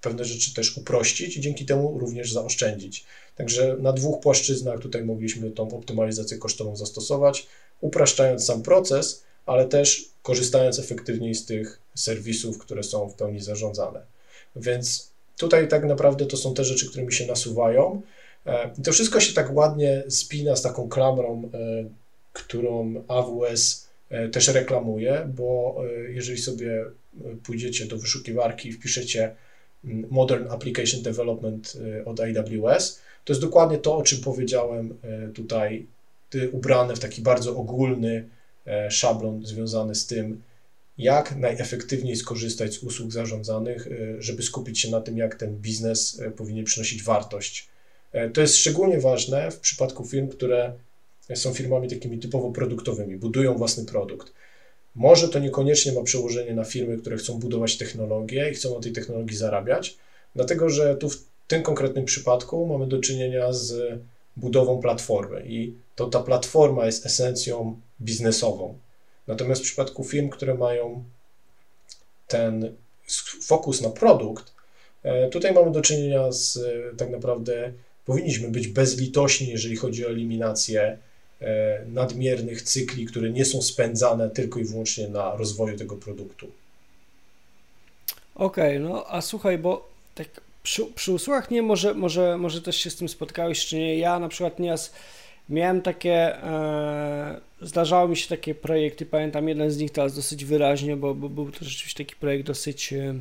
pewne 0.00 0.24
rzeczy 0.24 0.54
też 0.54 0.76
uprościć 0.76 1.36
i 1.36 1.40
dzięki 1.40 1.66
temu 1.66 1.98
również 1.98 2.32
zaoszczędzić. 2.32 3.04
Także 3.36 3.76
na 3.80 3.92
dwóch 3.92 4.20
płaszczyznach 4.20 4.80
tutaj 4.80 5.04
mogliśmy 5.04 5.50
tą 5.50 5.70
optymalizację 5.70 6.38
kosztową 6.38 6.76
zastosować, 6.76 7.46
upraszczając 7.80 8.44
sam 8.44 8.62
proces, 8.62 9.24
ale 9.46 9.68
też 9.68 10.04
korzystając 10.22 10.78
efektywniej 10.78 11.34
z 11.34 11.46
tych 11.46 11.80
serwisów, 11.94 12.58
które 12.58 12.82
są 12.82 13.08
w 13.08 13.14
pełni 13.14 13.40
zarządzane. 13.40 14.00
Więc 14.56 15.10
tutaj 15.36 15.68
tak 15.68 15.84
naprawdę 15.84 16.26
to 16.26 16.36
są 16.36 16.54
te 16.54 16.64
rzeczy, 16.64 16.88
które 16.88 17.04
mi 17.04 17.12
się 17.12 17.26
nasuwają. 17.26 18.02
E, 18.46 18.70
I 18.78 18.82
to 18.82 18.92
wszystko 18.92 19.20
się 19.20 19.34
tak 19.34 19.56
ładnie 19.56 20.04
spina 20.08 20.56
z 20.56 20.62
taką 20.62 20.88
klamrą, 20.88 21.50
e, 21.54 21.58
którą 22.32 23.04
AWS 23.08 23.88
e, 24.10 24.28
też 24.28 24.48
reklamuje, 24.48 25.28
bo 25.34 25.76
jeżeli 26.08 26.38
sobie 26.38 26.84
pójdziecie 27.42 27.86
do 27.86 27.98
wyszukiwarki 27.98 28.68
i 28.68 28.72
wpiszecie 28.72 29.34
mm, 29.84 30.06
Modern 30.10 30.50
Application 30.50 31.02
Development 31.02 31.76
od 32.04 32.20
AWS, 32.20 33.00
to 33.24 33.32
jest 33.32 33.40
dokładnie 33.40 33.78
to, 33.78 33.96
o 33.96 34.02
czym 34.02 34.20
powiedziałem 34.20 34.94
tutaj, 35.34 35.86
ubrane 36.52 36.96
w 36.96 36.98
taki 36.98 37.22
bardzo 37.22 37.56
ogólny 37.56 38.28
szablon 38.90 39.46
związany 39.46 39.94
z 39.94 40.06
tym, 40.06 40.42
jak 40.98 41.36
najefektywniej 41.36 42.16
skorzystać 42.16 42.74
z 42.74 42.82
usług 42.82 43.12
zarządzanych, 43.12 43.88
żeby 44.18 44.42
skupić 44.42 44.80
się 44.80 44.90
na 44.90 45.00
tym, 45.00 45.18
jak 45.18 45.34
ten 45.34 45.56
biznes 45.56 46.22
powinien 46.36 46.64
przynosić 46.64 47.02
wartość 47.02 47.68
E, 48.12 48.30
to 48.30 48.40
jest 48.40 48.56
szczególnie 48.56 49.00
ważne 49.00 49.50
w 49.50 49.60
przypadku 49.60 50.04
firm, 50.04 50.28
które 50.28 50.72
są 51.34 51.54
firmami 51.54 51.88
takimi 51.88 52.18
typowo 52.18 52.50
produktowymi, 52.50 53.16
budują 53.16 53.54
własny 53.54 53.84
produkt. 53.84 54.32
Może 54.94 55.28
to 55.28 55.38
niekoniecznie 55.38 55.92
ma 55.92 56.02
przełożenie 56.02 56.54
na 56.54 56.64
firmy, 56.64 56.98
które 56.98 57.16
chcą 57.16 57.38
budować 57.38 57.76
technologię 57.76 58.50
i 58.50 58.54
chcą 58.54 58.74
na 58.74 58.80
tej 58.80 58.92
technologii 58.92 59.36
zarabiać, 59.36 59.96
dlatego 60.34 60.70
że 60.70 60.96
tu 60.96 61.10
w 61.10 61.24
tym 61.48 61.62
konkretnym 61.62 62.04
przypadku 62.04 62.66
mamy 62.66 62.86
do 62.86 62.98
czynienia 62.98 63.52
z 63.52 63.98
budową 64.38 64.80
platformy 64.80 65.44
i 65.46 65.74
to 65.96 66.06
ta 66.06 66.20
platforma 66.20 66.86
jest 66.86 67.06
esencją 67.06 67.80
biznesową. 68.00 68.78
Natomiast 69.26 69.60
w 69.62 69.64
przypadku 69.64 70.04
firm, 70.04 70.28
które 70.28 70.54
mają 70.54 71.04
ten 72.26 72.74
fokus 73.42 73.80
na 73.80 73.90
produkt, 73.90 74.52
e, 75.02 75.28
tutaj 75.28 75.52
mamy 75.52 75.72
do 75.72 75.80
czynienia 75.80 76.32
z 76.32 76.58
tak 76.98 77.10
naprawdę 77.10 77.72
powinniśmy 78.04 78.48
być 78.48 78.68
bezlitośni, 78.68 79.48
jeżeli 79.48 79.76
chodzi 79.76 80.06
o 80.06 80.08
eliminację 80.08 80.98
e, 81.40 81.84
nadmiernych 81.86 82.62
cykli, 82.62 83.06
które 83.06 83.30
nie 83.30 83.44
są 83.44 83.62
spędzane 83.62 84.30
tylko 84.30 84.60
i 84.60 84.64
wyłącznie 84.64 85.08
na 85.08 85.36
rozwoju 85.36 85.78
tego 85.78 85.96
produktu. 85.96 86.46
Okej, 88.34 88.76
okay, 88.76 88.88
no 88.88 89.04
a 89.08 89.20
słuchaj, 89.20 89.58
bo 89.58 89.88
tak 90.14 90.28
przy, 90.68 90.86
przy 90.86 91.12
usługach 91.12 91.50
nie, 91.50 91.62
może, 91.62 91.94
może, 91.94 92.38
może 92.38 92.62
też 92.62 92.76
się 92.76 92.90
z 92.90 92.96
tym 92.96 93.08
spotkałeś, 93.08 93.66
czy 93.66 93.76
nie. 93.76 93.98
Ja 93.98 94.18
na 94.18 94.28
przykład 94.28 94.58
nieraz 94.58 94.92
miałem 95.48 95.82
takie, 95.82 96.42
e, 96.42 97.40
zdarzały 97.62 98.08
mi 98.08 98.16
się 98.16 98.28
takie 98.28 98.54
projekty, 98.54 99.06
pamiętam 99.06 99.48
jeden 99.48 99.70
z 99.70 99.78
nich 99.78 99.90
teraz 99.90 100.16
dosyć 100.16 100.44
wyraźnie, 100.44 100.96
bo, 100.96 101.14
bo 101.14 101.28
był 101.28 101.50
to 101.52 101.64
rzeczywiście 101.64 102.04
taki 102.04 102.16
projekt 102.16 102.46
dosyć 102.46 102.92
e, 102.92 103.14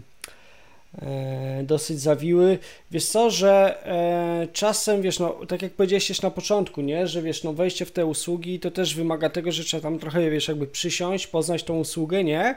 E, 1.02 1.64
dosyć 1.64 2.00
zawiły. 2.00 2.58
Wiesz 2.92 3.06
co, 3.06 3.30
że 3.30 3.86
e, 3.86 4.48
czasem, 4.54 5.02
wiesz, 5.02 5.20
no, 5.20 5.40
tak 5.48 5.62
jak 5.62 5.74
powiedziałeś 5.74 6.08
też 6.08 6.22
na 6.22 6.32
początku, 6.32 6.82
nie, 6.82 7.08
że 7.08 7.22
wiesz, 7.22 7.44
no, 7.44 7.54
wejście 7.54 7.86
w 7.86 7.92
te 7.92 8.06
usługi 8.06 8.60
to 8.60 8.72
też 8.72 8.96
wymaga 8.96 9.30
tego, 9.30 9.52
że 9.52 9.64
trzeba 9.64 9.84
tam 9.84 10.00
trochę, 10.00 10.32
wiesz, 10.32 10.48
jakby 10.48 10.68
przysiąść, 10.68 11.28
poznać 11.28 11.64
tą 11.64 11.80
usługę, 11.80 12.24
nie? 12.24 12.56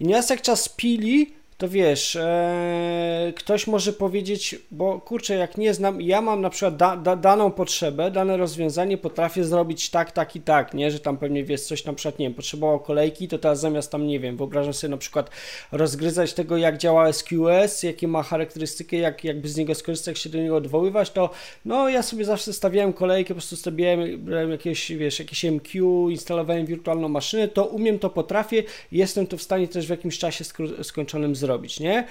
I 0.00 0.04
nieraz 0.04 0.30
jak 0.30 0.42
czas 0.42 0.68
pili, 0.68 1.32
to 1.58 1.68
wiesz, 1.68 2.16
e, 2.16 3.32
ktoś 3.36 3.66
może 3.66 3.92
powiedzieć, 3.92 4.56
bo 4.70 5.00
kurczę, 5.00 5.34
jak 5.34 5.58
nie 5.58 5.74
znam, 5.74 6.00
ja 6.00 6.20
mam 6.20 6.40
na 6.40 6.50
przykład 6.50 6.76
da, 6.76 6.96
da, 6.96 7.16
daną 7.16 7.50
potrzebę, 7.50 8.10
dane 8.10 8.36
rozwiązanie 8.36 8.98
potrafię 8.98 9.44
zrobić 9.44 9.90
tak, 9.90 10.12
tak 10.12 10.36
i 10.36 10.40
tak, 10.40 10.74
nie, 10.74 10.90
że 10.90 11.00
tam 11.00 11.16
pewnie 11.16 11.44
wiesz, 11.44 11.60
coś 11.60 11.84
na 11.84 11.92
przykład, 11.92 12.18
nie 12.18 12.26
wiem, 12.26 12.34
potrzebował 12.34 12.80
kolejki, 12.80 13.28
to 13.28 13.38
teraz 13.38 13.60
zamiast 13.60 13.92
tam, 13.92 14.06
nie 14.06 14.20
wiem, 14.20 14.36
wyobrażam 14.36 14.74
sobie 14.74 14.90
na 14.90 14.96
przykład 14.96 15.30
rozgryzać 15.72 16.34
tego, 16.34 16.56
jak 16.56 16.78
działa 16.78 17.12
SQS, 17.12 17.82
jakie 17.82 18.08
ma 18.08 18.22
charakterystyki, 18.22 18.98
jak 18.98 19.24
jakby 19.24 19.48
z 19.48 19.56
niego 19.56 19.74
skorzystać, 19.74 20.06
jak 20.06 20.16
się 20.16 20.30
do 20.30 20.38
niego 20.38 20.56
odwoływać, 20.56 21.10
to 21.10 21.30
no 21.64 21.88
ja 21.88 22.02
sobie 22.02 22.24
zawsze 22.24 22.52
stawiałem 22.52 22.92
kolejkę, 22.92 23.28
po 23.28 23.34
prostu 23.34 23.56
stawiałem 23.56 24.24
brałem 24.24 24.50
jakieś, 24.50 24.92
wiesz, 24.92 25.18
jakieś 25.18 25.44
MQ, 25.44 25.80
instalowałem 26.10 26.66
wirtualną 26.66 27.08
maszynę, 27.08 27.48
to 27.48 27.64
umiem, 27.64 27.98
to 27.98 28.10
potrafię, 28.10 28.62
jestem 28.92 29.26
to 29.26 29.36
w 29.36 29.42
stanie 29.42 29.68
też 29.68 29.86
w 29.86 29.90
jakimś 29.90 30.18
czasie 30.18 30.44
skończonym 30.82 31.36
zrobić 31.36 31.45
zrobić, 31.46 31.80
nie? 31.80 32.04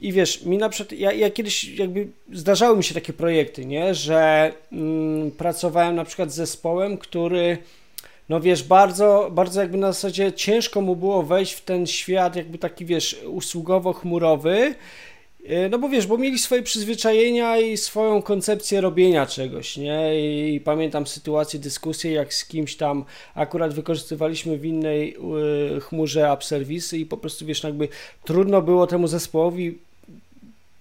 I 0.00 0.12
wiesz, 0.12 0.42
mi 0.42 0.58
na 0.58 0.68
przykład, 0.68 0.98
ja, 0.98 1.12
ja 1.12 1.30
kiedyś 1.30 1.64
jakby 1.64 2.08
zdarzały 2.32 2.76
mi 2.76 2.84
się 2.84 2.94
takie 2.94 3.12
projekty, 3.12 3.66
nie? 3.66 3.94
Że 3.94 4.52
mm, 4.72 5.30
pracowałem 5.30 5.96
na 5.96 6.04
przykład 6.04 6.32
z 6.32 6.34
zespołem, 6.34 6.98
który 6.98 7.58
no 8.28 8.40
wiesz, 8.40 8.62
bardzo, 8.62 9.28
bardzo 9.32 9.60
jakby 9.60 9.78
na 9.78 9.92
zasadzie 9.92 10.32
ciężko 10.32 10.80
mu 10.80 10.96
było 10.96 11.22
wejść 11.22 11.52
w 11.52 11.60
ten 11.60 11.86
świat 11.86 12.36
jakby 12.36 12.58
taki, 12.58 12.84
wiesz, 12.84 13.16
usługowo-chmurowy 13.26 14.74
no 15.70 15.78
bo 15.78 15.88
wiesz, 15.88 16.06
bo 16.06 16.18
mieli 16.18 16.38
swoje 16.38 16.62
przyzwyczajenia 16.62 17.58
i 17.58 17.76
swoją 17.76 18.22
koncepcję 18.22 18.80
robienia 18.80 19.26
czegoś, 19.26 19.76
nie? 19.76 20.12
I, 20.20 20.60
pamiętam 20.60 21.06
sytuację, 21.06 21.60
dyskusję, 21.60 22.12
jak 22.12 22.34
z 22.34 22.44
kimś 22.46 22.76
tam 22.76 23.04
akurat 23.34 23.74
wykorzystywaliśmy 23.74 24.58
w 24.58 24.64
innej 24.64 25.16
y, 25.76 25.80
chmurze 25.80 26.30
app 26.30 26.44
serwisy 26.44 26.98
i 26.98 27.06
po 27.06 27.16
prostu 27.16 27.46
wiesz, 27.46 27.62
no 27.62 27.68
jakby 27.68 27.88
trudno 28.24 28.62
było 28.62 28.86
temu 28.86 29.06
zespołowi 29.06 29.78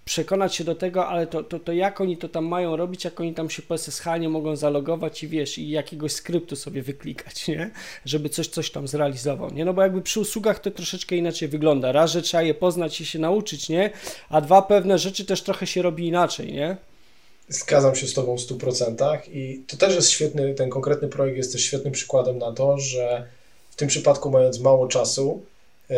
przekonać 0.05 0.55
się 0.55 0.63
do 0.63 0.75
tego, 0.75 1.07
ale 1.07 1.27
to, 1.27 1.43
to, 1.43 1.59
to 1.59 1.71
jak 1.71 2.01
oni 2.01 2.17
to 2.17 2.29
tam 2.29 2.45
mają 2.45 2.75
robić, 2.75 3.03
jak 3.03 3.19
oni 3.19 3.33
tam 3.33 3.49
się 3.49 3.61
po 3.61 3.77
SSH 3.77 4.05
nie 4.19 4.29
mogą 4.29 4.55
zalogować 4.55 5.23
i 5.23 5.27
wiesz, 5.27 5.57
i 5.57 5.69
jakiegoś 5.69 6.11
skryptu 6.11 6.55
sobie 6.55 6.81
wyklikać, 6.81 7.47
nie? 7.47 7.71
Żeby 8.05 8.29
coś, 8.29 8.47
coś 8.47 8.71
tam 8.71 8.87
zrealizował, 8.87 9.53
nie? 9.53 9.65
No 9.65 9.73
bo 9.73 9.81
jakby 9.81 10.01
przy 10.01 10.19
usługach 10.19 10.59
to 10.59 10.71
troszeczkę 10.71 11.15
inaczej 11.15 11.47
wygląda. 11.47 11.91
Raz, 11.91 12.11
że 12.11 12.21
trzeba 12.21 12.43
je 12.43 12.53
poznać 12.53 13.01
i 13.01 13.05
się 13.05 13.19
nauczyć, 13.19 13.69
nie? 13.69 13.89
A 14.29 14.41
dwa, 14.41 14.61
pewne 14.61 14.99
rzeczy 14.99 15.25
też 15.25 15.41
trochę 15.41 15.67
się 15.67 15.81
robi 15.81 16.07
inaczej, 16.07 16.53
nie? 16.53 16.77
Zgadzam 17.49 17.95
się 17.95 18.07
z 18.07 18.13
Tobą 18.13 18.37
w 18.37 18.41
100% 18.41 19.19
i 19.31 19.63
to 19.67 19.77
też 19.77 19.95
jest 19.95 20.09
świetny, 20.09 20.53
ten 20.53 20.69
konkretny 20.69 21.07
projekt 21.07 21.37
jest 21.37 21.51
też 21.51 21.61
świetnym 21.61 21.93
przykładem 21.93 22.37
na 22.37 22.51
to, 22.51 22.77
że 22.77 23.27
w 23.71 23.75
tym 23.75 23.87
przypadku 23.87 24.31
mając 24.31 24.59
mało 24.59 24.87
czasu, 24.87 25.43
yy, 25.89 25.95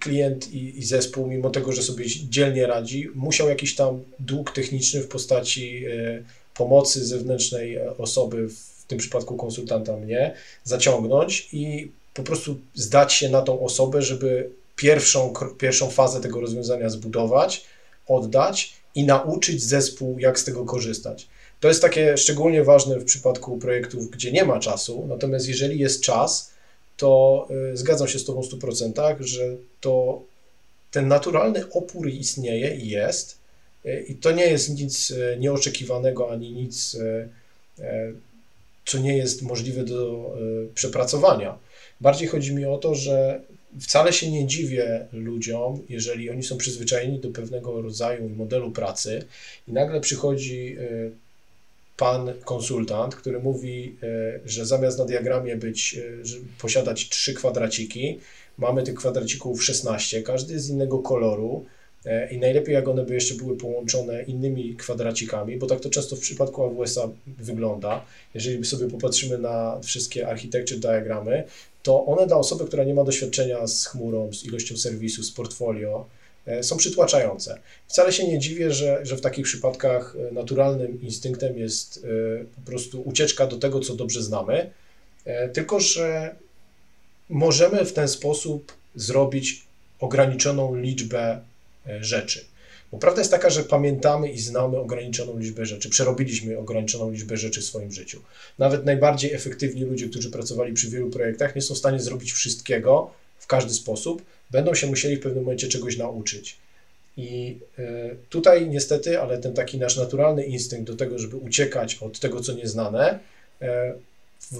klient 0.00 0.52
i, 0.52 0.78
i, 0.78 0.84
zespół, 0.84 1.26
mimo 1.26 1.50
tego, 1.50 1.72
że 1.72 1.82
sobie 1.82 2.04
dzielnie 2.06 2.66
radzi, 2.66 3.08
musiał 3.14 3.48
jakiś 3.48 3.74
tam 3.74 4.02
dług 4.18 4.50
techniczny 4.50 5.00
w 5.00 5.08
postaci 5.08 5.84
e, 5.86 6.22
pomocy 6.54 7.06
zewnętrznej 7.06 7.78
osoby, 7.98 8.48
w 8.48 8.84
tym 8.86 8.98
przypadku 8.98 9.36
konsultanta 9.36 9.96
mnie, 9.96 10.34
zaciągnąć 10.64 11.48
i 11.52 11.90
po 12.14 12.22
prostu 12.22 12.56
zdać 12.74 13.12
się 13.12 13.28
na 13.28 13.42
tą 13.42 13.60
osobę, 13.60 14.02
żeby 14.02 14.50
pierwszą, 14.76 15.32
pierwszą 15.58 15.90
fazę 15.90 16.20
tego 16.20 16.40
rozwiązania 16.40 16.90
zbudować, 16.90 17.64
oddać 18.06 18.74
i 18.94 19.04
nauczyć 19.04 19.64
zespół, 19.64 20.18
jak 20.18 20.38
z 20.38 20.44
tego 20.44 20.64
korzystać. 20.64 21.28
To 21.60 21.68
jest 21.68 21.82
takie 21.82 22.16
szczególnie 22.16 22.64
ważne 22.64 22.98
w 22.98 23.04
przypadku 23.04 23.58
projektów, 23.58 24.10
gdzie 24.10 24.32
nie 24.32 24.44
ma 24.44 24.60
czasu, 24.60 25.06
natomiast 25.08 25.48
jeżeli 25.48 25.78
jest 25.78 26.02
czas, 26.02 26.50
to 27.00 27.48
y, 27.72 27.76
zgadzam 27.76 28.08
się 28.08 28.18
z 28.18 28.24
Tobą 28.24 28.42
w 28.42 28.48
100%, 28.48 29.22
że 29.22 29.56
to 29.80 30.22
ten 30.90 31.08
naturalny 31.08 31.70
opór 31.70 32.08
istnieje 32.08 32.76
i 32.76 32.88
jest. 32.88 33.38
Y, 33.86 34.04
I 34.08 34.14
to 34.14 34.32
nie 34.32 34.46
jest 34.46 34.68
nic 34.68 35.10
y, 35.10 35.36
nieoczekiwanego 35.40 36.32
ani 36.32 36.52
nic, 36.52 36.96
co 38.84 38.98
nie 38.98 39.16
jest 39.16 39.42
możliwe 39.42 39.84
do 39.84 40.34
przepracowania. 40.74 41.58
Bardziej 42.00 42.28
chodzi 42.28 42.54
mi 42.54 42.64
o 42.64 42.78
to, 42.78 42.94
że 42.94 43.40
wcale 43.80 44.12
się 44.12 44.30
nie 44.30 44.46
dziwię 44.46 45.06
ludziom, 45.12 45.82
jeżeli 45.88 46.30
oni 46.30 46.42
są 46.42 46.56
przyzwyczajeni 46.56 47.18
do 47.18 47.30
pewnego 47.30 47.82
rodzaju 47.82 48.28
modelu 48.28 48.70
pracy 48.70 49.24
i 49.68 49.72
nagle 49.72 50.00
przychodzi 50.00 50.76
pan 52.00 52.32
konsultant, 52.44 53.14
który 53.14 53.38
mówi, 53.38 53.96
e, 54.02 54.40
że 54.44 54.66
zamiast 54.66 54.98
na 54.98 55.04
diagramie 55.04 55.56
być, 55.56 55.98
e, 55.98 56.60
posiadać 56.60 57.08
trzy 57.08 57.34
kwadraciki, 57.34 58.18
mamy 58.58 58.82
tych 58.82 58.94
kwadracików 58.94 59.64
16, 59.64 60.22
każdy 60.22 60.60
z 60.60 60.68
innego 60.68 60.98
koloru 60.98 61.64
e, 62.06 62.32
i 62.32 62.38
najlepiej 62.38 62.74
jak 62.74 62.88
one 62.88 63.04
by 63.04 63.14
jeszcze 63.14 63.34
były 63.34 63.56
połączone 63.56 64.22
innymi 64.22 64.76
kwadracikami, 64.76 65.56
bo 65.56 65.66
tak 65.66 65.80
to 65.80 65.90
często 65.90 66.16
w 66.16 66.20
przypadku 66.20 66.64
AWS-a 66.64 67.08
wygląda. 67.26 68.04
Jeżeli 68.34 68.64
sobie 68.64 68.88
popatrzymy 68.90 69.38
na 69.38 69.80
wszystkie 69.82 70.28
architecture 70.28 70.78
diagramy, 70.78 71.44
to 71.82 72.06
one 72.06 72.26
dla 72.26 72.36
osoby, 72.36 72.64
która 72.64 72.84
nie 72.84 72.94
ma 72.94 73.04
doświadczenia 73.04 73.66
z 73.66 73.86
chmurą, 73.86 74.32
z 74.32 74.44
ilością 74.44 74.76
serwisu, 74.76 75.22
z 75.22 75.32
portfolio, 75.32 76.06
są 76.62 76.76
przytłaczające. 76.76 77.58
Wcale 77.88 78.12
się 78.12 78.28
nie 78.28 78.38
dziwię, 78.38 78.72
że, 78.72 79.00
że 79.02 79.16
w 79.16 79.20
takich 79.20 79.44
przypadkach 79.44 80.16
e, 80.28 80.34
naturalnym 80.34 81.02
instynktem 81.02 81.58
jest 81.58 82.04
e, 82.04 82.44
po 82.44 82.70
prostu 82.70 83.02
ucieczka 83.02 83.46
do 83.46 83.56
tego, 83.56 83.80
co 83.80 83.94
dobrze 83.94 84.22
znamy, 84.22 84.70
tylko 85.52 85.80
że 85.80 86.34
możemy 87.28 87.84
w 87.84 87.92
ten 87.92 88.08
sposób 88.08 88.72
zrobić 88.94 89.62
ograniczoną 90.00 90.76
liczbę 90.76 91.40
rzeczy. 92.00 92.44
Bo 92.92 92.98
prawda 92.98 93.20
jest 93.20 93.30
taka, 93.30 93.50
że 93.50 93.64
pamiętamy 93.64 94.28
i 94.28 94.38
znamy 94.38 94.78
ograniczoną 94.78 95.38
liczbę 95.38 95.66
rzeczy, 95.66 95.90
przerobiliśmy 95.90 96.58
ograniczoną 96.58 97.10
liczbę 97.10 97.36
rzeczy 97.36 97.60
w 97.60 97.64
swoim 97.64 97.92
życiu. 97.92 98.22
Nawet 98.58 98.84
najbardziej 98.84 99.34
efektywni 99.34 99.82
ludzie, 99.82 100.08
którzy 100.08 100.30
pracowali 100.30 100.72
przy 100.72 100.90
wielu 100.90 101.10
projektach, 101.10 101.56
nie 101.56 101.62
są 101.62 101.74
w 101.74 101.78
stanie 101.78 102.00
zrobić 102.00 102.32
wszystkiego 102.32 103.10
każdy 103.50 103.74
sposób, 103.74 104.22
będą 104.50 104.74
się 104.74 104.86
musieli 104.86 105.16
w 105.16 105.20
pewnym 105.20 105.44
momencie 105.44 105.68
czegoś 105.68 105.96
nauczyć. 105.96 106.56
I 107.16 107.58
e, 107.78 107.82
tutaj 108.28 108.68
niestety, 108.68 109.20
ale 109.20 109.38
ten 109.38 109.54
taki 109.54 109.78
nasz 109.78 109.96
naturalny 109.96 110.44
instynkt 110.44 110.86
do 110.86 110.96
tego, 110.96 111.18
żeby 111.18 111.36
uciekać 111.36 111.94
od 111.94 112.20
tego, 112.20 112.40
co 112.40 112.52
nieznane, 112.52 113.18
e, 113.62 113.94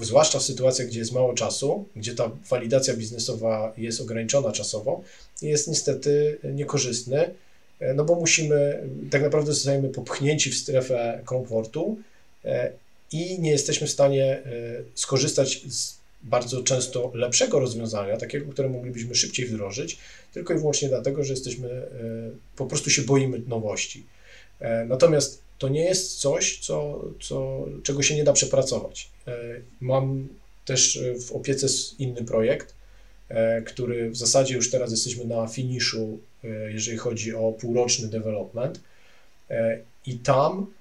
zwłaszcza 0.01 0.39
w 0.39 0.43
sytuacjach, 0.43 0.87
gdzie 0.87 0.99
jest 0.99 1.11
mało 1.11 1.33
czasu, 1.33 1.85
gdzie 1.95 2.15
ta 2.15 2.31
walidacja 2.49 2.93
biznesowa 2.93 3.73
jest 3.77 4.01
ograniczona 4.01 4.51
czasowo, 4.51 5.01
jest 5.41 5.67
niestety 5.67 6.37
niekorzystny, 6.43 7.29
e, 7.79 7.93
no 7.93 8.03
bo 8.03 8.15
musimy, 8.15 8.83
tak 9.11 9.21
naprawdę 9.21 9.53
zostajemy 9.53 9.89
popchnięci 9.89 10.51
w 10.51 10.57
strefę 10.57 11.21
komfortu 11.25 11.97
i 13.11 13.39
nie 13.39 13.51
jesteśmy 13.51 13.87
w 13.87 13.91
stanie 13.91 14.41
skorzystać 14.95 15.61
z 15.69 16.00
bardzo 16.23 16.63
często 16.63 17.11
lepszego 17.13 17.59
rozwiązania, 17.59 18.17
takiego, 18.17 18.51
które 18.51 18.69
moglibyśmy 18.69 19.15
szybciej 19.15 19.45
wdrożyć, 19.45 19.97
tylko 20.33 20.53
i 20.53 20.57
wyłącznie 20.57 20.89
dlatego, 20.89 21.23
że 21.23 21.33
jesteśmy, 21.33 21.69
e, 21.69 21.87
po 22.55 22.65
prostu 22.65 22.89
się 22.89 23.01
boimy 23.01 23.41
nowości. 23.47 24.05
E, 24.59 24.85
natomiast 24.85 25.41
to 25.57 25.69
nie 25.69 25.83
jest 25.83 26.19
coś, 26.19 26.59
co, 26.59 27.05
co, 27.21 27.65
czego 27.83 28.03
się 28.03 28.15
nie 28.15 28.23
da 28.23 28.33
przepracować. 28.33 29.09
E, 29.27 29.33
mam 29.81 30.27
też 30.65 30.99
w 31.27 31.31
opiece 31.31 31.67
inny 31.99 32.23
projekt, 32.23 32.75
który 33.65 34.09
w 34.09 34.17
zasadzie 34.17 34.55
już 34.55 34.71
teraz 34.71 34.91
jesteśmy 34.91 35.25
na 35.25 35.47
finiszu, 35.47 36.19
jeżeli 36.69 36.97
chodzi 36.97 37.35
o 37.35 37.51
półroczny 37.51 38.07
development. 38.07 38.79
I 40.05 40.17
tam 40.17 40.73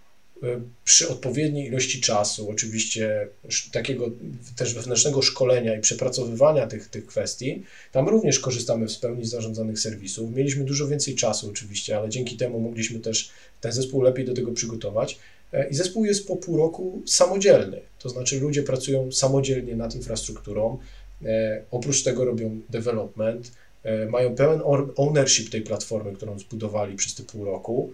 przy 0.84 1.08
odpowiedniej 1.08 1.66
ilości 1.66 2.00
czasu, 2.00 2.50
oczywiście 2.50 3.28
takiego 3.72 4.10
też 4.56 4.74
wewnętrznego 4.74 5.22
szkolenia 5.22 5.76
i 5.76 5.80
przepracowywania 5.80 6.66
tych, 6.66 6.88
tych 6.88 7.06
kwestii, 7.06 7.62
tam 7.92 8.08
również 8.08 8.38
korzystamy 8.38 8.88
w 8.88 8.98
pełni 8.98 9.24
zarządzanych 9.24 9.80
serwisów. 9.80 10.34
Mieliśmy 10.34 10.64
dużo 10.64 10.88
więcej 10.88 11.14
czasu 11.14 11.50
oczywiście, 11.50 11.96
ale 11.96 12.08
dzięki 12.08 12.36
temu 12.36 12.60
mogliśmy 12.60 13.00
też 13.00 13.30
ten 13.60 13.72
zespół 13.72 14.02
lepiej 14.02 14.24
do 14.24 14.34
tego 14.34 14.52
przygotować. 14.52 15.18
E, 15.52 15.68
I 15.68 15.74
zespół 15.74 16.04
jest 16.04 16.26
po 16.28 16.36
pół 16.36 16.56
roku 16.56 17.02
samodzielny, 17.06 17.80
to 17.98 18.08
znaczy 18.08 18.40
ludzie 18.40 18.62
pracują 18.62 19.12
samodzielnie 19.12 19.76
nad 19.76 19.94
infrastrukturą, 19.94 20.78
e, 21.24 21.62
oprócz 21.70 22.02
tego 22.02 22.24
robią 22.24 22.60
development, 22.70 23.52
e, 23.82 24.06
mają 24.06 24.34
pełen 24.34 24.60
ownership 24.96 25.50
tej 25.50 25.62
platformy, 25.62 26.12
którą 26.12 26.38
zbudowali 26.38 26.96
przez 26.96 27.14
te 27.14 27.22
pół 27.22 27.44
roku 27.44 27.92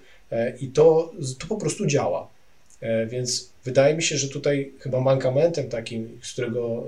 i 0.60 0.68
to, 0.68 1.12
to 1.38 1.46
po 1.46 1.56
prostu 1.56 1.86
działa. 1.86 2.35
Więc 3.08 3.50
wydaje 3.64 3.94
mi 3.94 4.02
się, 4.02 4.16
że 4.16 4.28
tutaj 4.28 4.72
chyba 4.78 5.00
mankamentem 5.00 5.68
takim, 5.68 6.20
z 6.22 6.32
którego, 6.32 6.84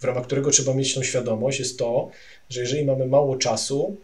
w 0.00 0.04
ramach 0.04 0.26
którego 0.26 0.50
trzeba 0.50 0.74
mieć 0.74 0.94
tą 0.94 1.02
świadomość, 1.02 1.58
jest 1.58 1.78
to, 1.78 2.10
że 2.50 2.60
jeżeli 2.60 2.84
mamy 2.84 3.06
mało 3.06 3.36
czasu, 3.36 3.96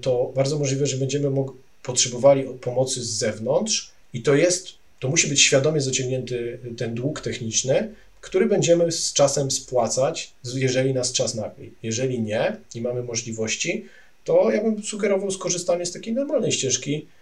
to 0.00 0.32
bardzo 0.34 0.58
możliwe, 0.58 0.86
że 0.86 0.96
będziemy 0.96 1.28
potrzebowali 1.82 2.44
pomocy 2.60 3.02
z 3.04 3.10
zewnątrz 3.10 3.92
i 4.12 4.22
to 4.22 4.34
jest, 4.34 4.68
to 5.00 5.08
musi 5.08 5.28
być 5.28 5.40
świadomie 5.40 5.80
zaciągnięty 5.80 6.58
ten 6.76 6.94
dług 6.94 7.20
techniczny, 7.20 7.94
który 8.20 8.46
będziemy 8.46 8.92
z 8.92 9.12
czasem 9.12 9.50
spłacać, 9.50 10.32
jeżeli 10.54 10.94
nas 10.94 11.12
czas 11.12 11.34
nagli. 11.34 11.72
Jeżeli 11.82 12.20
nie 12.20 12.56
i 12.74 12.80
mamy 12.80 13.02
możliwości, 13.02 13.84
to 14.24 14.50
ja 14.50 14.62
bym 14.62 14.82
sugerował 14.82 15.30
skorzystanie 15.30 15.86
z 15.86 15.92
takiej 15.92 16.14
normalnej 16.14 16.52
ścieżki, 16.52 16.94
e, 16.94 17.21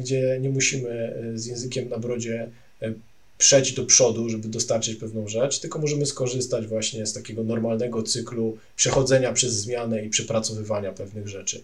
gdzie 0.00 0.38
nie 0.40 0.50
musimy 0.50 0.90
e, 0.90 1.38
z 1.38 1.46
językiem 1.46 1.88
na 1.88 1.98
brodzie 1.98 2.50
e, 2.82 2.92
przejść 3.38 3.72
do 3.72 3.84
przodu, 3.84 4.28
żeby 4.28 4.48
dostarczyć 4.48 4.96
pewną 4.96 5.28
rzecz, 5.28 5.60
tylko 5.60 5.78
możemy 5.78 6.06
skorzystać 6.06 6.66
właśnie 6.66 7.06
z 7.06 7.12
takiego 7.12 7.44
normalnego 7.44 8.02
cyklu 8.02 8.58
przechodzenia 8.76 9.32
przez 9.32 9.52
zmianę 9.52 10.04
i 10.04 10.10
przepracowywania 10.10 10.92
pewnych 10.92 11.28
rzeczy. 11.28 11.62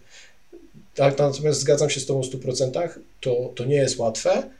Tak, 0.95 1.19
natomiast 1.19 1.61
zgadzam 1.61 1.91
się 1.91 2.01
z 2.01 2.07
Tobą 2.07 2.23
w 2.23 2.27
100%, 2.27 2.89
to, 3.21 3.53
to 3.55 3.65
nie 3.65 3.77
jest 3.77 3.99
łatwe, 3.99 4.51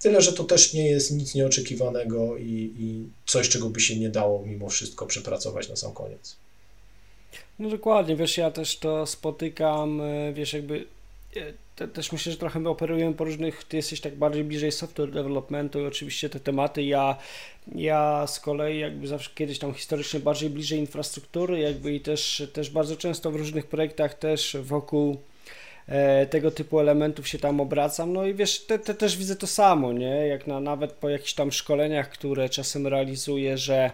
tyle 0.00 0.22
że 0.22 0.32
to 0.32 0.44
też 0.44 0.74
nie 0.74 0.90
jest 0.90 1.10
nic 1.10 1.34
nieoczekiwanego 1.34 2.36
i, 2.36 2.74
i 2.78 3.08
coś, 3.26 3.48
czego 3.48 3.70
by 3.70 3.80
się 3.80 3.96
nie 3.96 4.08
dało 4.08 4.46
mimo 4.46 4.68
wszystko 4.68 5.06
przepracować 5.06 5.68
na 5.68 5.76
sam 5.76 5.92
koniec. 5.92 6.36
No 7.58 7.70
dokładnie, 7.70 8.16
wiesz, 8.16 8.36
ja 8.38 8.50
też 8.50 8.76
to 8.76 9.06
spotykam, 9.06 10.00
e, 10.00 10.32
wiesz, 10.32 10.52
jakby 10.52 10.76
e, 10.78 10.84
te, 11.76 11.88
też 11.88 12.12
myślę, 12.12 12.32
że 12.32 12.38
trochę 12.38 12.60
my 12.60 12.68
operujemy 12.68 13.14
po 13.14 13.24
różnych, 13.24 13.64
ty 13.64 13.76
jesteś 13.76 14.00
tak 14.00 14.14
bardziej 14.16 14.44
bliżej 14.44 14.72
software 14.72 15.10
developmentu 15.10 15.80
i 15.80 15.86
oczywiście 15.86 16.30
te 16.30 16.40
tematy, 16.40 16.82
ja, 16.82 17.16
ja 17.74 18.26
z 18.26 18.40
kolei 18.40 18.78
jakby 18.78 19.06
zawsze 19.06 19.30
kiedyś 19.34 19.58
tam 19.58 19.74
historycznie 19.74 20.20
bardziej 20.20 20.50
bliżej 20.50 20.78
infrastruktury 20.78 21.60
jakby 21.60 21.94
i 21.94 22.00
też, 22.00 22.48
też 22.52 22.70
bardzo 22.70 22.96
często 22.96 23.30
w 23.30 23.36
różnych 23.36 23.66
projektach 23.66 24.14
też 24.14 24.56
wokół 24.62 25.18
E, 25.88 26.26
tego 26.26 26.50
typu 26.50 26.80
elementów 26.80 27.28
się 27.28 27.38
tam 27.38 27.60
obracam. 27.60 28.12
No 28.12 28.26
i 28.26 28.34
wiesz, 28.34 28.60
te, 28.60 28.78
te 28.78 28.94
też 28.94 29.16
widzę 29.16 29.36
to 29.36 29.46
samo, 29.46 29.92
nie? 29.92 30.26
Jak 30.26 30.46
na, 30.46 30.60
nawet 30.60 30.92
po 30.92 31.08
jakichś 31.08 31.34
tam 31.34 31.52
szkoleniach, 31.52 32.10
które 32.10 32.48
czasem 32.48 32.86
realizuję, 32.86 33.58
że 33.58 33.90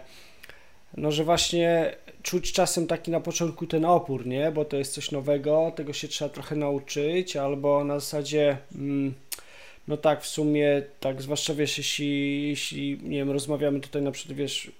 no, 0.97 1.11
że 1.11 1.23
właśnie 1.23 1.95
czuć 2.23 2.51
czasem 2.51 2.87
taki 2.87 3.11
na 3.11 3.19
początku 3.19 3.67
ten 3.67 3.85
opór, 3.85 4.27
nie? 4.27 4.51
Bo 4.51 4.65
to 4.65 4.77
jest 4.77 4.93
coś 4.93 5.11
nowego, 5.11 5.71
tego 5.75 5.93
się 5.93 6.07
trzeba 6.07 6.29
trochę 6.29 6.55
nauczyć, 6.55 7.35
albo 7.35 7.83
na 7.83 7.99
zasadzie 7.99 8.57
mm, 8.75 9.13
no 9.87 9.97
tak, 9.97 10.23
w 10.23 10.27
sumie 10.27 10.83
tak, 10.99 11.21
zwłaszcza 11.21 11.53
wiesz, 11.53 11.77
jeśli, 11.77 12.47
jeśli 12.49 12.99
nie 13.03 13.17
wiem, 13.17 13.31
rozmawiamy 13.31 13.79
tutaj 13.79 14.01
na 14.01 14.11
przykład, 14.11 14.37
wiesz, 14.37 14.71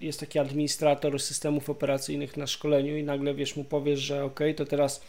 jest 0.00 0.20
taki 0.20 0.38
administrator 0.38 1.20
systemów 1.20 1.70
operacyjnych 1.70 2.36
na 2.36 2.46
szkoleniu 2.46 2.96
i 2.96 3.02
nagle, 3.02 3.34
wiesz, 3.34 3.56
mu 3.56 3.64
powiesz, 3.64 4.00
że 4.00 4.24
ok, 4.24 4.40
to 4.56 4.64
teraz 4.64 5.00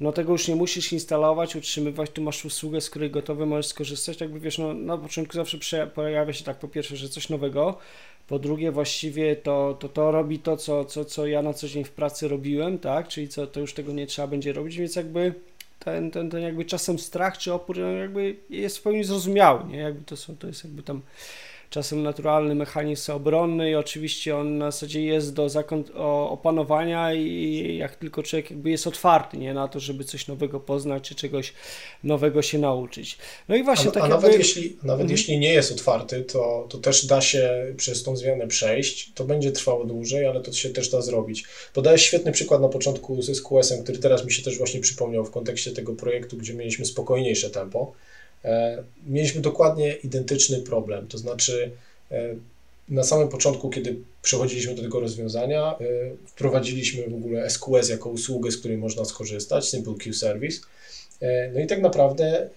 no 0.00 0.12
tego 0.12 0.32
już 0.32 0.48
nie 0.48 0.56
musisz 0.56 0.92
instalować, 0.92 1.56
utrzymywać, 1.56 2.10
tu 2.10 2.22
masz 2.22 2.44
usługę, 2.44 2.80
z 2.80 2.90
której 2.90 3.10
gotowy 3.10 3.46
możesz 3.46 3.66
skorzystać, 3.66 4.20
jakby 4.20 4.40
wiesz, 4.40 4.58
no 4.58 4.74
na 4.74 4.98
początku 4.98 5.32
zawsze 5.34 5.86
pojawia 5.86 6.32
się 6.32 6.44
tak 6.44 6.58
po 6.58 6.68
pierwsze, 6.68 6.96
że 6.96 7.08
coś 7.08 7.28
nowego, 7.28 7.78
po 8.30 8.38
drugie 8.38 8.72
właściwie 8.72 9.36
to, 9.36 9.76
to, 9.80 9.88
to 9.88 10.10
robi 10.10 10.38
to, 10.38 10.56
co, 10.56 10.84
co, 10.84 11.04
co 11.04 11.26
ja 11.26 11.42
na 11.42 11.52
co 11.52 11.68
dzień 11.68 11.84
w 11.84 11.90
pracy 11.90 12.28
robiłem, 12.28 12.78
tak, 12.78 13.08
czyli 13.08 13.28
co, 13.28 13.46
to 13.46 13.60
już 13.60 13.74
tego 13.74 13.92
nie 13.92 14.06
trzeba 14.06 14.28
będzie 14.28 14.52
robić, 14.52 14.76
więc 14.76 14.96
jakby 14.96 15.34
ten, 15.78 16.10
ten, 16.10 16.30
ten 16.30 16.42
jakby 16.42 16.64
czasem 16.64 16.98
strach 16.98 17.38
czy 17.38 17.52
opór 17.52 17.78
no 17.78 17.92
jakby 17.92 18.36
jest 18.50 18.78
w 18.78 18.82
pełni 18.82 19.04
zrozumiały, 19.04 19.64
nie, 19.68 19.78
jakby 19.78 20.04
to 20.04 20.16
są, 20.16 20.36
to 20.36 20.46
jest 20.46 20.64
jakby 20.64 20.82
tam 20.82 21.00
czasem 21.70 22.02
naturalny 22.02 22.54
mechanizm 22.54 23.12
obronny 23.12 23.70
i 23.70 23.74
oczywiście 23.74 24.36
on 24.36 24.58
na 24.58 24.70
zasadzie 24.70 25.04
jest 25.04 25.34
do 25.34 25.48
opanowania 26.28 27.14
i 27.14 27.76
jak 27.78 27.96
tylko 27.96 28.22
człowiek 28.22 28.50
jakby 28.50 28.70
jest 28.70 28.86
otwarty 28.86 29.36
nie, 29.36 29.54
na 29.54 29.68
to, 29.68 29.80
żeby 29.80 30.04
coś 30.04 30.26
nowego 30.26 30.60
poznać 30.60 31.08
czy 31.08 31.14
czegoś 31.14 31.52
nowego 32.04 32.42
się 32.42 32.58
nauczyć. 32.58 33.18
No 33.48 33.56
i 33.56 33.62
właśnie 33.62 33.90
a, 33.90 33.92
tak 33.92 34.02
a 34.02 34.08
jakby... 34.08 34.22
nawet, 34.22 34.38
jeśli, 34.38 34.76
nawet 34.82 35.00
mhm. 35.00 35.10
jeśli 35.10 35.38
nie 35.38 35.52
jest 35.52 35.72
otwarty, 35.72 36.22
to, 36.22 36.66
to 36.70 36.78
też 36.78 37.06
da 37.06 37.20
się 37.20 37.74
przez 37.76 38.02
tą 38.02 38.16
zmianę 38.16 38.46
przejść. 38.46 39.12
To 39.14 39.24
będzie 39.24 39.52
trwało 39.52 39.84
dłużej, 39.84 40.26
ale 40.26 40.40
to 40.40 40.52
się 40.52 40.70
też 40.70 40.90
da 40.90 41.00
zrobić. 41.00 41.44
Podałeś 41.74 42.02
świetny 42.02 42.32
przykład 42.32 42.60
na 42.60 42.68
początku 42.68 43.22
z 43.22 43.36
SQS-em, 43.36 43.82
który 43.82 43.98
teraz 43.98 44.24
mi 44.24 44.32
się 44.32 44.42
też 44.42 44.58
właśnie 44.58 44.80
przypomniał 44.80 45.24
w 45.24 45.30
kontekście 45.30 45.72
tego 45.72 45.94
projektu, 45.94 46.36
gdzie 46.36 46.54
mieliśmy 46.54 46.84
spokojniejsze 46.84 47.50
tempo. 47.50 47.92
E, 48.44 48.84
mieliśmy 49.06 49.40
dokładnie 49.40 49.92
identyczny 49.94 50.62
problem. 50.62 51.08
To 51.08 51.18
znaczy, 51.18 51.70
e, 52.10 52.34
na 52.88 53.02
samym 53.02 53.28
początku, 53.28 53.70
kiedy 53.70 53.96
przechodziliśmy 54.22 54.74
do 54.74 54.82
tego 54.82 55.00
rozwiązania, 55.00 55.78
e, 55.80 55.84
wprowadziliśmy 56.26 57.08
w 57.08 57.14
ogóle 57.14 57.50
SQS 57.50 57.88
jako 57.88 58.08
usługę, 58.08 58.50
z 58.50 58.56
której 58.56 58.78
można 58.78 59.04
skorzystać, 59.04 59.68
Simple 59.68 59.94
Queue 60.04 60.14
Service. 60.14 60.60
No 61.54 61.60
i 61.60 61.66
tak 61.66 61.80
naprawdę 61.80 62.48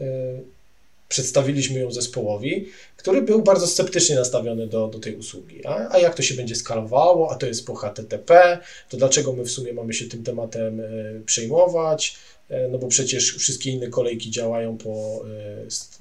przedstawiliśmy 1.10 1.80
ją 1.80 1.91
zespołowi, 1.91 2.69
który 2.98 3.22
był 3.22 3.41
bardzo 3.41 3.67
sceptycznie 3.67 4.15
nastawiony 4.15 4.67
do, 4.67 4.88
do 4.88 5.00
tej 5.00 5.15
usługi. 5.15 5.65
A, 5.65 5.89
a 5.91 6.00
jak 6.00 6.15
to 6.15 6.24
się 6.24 6.36
będzie 6.36 6.56
skalowało, 6.56 7.32
a 7.32 7.36
to 7.36 7.46
jest 7.46 7.65
po 7.65 7.76
HTTP, 7.76 8.60
to 8.89 8.98
dlaczego 8.98 9.34
my 9.34 9.43
w 9.43 9.52
sumie 9.52 9.74
mamy 9.74 9.93
się 9.93 10.06
tym 10.06 10.24
tematem 10.24 10.82
przejmować? 11.26 12.17
E, 12.49 12.67
no 12.67 12.77
bo 12.77 12.88
przecież 12.88 13.36
wszystkie 13.38 13.71
inne 13.71 13.88
kolejki 13.88 14.32
działają 14.32 14.77
po 14.77 15.23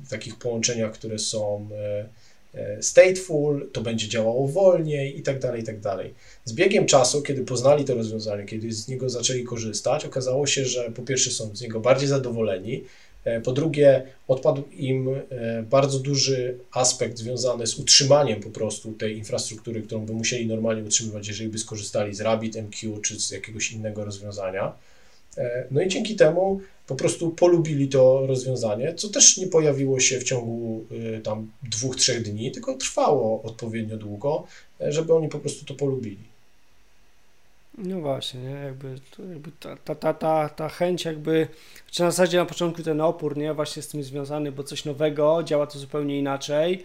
e, 0.05 0.11
takich 0.11 0.37
połączeniach, 0.37 0.93
które 0.93 1.19
są 1.19 1.69
e, 2.55 2.83
stateful, 2.83 3.71
to 3.73 3.81
będzie 3.81 4.09
działało 4.09 4.49
wolniej 4.49 5.19
i 5.19 5.23
tak 5.23 5.39
dalej, 5.39 5.63
i 5.63 5.65
tak 5.65 5.81
dalej. 5.81 6.15
Z 6.45 6.53
biegiem 6.53 6.87
czasu, 6.87 7.23
kiedy 7.23 7.45
poznali 7.45 7.85
to 7.85 7.95
rozwiązanie, 7.95 8.45
kiedy 8.45 8.73
z 8.73 8.89
niego 8.89 9.11
zaczęli 9.11 9.45
korzystać, 9.45 10.05
okazało 10.05 10.47
się, 10.47 10.65
że 10.65 10.91
po 10.91 11.03
pierwsze 11.03 11.31
są 11.31 11.57
z 11.57 11.61
niego 11.61 11.81
bardziej 11.81 12.09
zadowoleni, 12.09 12.85
po 13.45 13.53
drugie 13.53 14.03
odpadł 14.29 14.63
im 14.73 15.09
bardzo 15.71 15.99
duży 15.99 16.59
aspekt 16.73 17.19
związany 17.19 17.67
z 17.67 17.79
utrzymaniem 17.79 18.41
po 18.41 18.51
prostu 18.51 18.93
tej 18.93 19.19
infrastruktury, 19.19 19.83
którą 19.83 20.07
by 20.07 20.13
musieli 20.13 20.47
normalnie 20.47 20.83
utrzymywać, 20.83 21.29
jeżeli 21.29 21.51
by 21.51 21.59
skorzystali 21.59 22.15
z 22.15 22.21
RabbitMQ 22.21 23.01
czy 23.01 23.21
z 23.21 23.31
jakiegoś 23.31 23.73
innego 23.73 24.05
rozwiązania. 24.05 24.73
E, 25.39 25.67
no 25.71 25.83
i 25.83 25.89
dzięki 25.89 26.17
temu 26.17 26.61
po 26.87 26.95
prostu 26.95 27.31
polubili 27.31 27.89
to 27.89 28.27
rozwiązanie, 28.27 28.95
co 28.95 29.09
też 29.09 29.37
nie 29.37 29.47
pojawiło 29.47 30.01
się 30.01 30.19
w 30.19 30.25
ciągu 30.25 30.85
y, 30.93 31.21
tam 31.21 31.51
dwóch, 31.63 31.97
trzech 31.97 32.23
dni, 32.23 32.53
tylko 32.53 32.75
trwało 32.75 33.43
odpowiednio 33.43 33.97
długo, 33.97 34.47
e, 34.81 34.93
żeby 34.93 35.15
oni 35.15 35.29
po 35.29 35.39
prostu 35.39 35.65
to 35.65 35.75
polubili. 35.75 36.33
No 37.79 38.01
właśnie, 38.01 38.41
nie? 38.41 38.51
Jakby, 38.51 38.95
jakby 39.29 39.51
ta, 39.61 39.77
ta, 39.77 39.95
ta, 39.95 40.15
ta, 40.15 40.49
ta 40.49 40.69
chęć 40.69 41.05
jakby, 41.05 41.49
czy 41.91 42.03
na 42.03 42.11
zasadzie 42.11 42.39
na 42.39 42.47
początku 42.47 42.83
ten 42.83 43.01
opór, 43.01 43.37
nie? 43.37 43.55
Właśnie 43.55 43.83
z 43.83 43.89
tym 43.89 44.03
związany, 44.03 44.53
bo 44.53 44.65
coś 44.65 44.85
nowego, 44.85 45.43
działa 45.43 45.67
to 45.67 45.79
zupełnie 45.79 46.19
inaczej. 46.19 46.85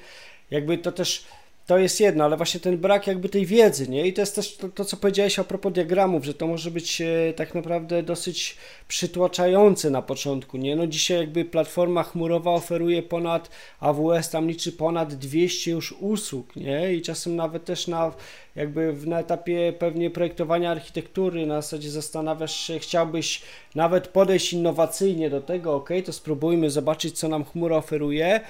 Jakby 0.51 0.77
to 0.77 0.91
też 0.91 1.25
to 1.67 1.77
jest 1.77 1.99
jedno, 1.99 2.23
ale 2.23 2.37
właśnie 2.37 2.59
ten 2.59 2.77
brak 2.77 3.07
jakby 3.07 3.29
tej 3.29 3.45
wiedzy, 3.45 3.89
nie? 3.89 4.07
I 4.07 4.13
to 4.13 4.21
jest 4.21 4.35
też 4.35 4.57
to, 4.57 4.69
to 4.69 4.85
co 4.85 4.97
powiedziałeś 4.97 5.39
a 5.39 5.43
propos 5.43 5.73
diagramów, 5.73 6.25
że 6.25 6.33
to 6.33 6.47
może 6.47 6.71
być 6.71 7.01
e, 7.01 7.33
tak 7.35 7.55
naprawdę 7.55 8.03
dosyć 8.03 8.57
przytłaczające 8.87 9.89
na 9.89 10.01
początku, 10.01 10.57
nie? 10.57 10.75
No 10.75 10.87
dzisiaj 10.87 11.17
jakby 11.17 11.45
platforma 11.45 12.03
chmurowa 12.03 12.51
oferuje 12.51 13.03
ponad, 13.03 13.49
AWS 13.79 14.29
tam 14.29 14.47
liczy 14.47 14.71
ponad 14.71 15.13
200 15.13 15.71
już 15.71 15.91
usług, 15.91 16.55
nie? 16.55 16.93
I 16.93 17.01
czasem 17.01 17.35
nawet 17.35 17.65
też 17.65 17.87
na 17.87 18.11
jakby 18.55 18.95
na 19.05 19.19
etapie 19.19 19.73
pewnie 19.79 20.09
projektowania 20.09 20.71
architektury 20.71 21.45
na 21.45 21.61
zasadzie 21.61 21.89
zastanawiasz 21.89 22.55
się, 22.55 22.79
chciałbyś 22.79 23.41
nawet 23.75 24.07
podejść 24.07 24.53
innowacyjnie 24.53 25.29
do 25.29 25.41
tego, 25.41 25.75
ok, 25.75 25.89
to 26.05 26.13
spróbujmy 26.13 26.69
zobaczyć, 26.69 27.19
co 27.19 27.27
nam 27.27 27.45
chmura 27.45 27.77
oferuje 27.77 28.41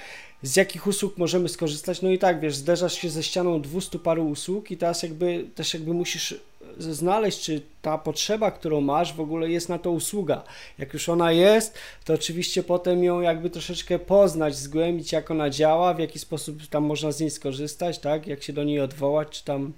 z 0.43 0.56
jakich 0.56 0.88
usług 0.88 1.17
możemy 1.17 1.50
skorzystać. 1.50 2.02
No 2.02 2.10
i 2.10 2.19
tak, 2.19 2.39
wiesz, 2.39 2.56
zderzasz 2.56 2.93
się 2.93 3.10
ze 3.10 3.23
ścianą 3.23 3.62
200 3.62 4.00
paru 4.00 4.30
usług 4.30 4.71
i 4.71 4.78
teraz 4.78 5.04
jakby 5.04 5.45
też 5.56 5.73
jakby 5.73 5.93
musisz 5.93 6.36
znaleźć, 6.80 7.41
czy 7.41 7.62
ta 7.82 7.97
potrzeba, 7.97 8.52
którą 8.52 8.82
masz, 8.82 9.13
w 9.13 9.19
ogóle 9.19 9.50
jest 9.50 9.69
na 9.69 9.80
to 9.80 9.91
usługa. 9.91 10.43
Jak 10.78 10.93
już 10.93 11.10
ona 11.10 11.32
jest, 11.32 11.74
to 12.05 12.14
oczywiście 12.14 12.64
potem 12.64 13.03
ją 13.03 13.22
jakby 13.22 13.49
troszeczkę 13.49 13.99
poznać, 13.99 14.55
zgłębić, 14.55 15.12
jak 15.12 15.32
ona 15.32 15.49
działa, 15.49 15.93
w 15.93 15.99
jaki 15.99 16.20
sposób 16.20 16.68
tam 16.68 16.84
można 16.84 17.12
z 17.12 17.20
niej 17.20 17.30
skorzystać, 17.30 17.99
tak, 17.99 18.28
jak 18.28 18.43
się 18.43 18.53
do 18.53 18.64
niej 18.64 18.80
odwołać, 18.80 19.28
czy 19.30 19.45
tam 19.45 19.74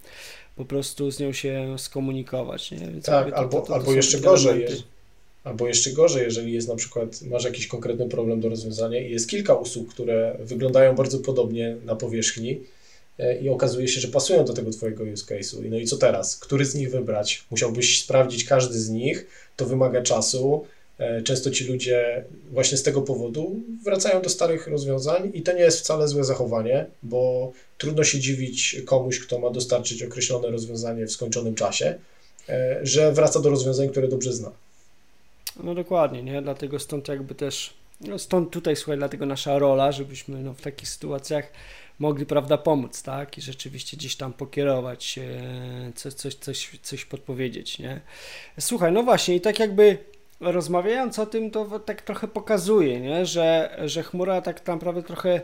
po 0.55 0.65
prostu 0.65 1.11
z 1.11 1.19
nią 1.19 1.33
się 1.33 1.75
skomunikować, 1.77 2.71
nie? 2.71 2.77
Więc 2.77 3.05
tak, 3.05 3.33
albo, 3.33 3.61
to, 3.61 3.67
to, 3.67 3.73
albo 3.73 3.93
jeszcze 3.93 4.19
gorzej 4.19 4.61
jest 4.61 4.83
Albo 5.43 5.67
jeszcze 5.67 5.91
gorzej, 5.91 6.23
jeżeli 6.23 6.53
jest 6.53 6.67
na 6.67 6.75
przykład, 6.75 7.21
masz 7.21 7.43
jakiś 7.43 7.67
konkretny 7.67 8.09
problem 8.09 8.41
do 8.41 8.49
rozwiązania 8.49 9.01
i 9.01 9.11
jest 9.11 9.29
kilka 9.29 9.53
usług, 9.53 9.89
które 9.89 10.35
wyglądają 10.39 10.95
bardzo 10.95 11.19
podobnie 11.19 11.77
na 11.85 11.95
powierzchni 11.95 12.61
e, 13.19 13.41
i 13.41 13.49
okazuje 13.49 13.87
się, 13.87 14.01
że 14.01 14.07
pasują 14.07 14.45
do 14.45 14.53
tego 14.53 14.71
Twojego 14.71 15.03
use 15.03 15.25
case'u. 15.25 15.69
No 15.69 15.77
i 15.77 15.85
co 15.85 15.97
teraz? 15.97 16.37
Który 16.37 16.65
z 16.65 16.75
nich 16.75 16.91
wybrać? 16.91 17.43
Musiałbyś 17.51 18.03
sprawdzić 18.03 18.43
każdy 18.43 18.79
z 18.79 18.89
nich, 18.89 19.27
to 19.55 19.65
wymaga 19.65 20.01
czasu, 20.01 20.65
Często 21.23 21.51
ci 21.51 21.63
ludzie 21.63 22.23
właśnie 22.51 22.77
z 22.77 22.83
tego 22.83 23.01
powodu 23.01 23.59
wracają 23.83 24.21
do 24.21 24.29
starych 24.29 24.67
rozwiązań 24.67 25.31
i 25.33 25.41
to 25.41 25.53
nie 25.53 25.61
jest 25.61 25.79
wcale 25.79 26.07
złe 26.07 26.23
zachowanie, 26.23 26.85
bo 27.03 27.51
trudno 27.77 28.03
się 28.03 28.19
dziwić 28.19 28.81
komuś, 28.85 29.19
kto 29.19 29.39
ma 29.39 29.49
dostarczyć 29.49 30.03
określone 30.03 30.47
rozwiązanie 30.47 31.05
w 31.05 31.11
skończonym 31.11 31.55
czasie, 31.55 31.95
że 32.83 33.11
wraca 33.11 33.39
do 33.39 33.49
rozwiązań, 33.49 33.89
które 33.89 34.07
dobrze 34.07 34.33
zna. 34.33 34.51
No 35.63 35.75
dokładnie, 35.75 36.23
nie? 36.23 36.41
Dlatego 36.41 36.79
stąd 36.79 37.07
jakby 37.07 37.35
też, 37.35 37.73
no 38.01 38.19
stąd 38.19 38.51
tutaj 38.51 38.75
słuchaj, 38.75 38.97
dlatego 38.97 39.25
nasza 39.25 39.59
rola, 39.59 39.91
żebyśmy 39.91 40.43
no, 40.43 40.53
w 40.53 40.61
takich 40.61 40.89
sytuacjach 40.89 41.51
mogli, 41.99 42.25
prawda, 42.25 42.57
pomóc, 42.57 43.03
tak? 43.03 43.37
I 43.37 43.41
rzeczywiście 43.41 43.97
gdzieś 43.97 44.15
tam 44.15 44.33
pokierować, 44.33 45.17
e, 45.17 45.93
coś, 45.95 46.13
coś, 46.13 46.35
coś, 46.35 46.79
coś 46.81 47.05
podpowiedzieć, 47.05 47.79
nie? 47.79 48.01
Słuchaj, 48.59 48.91
no 48.91 49.03
właśnie 49.03 49.35
i 49.35 49.41
tak 49.41 49.59
jakby 49.59 49.97
rozmawiając 50.39 51.19
o 51.19 51.25
tym, 51.25 51.51
to 51.51 51.79
tak 51.79 52.01
trochę 52.01 52.27
pokazuje, 52.27 52.99
nie? 52.99 53.25
Że, 53.25 53.79
że 53.85 54.03
chmura 54.03 54.41
tak 54.41 54.67
naprawdę 54.67 55.03
trochę 55.03 55.41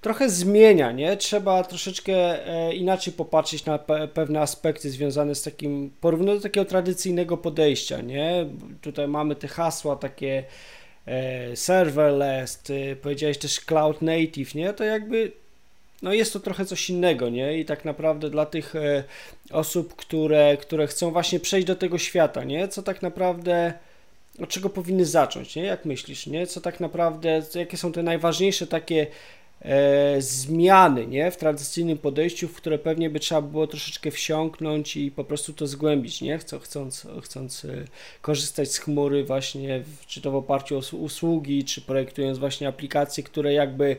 trochę 0.00 0.30
zmienia, 0.30 0.92
nie? 0.92 1.16
Trzeba 1.16 1.64
troszeczkę 1.64 2.12
e, 2.46 2.74
inaczej 2.74 3.12
popatrzeć 3.12 3.64
na 3.64 3.78
pewne 4.14 4.40
aspekty 4.40 4.90
związane 4.90 5.34
z 5.34 5.42
takim, 5.42 5.90
porównując 6.00 6.42
do 6.42 6.48
takiego 6.48 6.64
tradycyjnego 6.64 7.36
podejścia, 7.36 8.00
nie? 8.00 8.46
Tutaj 8.82 9.08
mamy 9.08 9.36
te 9.36 9.48
hasła 9.48 9.96
takie 9.96 10.44
e, 11.06 11.56
serverless, 11.56 12.62
powiedziałeś 13.02 13.38
też 13.38 13.60
cloud 13.60 14.02
native, 14.02 14.54
nie? 14.54 14.72
To 14.72 14.84
jakby 14.84 15.32
no 16.02 16.12
jest 16.12 16.32
to 16.32 16.40
trochę 16.40 16.64
coś 16.64 16.90
innego, 16.90 17.28
nie? 17.28 17.58
I 17.58 17.64
tak 17.64 17.84
naprawdę 17.84 18.30
dla 18.30 18.46
tych 18.46 18.76
e, 18.76 19.04
osób, 19.50 19.96
które, 19.96 20.56
które 20.56 20.86
chcą 20.86 21.10
właśnie 21.10 21.40
przejść 21.40 21.66
do 21.66 21.76
tego 21.76 21.98
świata, 21.98 22.44
nie? 22.44 22.68
Co 22.68 22.82
tak 22.82 23.02
naprawdę, 23.02 23.72
od 24.42 24.48
czego 24.48 24.70
powinny 24.70 25.06
zacząć, 25.06 25.56
nie? 25.56 25.62
Jak 25.62 25.84
myślisz, 25.84 26.26
nie? 26.26 26.46
Co 26.46 26.60
tak 26.60 26.80
naprawdę, 26.80 27.42
jakie 27.54 27.76
są 27.76 27.92
te 27.92 28.02
najważniejsze 28.02 28.66
takie 28.66 29.06
zmiany, 30.18 31.06
nie? 31.06 31.30
W 31.30 31.36
tradycyjnym 31.36 31.98
podejściu, 31.98 32.48
w 32.48 32.54
które 32.54 32.78
pewnie 32.78 33.10
by 33.10 33.20
trzeba 33.20 33.42
było 33.42 33.66
troszeczkę 33.66 34.10
wsiąknąć 34.10 34.96
i 34.96 35.10
po 35.10 35.24
prostu 35.24 35.52
to 35.52 35.66
zgłębić, 35.66 36.20
nie? 36.20 36.38
Chcąc, 36.38 37.06
chcąc, 37.22 37.64
e, 37.64 37.84
korzystać 38.20 38.72
z 38.72 38.78
chmury 38.78 39.24
właśnie, 39.24 39.82
czy 40.06 40.20
to 40.20 40.30
w 40.30 40.36
oparciu 40.36 40.78
o 40.78 40.96
usługi, 40.96 41.64
czy 41.64 41.80
projektując 41.80 42.38
właśnie 42.38 42.68
aplikacje, 42.68 43.24
które 43.24 43.52
jakby 43.52 43.96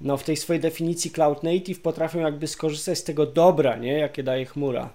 no, 0.00 0.16
w 0.16 0.24
tej 0.24 0.36
swojej 0.36 0.60
definicji 0.60 1.10
Cloud 1.10 1.42
Native 1.42 1.80
potrafią 1.80 2.18
jakby 2.18 2.46
skorzystać 2.46 2.98
z 2.98 3.04
tego 3.04 3.26
dobra, 3.26 3.76
nie, 3.76 3.92
jakie 3.92 4.22
daje 4.22 4.44
chmura. 4.44 4.90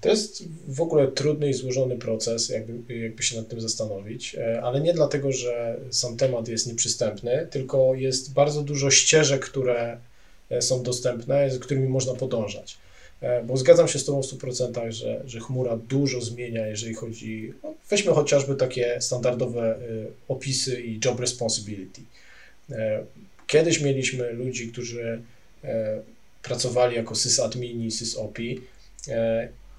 To 0.00 0.08
jest 0.08 0.44
w 0.68 0.80
ogóle 0.80 1.08
trudny 1.08 1.48
i 1.48 1.54
złożony 1.54 1.96
proces, 1.96 2.48
jakby, 2.48 2.98
jakby 2.98 3.22
się 3.22 3.36
nad 3.36 3.48
tym 3.48 3.60
zastanowić, 3.60 4.34
e, 4.34 4.62
ale 4.62 4.80
nie 4.80 4.92
dlatego, 4.92 5.32
że 5.32 5.76
sam 5.90 6.16
temat 6.16 6.48
jest 6.48 6.66
nieprzystępny, 6.66 7.46
tylko 7.50 7.94
jest 7.94 8.32
bardzo 8.32 8.62
dużo 8.62 8.90
ścieżek, 8.90 9.44
które 9.44 9.98
e, 10.50 10.62
są 10.62 10.82
dostępne, 10.82 11.50
z 11.50 11.58
którymi 11.58 11.88
można 11.88 12.14
podążać. 12.14 12.78
E, 13.20 13.42
bo 13.42 13.56
zgadzam 13.56 13.88
się 13.88 13.98
z 13.98 14.04
Tobą 14.04 14.22
w 14.22 14.26
100%, 14.26 14.92
że, 14.92 15.22
że 15.26 15.40
chmura 15.40 15.76
dużo 15.76 16.20
zmienia, 16.20 16.66
jeżeli 16.66 16.94
chodzi, 16.94 17.52
no, 17.62 17.74
weźmy 17.90 18.12
chociażby 18.12 18.54
takie 18.54 19.00
standardowe 19.00 19.78
opisy 20.28 20.82
i 20.82 21.00
job 21.04 21.20
responsibility. 21.20 22.00
Kiedyś 23.46 23.80
mieliśmy 23.80 24.32
ludzi, 24.32 24.68
którzy 24.68 25.22
pracowali 26.42 26.96
jako 26.96 27.14
sysadmini, 27.14 27.90
sysopi 27.90 28.60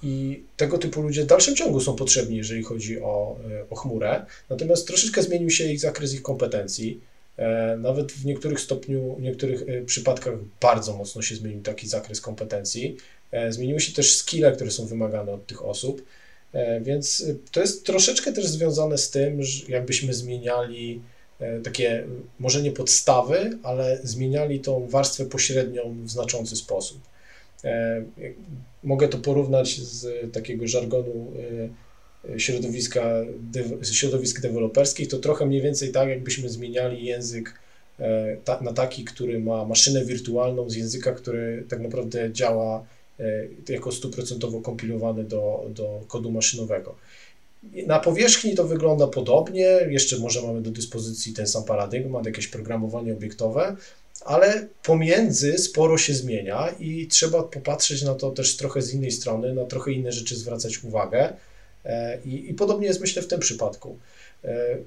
i 0.04 0.44
tego 0.58 0.78
typu 0.78 1.02
ludzie 1.02 1.24
w 1.24 1.26
dalszym 1.26 1.56
ciągu 1.56 1.80
są 1.80 1.96
potrzebni, 1.96 2.38
jeżeli 2.38 2.64
chodzi 2.64 3.02
o, 3.02 3.40
o 3.70 3.76
chmurę. 3.76 4.26
Natomiast 4.50 4.88
troszeczkę 4.88 5.22
zmienił 5.22 5.50
się 5.50 5.64
ich 5.64 5.80
zakres 5.80 6.14
ich 6.14 6.22
kompetencji. 6.22 7.02
Nawet 7.78 8.12
w 8.12 8.26
niektórych 8.26 8.60
stopniu, 8.60 9.16
w 9.16 9.22
niektórych 9.22 9.86
przypadkach 9.86 10.34
bardzo 10.62 10.98
mocno 10.98 11.22
się 11.22 11.36
zmienił 11.36 11.62
taki 11.62 11.88
zakres 11.88 12.22
kompetencji. 12.22 12.98
Zmieniły 13.50 13.80
się 13.80 13.94
też 13.94 14.18
skille, 14.18 14.52
które 14.52 14.72
są 14.72 14.86
wymagane 14.86 15.32
od 15.32 15.48
tych 15.48 15.66
osób. 15.66 16.06
Więc 16.82 17.26
to 17.52 17.62
jest 17.62 17.86
troszeczkę 17.86 18.34
też 18.34 18.48
związane 18.48 18.98
z 18.98 19.10
tym, 19.10 19.44
że 19.44 19.66
jakbyśmy 19.68 20.14
zmieniali 20.14 21.02
E, 21.40 21.60
takie, 21.60 22.04
może 22.40 22.62
nie 22.62 22.72
podstawy, 22.72 23.58
ale 23.64 24.00
zmieniali 24.04 24.60
tą 24.60 24.88
warstwę 24.88 25.26
pośrednią 25.26 25.96
w 26.04 26.10
znaczący 26.10 26.56
sposób. 26.56 27.02
E, 28.86 28.88
mogę 28.88 29.08
to 29.08 29.18
porównać 29.18 29.82
z 29.82 30.34
takiego 30.34 30.68
żargonu 30.68 31.32
e, 32.30 32.40
środowiska, 32.40 33.12
środowisk 33.92 34.42
deweloperskich, 34.42 35.08
to 35.08 35.18
trochę 35.18 35.46
mniej 35.46 35.62
więcej 35.62 35.92
tak, 35.92 36.10
jakbyśmy 36.10 36.50
zmieniali 36.50 37.06
język 37.06 37.54
na 38.62 38.74
taki, 38.74 39.04
który 39.04 39.40
ma 39.40 39.66
maszynę 39.66 40.06
wirtualną 40.06 40.70
z 40.70 40.76
języka, 40.76 41.14
który 41.14 41.66
tak 41.70 41.80
naprawdę 41.80 42.34
działa 42.34 42.86
jako 43.70 43.92
stuprocentowo 43.92 44.62
kompilowany 44.62 45.24
do, 45.24 45.66
do 45.70 46.02
kodu 46.08 46.32
maszynowego. 46.32 46.96
Na 47.88 48.00
powierzchni 48.00 48.56
to 48.56 48.68
wygląda 48.68 49.08
podobnie, 49.08 49.80
jeszcze 49.90 50.20
może 50.20 50.42
mamy 50.42 50.62
do 50.62 50.72
dyspozycji 50.72 51.34
ten 51.34 51.48
sam 51.48 51.64
paradygmat, 51.64 52.26
jakieś 52.26 52.48
programowanie 52.48 53.14
obiektowe, 53.14 53.76
ale 54.22 54.68
pomiędzy 54.84 55.58
sporo 55.58 55.98
się 55.98 56.14
zmienia 56.14 56.70
i 56.80 57.08
trzeba 57.08 57.44
popatrzeć 57.44 58.02
na 58.02 58.16
to 58.16 58.32
też 58.32 58.58
trochę 58.58 58.82
z 58.82 58.94
innej 58.94 59.12
strony, 59.12 59.54
na 59.54 59.66
trochę 59.66 59.92
inne 59.92 60.12
rzeczy 60.12 60.36
zwracać 60.36 60.84
uwagę. 60.84 61.34
E, 61.86 62.18
I, 62.26 62.50
i 62.50 62.54
podobnie 62.54 62.88
jest 62.88 63.02
myślę 63.02 63.22
w 63.22 63.28
tym 63.28 63.40
przypadku. 63.40 63.98
E, 64.44 64.78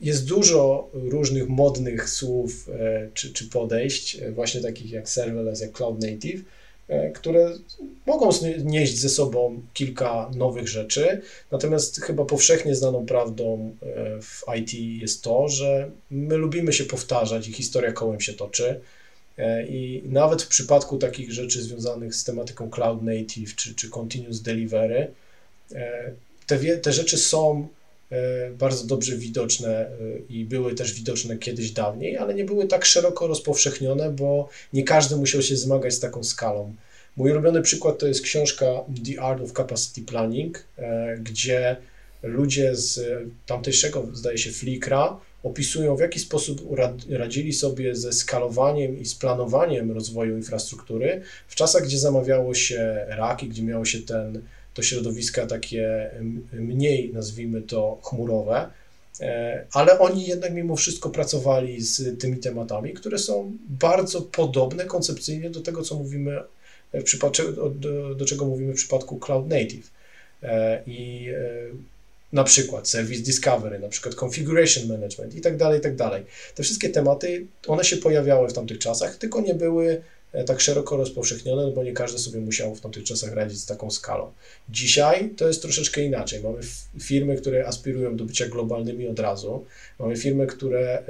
jest 0.00 0.26
dużo 0.26 0.90
różnych 0.92 1.48
modnych 1.48 2.10
słów 2.10 2.68
e, 2.68 3.08
czy, 3.14 3.32
czy 3.32 3.48
podejść, 3.48 4.20
właśnie 4.34 4.60
takich 4.60 4.90
jak 4.90 5.08
serverless, 5.08 5.60
jak 5.60 5.72
cloud 5.72 6.02
native, 6.02 6.42
które 7.14 7.52
mogą 8.06 8.30
nieść 8.64 8.98
ze 8.98 9.08
sobą 9.08 9.62
kilka 9.74 10.30
nowych 10.34 10.68
rzeczy. 10.68 11.20
Natomiast 11.50 12.00
chyba 12.00 12.24
powszechnie 12.24 12.74
znaną 12.74 13.06
prawdą 13.06 13.74
e, 13.82 14.22
w 14.22 14.44
IT 14.58 14.74
jest 15.02 15.22
to, 15.22 15.48
że 15.48 15.90
my 16.10 16.36
lubimy 16.36 16.72
się 16.72 16.84
powtarzać 16.84 17.48
i 17.48 17.52
historia 17.52 17.92
kołem 17.92 18.20
się 18.20 18.32
toczy. 18.32 18.80
E, 19.38 19.66
I 19.66 20.02
nawet 20.06 20.42
w 20.42 20.48
przypadku 20.48 20.98
takich 20.98 21.32
rzeczy 21.32 21.62
związanych 21.62 22.14
z 22.14 22.24
tematyką 22.24 22.70
cloud 22.70 23.02
native 23.02 23.56
czy, 23.56 23.74
czy 23.74 23.90
continuous 23.90 24.40
delivery, 24.40 25.10
te, 26.46 26.58
te 26.76 26.92
rzeczy 26.92 27.18
są 27.18 27.68
bardzo 28.58 28.86
dobrze 28.86 29.16
widoczne 29.16 29.90
i 30.28 30.44
były 30.44 30.74
też 30.74 30.92
widoczne 30.92 31.38
kiedyś 31.38 31.70
dawniej, 31.70 32.16
ale 32.16 32.34
nie 32.34 32.44
były 32.44 32.66
tak 32.66 32.84
szeroko 32.84 33.26
rozpowszechnione, 33.26 34.10
bo 34.10 34.48
nie 34.72 34.84
każdy 34.84 35.16
musiał 35.16 35.42
się 35.42 35.56
zmagać 35.56 35.94
z 35.94 36.00
taką 36.00 36.24
skalą. 36.24 36.74
Mój 37.16 37.30
ulubiony 37.30 37.62
przykład 37.62 37.98
to 37.98 38.06
jest 38.06 38.22
książka 38.22 38.66
The 39.06 39.22
Art 39.22 39.42
of 39.42 39.52
Capacity 39.52 40.02
Planning, 40.02 40.64
e, 40.78 41.16
gdzie 41.22 41.76
ludzie 42.22 42.76
z 42.76 43.00
tamtejszego, 43.46 44.08
zdaje 44.12 44.38
się, 44.38 44.50
Flickra 44.50 45.20
opisują, 45.42 45.96
w 45.96 46.00
jaki 46.00 46.20
sposób 46.20 46.76
radzili 47.10 47.52
sobie 47.52 47.94
ze 47.94 48.12
skalowaniem 48.12 48.98
i 48.98 49.04
z 49.04 49.14
planowaniem 49.14 49.92
rozwoju 49.92 50.36
infrastruktury 50.36 51.22
w 51.48 51.54
czasach, 51.54 51.84
gdzie 51.84 51.98
zamawiało 51.98 52.54
się 52.54 53.06
raki, 53.08 53.48
gdzie 53.48 53.62
miało 53.62 53.84
się 53.84 53.98
ten, 53.98 54.42
to 54.78 54.82
środowiska 54.82 55.46
takie 55.46 56.10
mniej, 56.52 57.12
nazwijmy 57.12 57.62
to, 57.62 57.98
chmurowe, 58.02 58.70
e, 59.20 59.66
ale 59.72 59.98
oni 59.98 60.26
jednak 60.26 60.54
mimo 60.54 60.76
wszystko 60.76 61.10
pracowali 61.10 61.82
z 61.82 62.20
tymi 62.20 62.36
tematami, 62.36 62.94
które 62.94 63.18
są 63.18 63.52
bardzo 63.68 64.22
podobne 64.22 64.84
koncepcyjnie 64.84 65.50
do 65.50 65.60
tego, 65.60 65.82
co 65.82 65.94
mówimy 65.94 66.42
przypadku, 67.04 67.42
do, 67.74 68.14
do 68.14 68.24
czego 68.24 68.46
mówimy 68.46 68.72
w 68.72 68.76
przypadku 68.76 69.18
Cloud 69.18 69.48
Native. 69.48 69.90
E, 70.42 70.82
I 70.86 71.28
e, 71.28 71.42
na 72.32 72.44
przykład 72.44 72.88
Service 72.88 73.22
Discovery, 73.22 73.78
na 73.78 73.88
przykład 73.88 74.14
Configuration 74.14 74.88
Management 74.88 75.34
i 75.34 75.40
tak 75.40 75.56
dalej, 75.56 75.78
i 75.78 75.82
tak 75.82 75.96
dalej. 75.96 76.24
Te 76.54 76.62
wszystkie 76.62 76.88
tematy, 76.88 77.46
one 77.66 77.84
się 77.84 77.96
pojawiały 77.96 78.48
w 78.48 78.52
tamtych 78.52 78.78
czasach, 78.78 79.16
tylko 79.16 79.40
nie 79.40 79.54
były 79.54 79.86
e, 79.90 80.02
tak 80.46 80.60
szeroko 80.60 80.96
rozpowszechnione, 80.96 81.72
bo 81.72 81.84
nie 81.84 81.92
każdy 81.92 82.18
sobie 82.18 82.40
musiał 82.40 82.74
w 82.74 82.80
tamtych 82.80 83.04
czasach 83.04 83.34
radzić 83.34 83.60
z 83.60 83.66
taką 83.66 83.90
skalą. 83.90 84.32
Dzisiaj 84.68 85.30
to 85.30 85.48
jest 85.48 85.62
troszeczkę 85.62 86.02
inaczej. 86.02 86.42
Mamy 86.42 86.58
firmy, 87.00 87.36
które 87.36 87.66
aspirują 87.66 88.16
do 88.16 88.24
bycia 88.24 88.46
globalnymi 88.46 89.08
od 89.08 89.18
razu. 89.18 89.64
Mamy 89.98 90.16
firmy, 90.16 90.46
które 90.46 91.02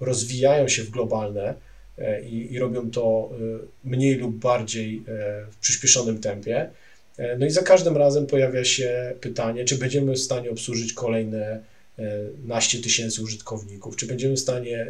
rozwijają 0.00 0.68
się 0.68 0.82
w 0.82 0.90
globalne, 0.90 1.54
E, 1.98 2.22
i, 2.22 2.52
i 2.52 2.58
robią 2.58 2.90
to 2.90 3.30
e, 3.32 3.88
mniej 3.88 4.14
lub 4.14 4.36
bardziej 4.36 4.96
e, 4.96 5.00
w 5.50 5.56
przyspieszonym 5.56 6.20
tempie. 6.20 6.70
No 7.38 7.46
i 7.46 7.50
za 7.50 7.62
każdym 7.62 7.96
razem 7.96 8.26
pojawia 8.26 8.64
się 8.64 9.14
pytanie, 9.20 9.64
czy 9.64 9.78
będziemy 9.78 10.12
w 10.12 10.18
stanie 10.18 10.50
obsłużyć 10.50 10.92
kolejne 10.92 11.60
naście 12.44 12.78
tysięcy 12.78 13.22
użytkowników, 13.22 13.96
czy 13.96 14.06
będziemy 14.06 14.36
w 14.36 14.40
stanie 14.40 14.86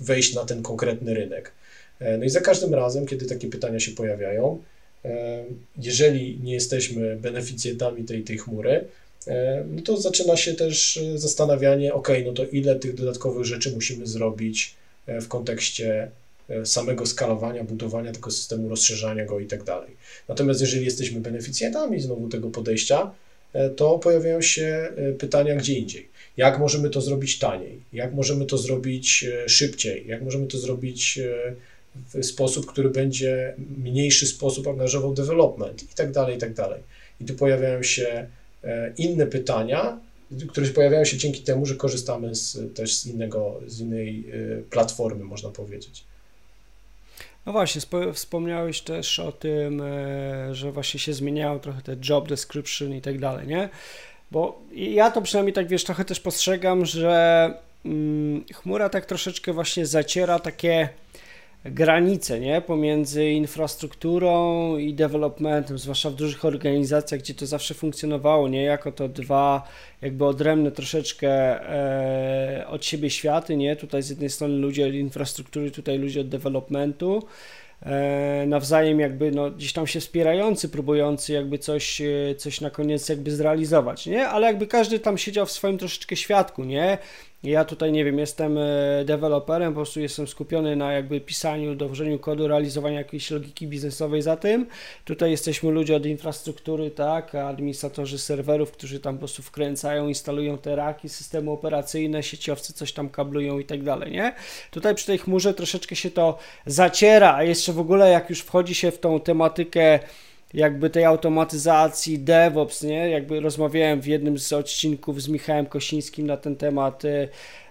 wejść 0.00 0.34
na 0.34 0.44
ten 0.44 0.62
konkretny 0.62 1.14
rynek. 1.14 1.52
No 2.18 2.24
i 2.24 2.28
za 2.28 2.40
każdym 2.40 2.74
razem, 2.74 3.06
kiedy 3.06 3.26
takie 3.26 3.48
pytania 3.48 3.80
się 3.80 3.90
pojawiają, 3.90 4.62
jeżeli 5.78 6.38
nie 6.42 6.54
jesteśmy 6.54 7.16
beneficjentami 7.16 8.04
tej, 8.04 8.22
tej 8.22 8.38
chmury, 8.38 8.84
no 9.66 9.82
to 9.82 9.96
zaczyna 9.96 10.36
się 10.36 10.54
też 10.54 11.00
zastanawianie, 11.14 11.94
ok, 11.94 12.08
no 12.24 12.32
to 12.32 12.44
ile 12.44 12.76
tych 12.76 12.94
dodatkowych 12.94 13.44
rzeczy 13.44 13.70
musimy 13.70 14.06
zrobić 14.06 14.74
w 15.06 15.28
kontekście 15.28 16.10
samego 16.64 17.06
skalowania, 17.06 17.64
budowania 17.64 18.12
tego 18.12 18.30
systemu, 18.30 18.68
rozszerzania 18.68 19.24
go 19.24 19.40
i 19.40 19.46
tak 19.46 19.64
dalej. 19.64 19.90
Natomiast 20.28 20.60
jeżeli 20.60 20.84
jesteśmy 20.84 21.20
beneficjentami 21.20 22.00
znowu 22.00 22.28
tego 22.28 22.50
podejścia, 22.50 23.10
to 23.76 23.98
pojawiają 23.98 24.42
się 24.42 24.92
pytania 25.18 25.56
gdzie 25.56 25.74
indziej. 25.74 26.08
Jak 26.36 26.58
możemy 26.58 26.90
to 26.90 27.00
zrobić 27.00 27.38
taniej? 27.38 27.80
Jak 27.92 28.14
możemy 28.14 28.46
to 28.46 28.58
zrobić 28.58 29.26
szybciej? 29.46 30.04
Jak 30.06 30.22
możemy 30.22 30.46
to 30.46 30.58
zrobić 30.58 31.20
w 32.14 32.24
sposób, 32.24 32.66
który 32.66 32.90
będzie 32.90 33.54
mniejszy 33.78 34.26
sposób 34.26 34.66
angażował 34.66 35.14
development 35.14 35.82
i 35.82 35.94
tak 35.96 36.12
dalej, 36.12 36.36
i 36.36 36.38
tak 36.38 36.54
dalej. 36.54 36.82
I 37.20 37.24
tu 37.24 37.34
pojawiają 37.34 37.82
się 37.82 38.26
e, 38.64 38.92
inne 38.98 39.26
pytania, 39.26 39.98
które 40.48 40.66
pojawiają 40.66 41.04
się 41.04 41.16
dzięki 41.16 41.42
temu, 41.42 41.66
że 41.66 41.74
korzystamy 41.74 42.34
z, 42.34 42.74
też 42.74 42.96
z 42.96 43.06
innego, 43.06 43.60
z 43.66 43.80
innej 43.80 44.24
e, 44.30 44.62
platformy, 44.62 45.24
można 45.24 45.50
powiedzieć. 45.50 46.04
No 47.46 47.52
właśnie, 47.52 47.80
wspomniałeś 48.14 48.80
też 48.80 49.18
o 49.18 49.32
tym, 49.32 49.80
e, 49.80 50.54
że 50.54 50.72
właśnie 50.72 51.00
się 51.00 51.12
zmieniają 51.12 51.60
trochę 51.60 51.82
te 51.82 51.96
job 52.08 52.28
description 52.28 52.94
i 52.94 53.00
tak 53.00 53.18
dalej, 53.18 53.46
nie? 53.46 53.68
Bo 54.30 54.62
ja 54.72 55.10
to 55.10 55.22
przynajmniej 55.22 55.54
tak 55.54 55.68
wiesz, 55.68 55.84
trochę 55.84 56.04
też 56.04 56.20
postrzegam, 56.20 56.86
że 56.86 57.54
mm, 57.84 58.44
chmura 58.54 58.88
tak 58.88 59.06
troszeczkę 59.06 59.52
właśnie 59.52 59.86
zaciera 59.86 60.38
takie 60.38 60.88
granice 61.64 62.40
nie? 62.40 62.60
pomiędzy 62.60 63.30
infrastrukturą 63.30 64.76
i 64.76 64.94
developmentem, 64.94 65.78
zwłaszcza 65.78 66.10
w 66.10 66.14
dużych 66.14 66.44
organizacjach, 66.44 67.20
gdzie 67.20 67.34
to 67.34 67.46
zawsze 67.46 67.74
funkcjonowało, 67.74 68.48
nie 68.48 68.62
jako 68.62 68.92
to 68.92 69.08
dwa 69.08 69.62
jakby 70.02 70.24
odrębne 70.24 70.70
troszeczkę 70.70 71.30
e, 71.30 72.66
od 72.66 72.84
siebie 72.84 73.10
światy, 73.10 73.56
nie? 73.56 73.76
Tutaj 73.76 74.02
z 74.02 74.10
jednej 74.10 74.30
strony 74.30 74.54
ludzie 74.54 74.86
od 74.86 74.94
infrastruktury, 74.94 75.70
tutaj 75.70 75.98
ludzie 75.98 76.20
od 76.20 76.28
developmentu. 76.28 77.22
E, 77.82 78.44
nawzajem 78.46 79.00
jakby 79.00 79.30
no, 79.30 79.50
gdzieś 79.50 79.72
tam 79.72 79.86
się 79.86 80.00
wspierający, 80.00 80.68
próbujący 80.68 81.32
jakby 81.32 81.58
coś, 81.58 82.00
e, 82.00 82.34
coś 82.36 82.60
na 82.60 82.70
koniec 82.70 83.08
jakby 83.08 83.30
zrealizować, 83.30 84.06
nie? 84.06 84.28
Ale 84.28 84.46
jakby 84.46 84.66
każdy 84.66 84.98
tam 84.98 85.18
siedział 85.18 85.46
w 85.46 85.52
swoim 85.52 85.78
troszeczkę 85.78 86.16
świadku, 86.16 86.64
nie? 86.64 86.98
Ja 87.42 87.64
tutaj, 87.64 87.92
nie 87.92 88.04
wiem, 88.04 88.18
jestem 88.18 88.58
e, 88.58 89.04
deweloperem, 89.04 89.72
po 89.72 89.76
prostu 89.76 90.00
jestem 90.00 90.26
skupiony 90.26 90.76
na 90.76 90.92
jakby 90.92 91.20
pisaniu, 91.20 91.74
dowożeniu 91.74 92.18
kodu, 92.18 92.48
realizowaniu 92.48 92.96
jakiejś 92.96 93.30
logiki 93.30 93.66
biznesowej 93.66 94.22
za 94.22 94.36
tym. 94.36 94.66
Tutaj 95.04 95.30
jesteśmy 95.30 95.70
ludzie 95.70 95.96
od 95.96 96.06
infrastruktury, 96.06 96.90
tak, 96.90 97.34
administratorzy 97.34 98.18
serwerów, 98.18 98.72
którzy 98.72 99.00
tam 99.00 99.14
po 99.14 99.18
prostu 99.18 99.42
wkręcają, 99.42 100.08
instalują 100.08 100.58
te 100.58 100.76
raki, 100.76 101.08
systemy 101.08 101.50
operacyjne, 101.50 102.22
sieciowcy 102.22 102.72
coś 102.72 102.92
tam 102.92 103.08
kablują 103.08 103.58
i 103.58 103.64
tak 103.64 103.82
dalej, 103.82 104.12
nie? 104.12 104.34
Tutaj 104.70 104.94
przy 104.94 105.06
tej 105.06 105.18
chmurze 105.18 105.54
troszeczkę 105.54 105.96
się 105.96 106.10
to 106.10 106.38
zaciera, 106.66 107.34
a 107.34 107.42
jeszcze 107.42 107.72
w 107.72 107.80
ogóle 107.80 108.10
jak 108.10 108.30
już 108.30 108.40
wchodzi 108.40 108.74
się 108.74 108.90
w 108.90 108.98
tą 108.98 109.20
tematykę 109.20 109.98
jakby 110.54 110.90
tej 110.90 111.04
automatyzacji, 111.04 112.18
DevOps, 112.18 112.82
nie? 112.82 113.10
Jakby 113.10 113.40
rozmawiałem 113.40 114.00
w 114.00 114.06
jednym 114.06 114.38
z 114.38 114.52
odcinków 114.52 115.22
z 115.22 115.28
Michałem 115.28 115.66
Kosińskim 115.66 116.26
na 116.26 116.36
ten 116.36 116.56
temat, 116.56 117.04
y, 117.04 117.28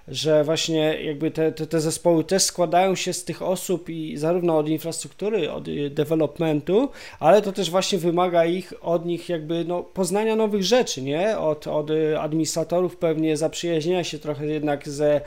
że 0.08 0.44
właśnie 0.44 1.04
jakby 1.04 1.32
te, 1.32 1.52
te, 1.52 1.68
te 1.68 1.82
zespoły 1.82 2.24
też 2.24 2.44
składają 2.44 2.96
się 2.96 3.14
z 3.14 3.24
tych 3.24 3.42
osób 3.42 3.90
i 3.90 4.18
zarówno 4.18 4.58
od 4.58 4.70
infrastruktury, 4.70 5.52
od 5.52 5.68
y, 5.68 5.90
developmentu, 5.90 6.90
ale 7.20 7.42
to 7.42 7.52
też 7.52 7.72
właśnie 7.72 8.00
wymaga 8.00 8.46
ich 8.46 8.74
od 8.82 9.06
nich 9.06 9.30
jakby 9.30 9.66
no, 9.66 9.84
poznania 9.84 10.36
nowych 10.36 10.64
rzeczy, 10.64 11.02
nie? 11.02 11.38
Od, 11.38 11.68
od 11.68 11.90
y, 11.90 12.20
administratorów 12.20 12.98
pewnie 12.98 13.38
zaprzyjaźnienia 13.38 14.04
się 14.04 14.20
trochę 14.20 14.46
jednak 14.46 14.90
ze 14.90 15.22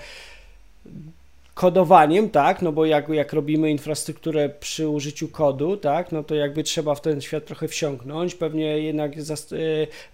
kodowaniem, 1.60 2.30
tak, 2.30 2.62
no 2.62 2.72
bo 2.72 2.84
jak, 2.84 3.08
jak 3.08 3.32
robimy 3.32 3.70
infrastrukturę 3.70 4.48
przy 4.48 4.88
użyciu 4.88 5.28
kodu, 5.28 5.76
tak, 5.76 6.12
no 6.12 6.24
to 6.24 6.34
jakby 6.34 6.62
trzeba 6.62 6.94
w 6.94 7.00
ten 7.00 7.20
świat 7.20 7.44
trochę 7.44 7.68
wsiąknąć, 7.68 8.34
pewnie 8.34 8.78
jednak 8.78 9.12
e, 9.16 9.20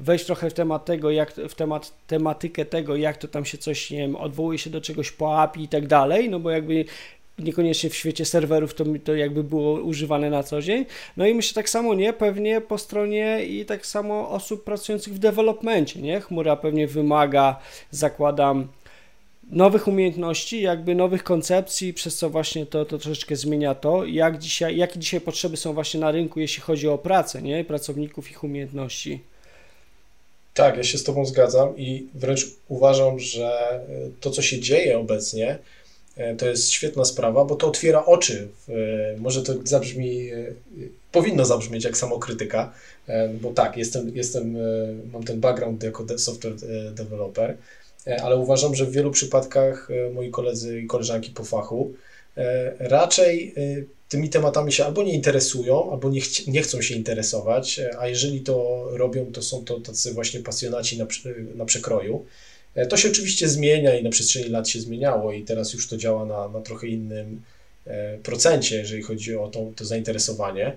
wejść 0.01 0.25
trochę 0.25 0.51
w 0.51 0.55
temat 0.55 0.85
tego, 0.85 1.11
jak, 1.11 1.33
w 1.33 1.55
temat, 1.55 1.93
tematykę 2.07 2.65
tego, 2.65 2.97
jak 2.97 3.17
to 3.17 3.29
tam 3.29 3.45
się 3.45 3.59
coś, 3.59 3.91
nie 3.91 3.99
wiem, 3.99 4.17
odwołuje 4.17 4.59
się 4.59 4.71
do 4.71 4.81
czegoś 4.81 5.13
po 5.13 5.41
API 5.41 5.63
i 5.63 5.69
tak 5.69 5.87
dalej, 5.87 6.31
no 6.31 6.41
bo 6.41 6.51
jakby 6.51 6.85
niekoniecznie 7.39 7.91
w 7.91 7.95
świecie 7.95 8.25
serwerów 8.25 8.75
to, 8.75 8.85
to 9.05 9.15
jakby 9.15 9.45
było 9.45 9.81
używane 9.83 10.31
na 10.31 10.43
co 10.43 10.63
dzień. 10.63 10.87
No 11.17 11.27
i 11.27 11.35
myślę 11.35 11.55
tak 11.55 11.69
samo, 11.69 11.95
nie, 11.95 12.13
pewnie 12.13 12.61
po 12.61 12.79
stronie 12.79 13.45
i 13.45 13.65
tak 13.65 13.87
samo 13.87 14.31
osób 14.31 14.65
pracujących 14.65 15.15
w 15.15 15.19
developmencie, 15.19 16.03
nie, 16.03 16.21
chmura 16.21 16.57
pewnie 16.57 16.87
wymaga, 16.87 17.57
zakładam, 17.91 18.69
nowych 19.51 19.89
umiejętności, 19.89 20.63
jakby 20.63 20.95
nowych 20.95 21.25
koncepcji, 21.25 21.95
przez 21.95 22.17
co 22.17 22.31
właśnie 22.31 22.67
to, 22.67 22.85
to 22.85 22.99
troszeczkę 22.99 23.37
zmienia 23.37 23.75
to, 23.75 24.05
jak 24.05 24.39
dzisiaj, 24.39 24.77
jakie 24.77 24.99
dzisiaj 24.99 25.21
potrzeby 25.21 25.57
są 25.57 25.73
właśnie 25.73 26.01
na 26.01 26.11
rynku, 26.11 26.41
jeśli 26.41 26.63
chodzi 26.63 26.89
o 26.89 26.99
pracę, 26.99 27.43
nie? 27.43 27.65
Pracowników, 27.65 28.31
ich 28.31 28.45
umiejętności. 28.45 29.21
Tak, 30.55 30.77
ja 30.77 30.85
się 30.85 30.99
z 30.99 31.05
Tobą 31.05 31.27
zgadzam 31.27 31.77
i 31.77 32.07
wręcz 32.15 32.47
uważam, 32.69 33.19
że 33.19 33.71
e, 33.71 33.83
to, 34.21 34.31
co 34.31 34.43
się 34.43 34.61
dzieje 34.61 34.99
obecnie, 34.99 35.59
e, 36.17 36.37
to 36.37 36.49
jest 36.49 36.71
świetna 36.71 37.05
sprawa, 37.05 37.45
bo 37.45 37.57
to 37.57 37.69
otwiera 37.69 38.05
oczy. 38.05 38.49
E, 38.69 38.73
może 39.19 39.43
to 39.43 39.55
zabrzmi, 39.65 40.31
powinno 41.13 41.45
zabrzmieć 41.45 41.85
jak 41.85 41.97
samokrytyka, 41.97 42.73
bo 43.41 43.53
tak, 43.53 43.77
jestem, 43.77 44.17
jestem 44.17 44.57
mam 45.13 45.25
ten 45.25 45.41
background 45.41 45.83
jako 45.83 46.19
software 46.19 46.55
developer, 46.93 47.57
ale 48.23 48.37
uważam, 48.37 48.75
że 48.75 48.87
w 48.87 48.93
wielu 48.93 49.11
przypadkach 49.11 49.89
e, 49.91 50.11
moi 50.11 50.31
koledzy 50.31 50.81
i 50.81 50.87
koleżanki 50.87 51.31
po 51.31 51.45
fachu 51.45 51.95
e, 52.37 52.73
raczej 52.79 53.55
tymi 54.09 54.29
tematami 54.29 54.73
się 54.73 54.85
albo 54.85 55.03
nie 55.03 55.13
interesują, 55.13 55.93
albo 55.93 56.11
nie, 56.11 56.21
ch 56.21 56.47
nie 56.47 56.63
chcą 56.63 56.83
się 56.83 56.95
interesować, 56.95 57.81
a 57.99 58.09
jeżeli 58.09 58.41
to 58.41 58.87
robią, 58.91 59.33
to 59.33 59.43
są 59.43 59.65
to 59.65 59.81
tacy 59.81 60.15
właśnie 60.15 60.41
pasjonaci 60.41 60.99
na, 60.99 61.07
na 61.55 61.65
przekroju. 61.65 62.25
To 62.89 62.97
się 62.97 63.09
oczywiście 63.09 63.49
zmienia 63.49 63.99
i 63.99 64.03
na 64.03 64.11
przestrzeni 64.11 64.49
lat 64.49 64.69
się 64.69 64.81
zmieniało 64.81 65.33
i 65.33 65.43
teraz 65.43 65.73
już 65.73 65.89
to 65.89 65.97
działa 65.97 66.25
na, 66.25 66.49
na 66.49 66.61
trochę 66.61 66.87
innym 66.87 67.43
procencie, 68.23 68.77
jeżeli 68.77 69.03
chodzi 69.03 69.37
o 69.37 69.49
to, 69.49 69.67
to 69.77 69.85
zainteresowanie 69.85 70.73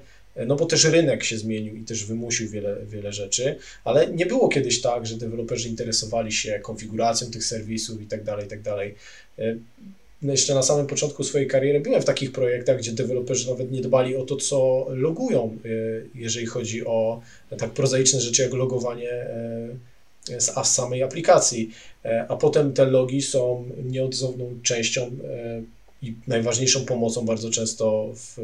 no 0.45 0.55
bo 0.55 0.65
też 0.65 0.83
rynek 0.83 1.23
się 1.23 1.37
zmienił 1.37 1.75
i 1.75 1.83
też 1.83 2.05
wymusił 2.05 2.49
wiele, 2.49 2.77
wiele 2.85 3.13
rzeczy, 3.13 3.55
ale 3.83 4.07
nie 4.07 4.25
było 4.25 4.49
kiedyś 4.49 4.81
tak, 4.81 5.05
że 5.05 5.17
deweloperzy 5.17 5.69
interesowali 5.69 6.31
się 6.31 6.59
konfiguracją 6.59 7.31
tych 7.31 7.43
serwisów 7.43 8.01
i 8.01 8.05
tak 8.05 8.23
dalej, 8.23 8.45
i 8.45 8.49
tak 8.49 8.61
dalej. 8.61 8.95
E, 9.39 9.55
no 10.21 10.31
jeszcze 10.31 10.55
na 10.55 10.63
samym 10.63 10.87
początku 10.87 11.23
swojej 11.23 11.47
kariery 11.47 11.79
byłem 11.79 12.01
w 12.01 12.05
takich 12.05 12.31
projektach, 12.31 12.77
gdzie 12.77 12.91
deweloperzy 12.91 13.49
nawet 13.49 13.71
nie 13.71 13.81
dbali 13.81 14.15
o 14.15 14.25
to, 14.25 14.35
co 14.35 14.87
logują, 14.89 15.57
e, 15.65 15.69
jeżeli 16.15 16.45
chodzi 16.45 16.85
o 16.85 17.21
tak 17.57 17.69
prozaiczne 17.69 18.21
rzeczy 18.21 18.41
jak 18.41 18.53
logowanie 18.53 19.11
e, 19.11 19.69
z 20.37 20.67
samej 20.67 21.03
aplikacji, 21.03 21.69
a 22.27 22.35
potem 22.35 22.73
te 22.73 22.85
logi 22.85 23.21
są 23.21 23.69
nieodzowną 23.83 24.59
częścią 24.63 25.11
i 26.01 26.13
najważniejszą 26.27 26.85
pomocą 26.85 27.25
bardzo 27.25 27.49
często 27.49 28.13
w 28.15 28.37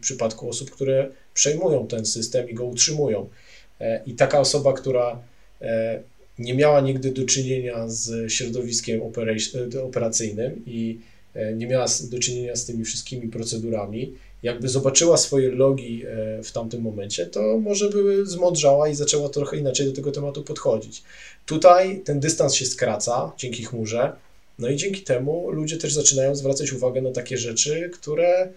przypadku 0.00 0.48
osób, 0.48 0.70
które 0.70 1.08
przejmują 1.34 1.86
ten 1.86 2.06
system 2.06 2.50
i 2.50 2.54
go 2.54 2.64
utrzymują. 2.64 3.28
E, 3.80 4.02
I 4.06 4.14
taka 4.14 4.40
osoba, 4.40 4.72
która 4.72 5.22
e, 5.60 6.02
nie 6.38 6.54
miała 6.54 6.80
nigdy 6.80 7.12
do 7.12 7.26
czynienia 7.26 7.88
z 7.88 8.32
środowiskiem 8.32 9.00
e, 9.74 9.82
operacyjnym 9.82 10.62
i 10.66 10.98
nie 11.56 11.66
miała 11.66 11.86
do 12.10 12.18
czynienia 12.18 12.56
z 12.56 12.64
tymi 12.64 12.84
wszystkimi 12.84 13.28
procedurami, 13.28 14.14
jakby 14.42 14.68
zobaczyła 14.68 15.16
swoje 15.16 15.48
logi 15.48 16.04
w 16.44 16.52
tamtym 16.52 16.82
momencie, 16.82 17.26
to 17.26 17.58
może 17.58 17.90
by 17.90 18.26
zmądrzała 18.26 18.88
i 18.88 18.94
zaczęła 18.94 19.28
trochę 19.28 19.56
inaczej 19.56 19.86
do 19.86 19.92
tego 19.92 20.12
tematu 20.12 20.42
podchodzić. 20.42 21.02
Tutaj 21.46 22.00
ten 22.04 22.20
dystans 22.20 22.54
się 22.54 22.66
skraca 22.66 23.32
dzięki 23.36 23.64
chmurze, 23.64 24.12
no 24.58 24.68
i 24.68 24.76
dzięki 24.76 25.02
temu 25.02 25.50
ludzie 25.50 25.76
też 25.76 25.94
zaczynają 25.94 26.34
zwracać 26.34 26.72
uwagę 26.72 27.02
na 27.02 27.12
takie 27.12 27.38
rzeczy, 27.38 27.90
które 27.94 28.48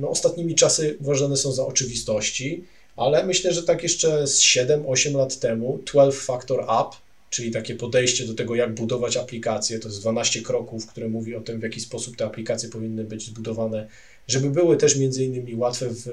no, 0.00 0.10
ostatnimi 0.10 0.54
czasy 0.54 0.96
uważane 1.00 1.36
są 1.36 1.52
za 1.52 1.66
oczywistości, 1.66 2.64
ale 2.96 3.26
myślę, 3.26 3.52
że 3.52 3.62
tak 3.62 3.82
jeszcze 3.82 4.26
z 4.26 4.40
7-8 4.40 5.16
lat 5.16 5.38
temu 5.38 5.78
12 5.92 6.20
Factor 6.20 6.60
App, 6.60 6.94
czyli 7.30 7.50
takie 7.50 7.74
podejście 7.74 8.26
do 8.26 8.34
tego, 8.34 8.54
jak 8.54 8.74
budować 8.74 9.16
aplikacje, 9.16 9.78
to 9.78 9.88
jest 9.88 10.00
12 10.00 10.42
kroków, 10.42 10.86
które 10.86 11.08
mówi 11.08 11.34
o 11.34 11.40
tym, 11.40 11.60
w 11.60 11.62
jaki 11.62 11.80
sposób 11.80 12.16
te 12.16 12.24
aplikacje 12.24 12.68
powinny 12.68 13.04
być 13.04 13.26
zbudowane, 13.26 13.88
żeby 14.28 14.50
były 14.50 14.76
też 14.76 14.96
między 14.96 15.24
innymi 15.24 15.54
łatwe 15.54 15.86
w, 15.90 16.04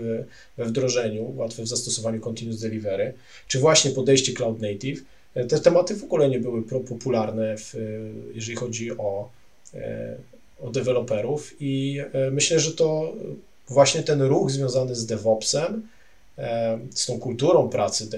we 0.57 0.65
wdrożeniu, 0.65 1.33
łatwe 1.35 1.63
w 1.63 1.67
zastosowaniu 1.67 2.19
continuous 2.19 2.59
delivery, 2.59 3.13
czy 3.47 3.59
właśnie 3.59 3.91
podejście 3.91 4.33
cloud 4.33 4.61
native, 4.61 5.03
te 5.33 5.59
tematy 5.59 5.95
w 5.95 6.03
ogóle 6.03 6.29
nie 6.29 6.39
były 6.39 6.63
popularne, 6.63 7.57
w, 7.57 7.73
jeżeli 8.33 8.55
chodzi 8.55 8.91
o, 8.91 9.29
e, 9.73 10.17
deweloperów 10.71 11.53
i 11.59 11.99
e, 12.13 12.31
myślę, 12.31 12.59
że 12.59 12.71
to 12.71 13.13
właśnie 13.69 14.03
ten 14.03 14.21
ruch 14.21 14.51
związany 14.51 14.95
z 14.95 15.05
DevOpsem 15.05 15.87
z 16.93 17.05
tą 17.05 17.19
kulturą 17.19 17.69
pracy, 17.69 18.09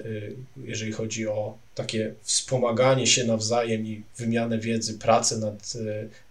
jeżeli 0.64 0.92
chodzi 0.92 1.28
o 1.28 1.58
takie 1.76 2.14
wspomaganie 2.22 3.08
się 3.08 3.24
nawzajem 3.24 3.86
i 3.86 4.04
wymianę 4.18 4.60
wiedzy, 4.60 4.94
pracę 4.94 5.38
nad 5.38 5.74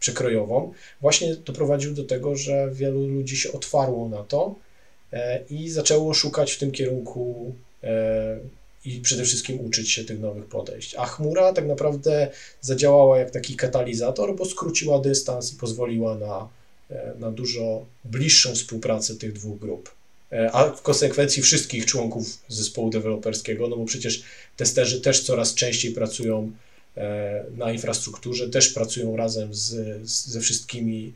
przekrojową, 0.01 0.73
właśnie 1.01 1.37
doprowadził 1.37 1.95
do 1.95 2.05
tego, 2.05 2.37
że 2.37 2.69
wielu 2.73 3.07
ludzi 3.07 3.37
się 3.37 3.53
otwarło 3.53 4.09
na 4.09 4.23
to 4.25 4.55
i 5.51 5.71
zaczęło 5.71 6.15
szukać 6.15 6.53
w 6.53 6.59
tym 6.59 6.73
kierunku 6.73 7.53
i 8.87 9.01
przede 9.01 9.25
wszystkim 9.25 9.61
uczyć 9.61 9.91
się 9.91 10.05
tych 10.05 10.21
nowych 10.21 10.45
podejść. 10.45 10.95
A 10.95 11.07
chmura 11.07 11.53
tak 11.53 11.67
naprawdę 11.67 12.31
zadziałała 12.61 13.19
jak 13.19 13.31
taki 13.31 13.57
katalizator, 13.57 14.37
bo 14.37 14.45
skróciła 14.45 14.99
dystans 14.99 15.53
i 15.53 15.57
pozwoliła 15.57 16.15
na, 16.15 16.49
e, 16.91 17.15
na 17.19 17.31
dużo 17.31 17.87
bliższą 18.05 18.55
współpracę 18.55 19.17
tych 19.17 19.33
dwóch 19.33 19.59
grup. 19.59 19.95
E, 20.33 20.53
a 20.53 20.71
w 20.71 20.83
konsekwencji 20.83 21.43
wszystkich 21.43 21.87
członków 21.87 22.39
zespołu 22.49 22.91
deweloperskiego, 22.91 23.69
no 23.69 23.77
bo 23.77 23.85
przecież 23.85 24.23
testerzy 24.57 25.01
też 25.01 25.23
coraz 25.23 25.55
częściej 25.55 25.93
pracują 25.93 26.53
e, 26.97 27.45
na 27.57 27.73
infrastrukturze, 27.73 28.51
też 28.51 28.69
pracują 28.69 29.17
razem 29.17 29.55
z, 29.55 29.77
ze 30.09 30.41
wszystkimi. 30.41 31.13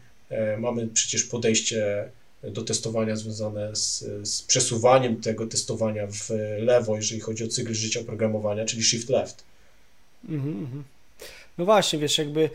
Mamy 0.59 0.87
przecież 0.87 1.25
podejście 1.25 2.11
do 2.43 2.63
testowania 2.63 3.17
związane 3.17 3.77
z, 3.77 4.05
z, 4.29 4.43
przesuwaniem 4.43 5.21
tego 5.21 5.47
testowania 5.47 6.07
w 6.07 6.31
lewo, 6.59 6.97
jeżeli 6.97 7.21
chodzi 7.21 7.45
o 7.45 7.49
cykl 7.49 7.75
życia 7.75 8.01
oprogramowania, 8.01 8.65
czyli 8.65 8.83
shift 8.83 9.09
left. 9.09 9.45
Mm 10.29 10.67
-hmm. 10.67 10.83
No 11.59 11.65
właśnie, 11.65 11.99
wiesz, 11.99 12.19
jakby 12.19 12.51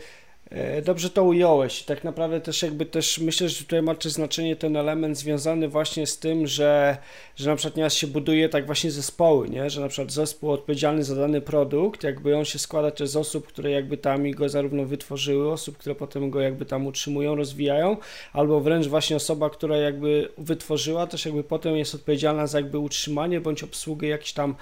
dobrze 0.84 1.10
to 1.10 1.24
ująłeś. 1.24 1.82
Tak 1.82 2.04
naprawdę 2.04 2.40
też 2.40 2.62
jakby 2.62 2.86
też 2.86 3.18
myślę, 3.18 3.48
że 3.48 3.58
tutaj 3.58 3.82
ma 3.82 3.94
też 3.94 4.12
znaczenie 4.12 4.56
ten 4.56 4.76
element 4.76 5.18
związany 5.18 5.68
właśnie 5.68 6.06
z 6.06 6.18
tym, 6.18 6.46
że, 6.46 6.96
że 7.36 7.50
na 7.50 7.56
przykład 7.56 7.76
nieraz 7.76 7.94
się 7.94 8.06
buduje 8.06 8.48
tak 8.48 8.66
właśnie 8.66 8.90
zespoły, 8.90 9.48
nie? 9.48 9.70
że 9.70 9.80
na 9.80 9.88
przykład 9.88 10.12
zespół 10.12 10.50
odpowiedzialny 10.50 11.04
za 11.04 11.14
dany 11.14 11.40
produkt, 11.40 12.02
jakby 12.02 12.36
on 12.36 12.44
się 12.44 12.58
składa 12.58 12.90
też 12.90 13.08
z 13.08 13.16
osób, 13.16 13.46
które 13.46 13.70
jakby 13.70 13.96
tam 13.96 14.30
go 14.30 14.48
zarówno 14.48 14.84
wytworzyły, 14.84 15.52
osób, 15.52 15.78
które 15.78 15.94
potem 15.94 16.30
go 16.30 16.40
jakby 16.40 16.66
tam 16.66 16.86
utrzymują, 16.86 17.34
rozwijają, 17.34 17.96
albo 18.32 18.60
wręcz 18.60 18.86
właśnie 18.86 19.16
osoba, 19.16 19.50
która 19.50 19.76
jakby 19.76 20.28
wytworzyła, 20.38 21.06
też 21.06 21.24
jakby 21.24 21.44
potem 21.44 21.76
jest 21.76 21.94
odpowiedzialna 21.94 22.46
za 22.46 22.58
jakby 22.58 22.78
utrzymanie 22.78 23.40
bądź 23.40 23.62
obsługę 23.62 24.08
jakichś 24.08 24.32
tam 24.32 24.54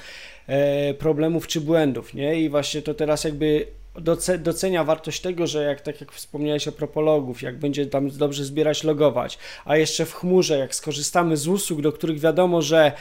e, 0.47 0.95
problemów 0.95 1.47
czy 1.47 1.61
błędów, 1.61 2.15
nie? 2.15 2.41
I 2.41 2.49
właśnie 2.49 2.83
to 2.83 2.95
teraz 2.95 3.25
jakby 3.25 3.67
docenia 4.39 4.85
wartość 4.85 5.21
tego, 5.21 5.47
że 5.47 5.65
jak 5.65 5.81
tak 5.81 6.01
jak 6.01 6.13
wspomniałeś 6.13 6.69
o 6.69 6.73
propologów, 6.73 7.43
jak 7.43 7.59
będzie 7.59 7.87
tam 7.87 8.11
dobrze 8.11 8.45
zbierać, 8.45 8.85
logować, 8.85 9.39
a 9.65 9.77
jeszcze 9.77 10.07
w 10.07 10.15
chmurze, 10.15 10.59
jak 10.59 10.75
skorzystamy 10.75 11.37
z 11.37 11.49
usług, 11.49 11.81
do 11.81 11.93
których 11.93 12.21
wiadomo, 12.21 12.63
że 12.63 12.93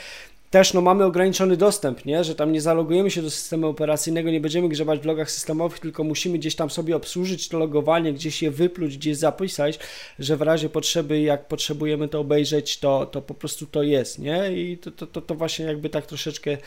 też 0.54 0.74
no, 0.74 0.82
mamy 0.82 1.06
ograniczony 1.06 1.58
dostęp, 1.58 2.06
nie? 2.06 2.24
że 2.24 2.36
tam 2.36 2.51
nie 2.51 2.62
zalogujemy 2.62 3.12
się 3.12 3.22
do 3.22 3.32
systemu 3.32 3.68
operacyjnego, 3.68 4.32
nie 4.32 4.41
będziemy 4.41 4.70
grzebać 4.70 4.99
w 4.99 5.06
logach 5.06 5.32
systemowych, 5.32 5.80
tylko 5.80 6.04
musimy 6.04 6.38
gdzieś 6.38 6.56
tam 6.56 6.70
sobie 6.70 6.95
obsłużyć 6.95 7.49
to 7.49 7.60
logowanie, 7.60 8.14
gdzieś 8.14 8.41
je 8.41 8.51
wypluć, 8.51 8.97
gdzieś 8.97 9.18
zapisać, 9.18 9.80
że 10.20 10.38
w 10.38 10.41
razie 10.41 10.70
potrzeby, 10.70 11.22
jak 11.22 11.47
potrzebujemy 11.47 12.08
to 12.08 12.20
obejrzeć, 12.20 12.80
to, 12.80 13.06
to 13.06 13.22
po 13.22 13.34
prostu 13.34 13.68
to 13.68 13.84
jest, 13.84 14.20
nie? 14.20 14.51
I 14.51 14.78
to, 14.78 14.91
to, 14.91 15.08
to, 15.08 15.22
to 15.22 15.36
właśnie 15.36 15.66
jakby 15.66 15.89
tak 15.89 16.06
troszeczkę 16.06 16.58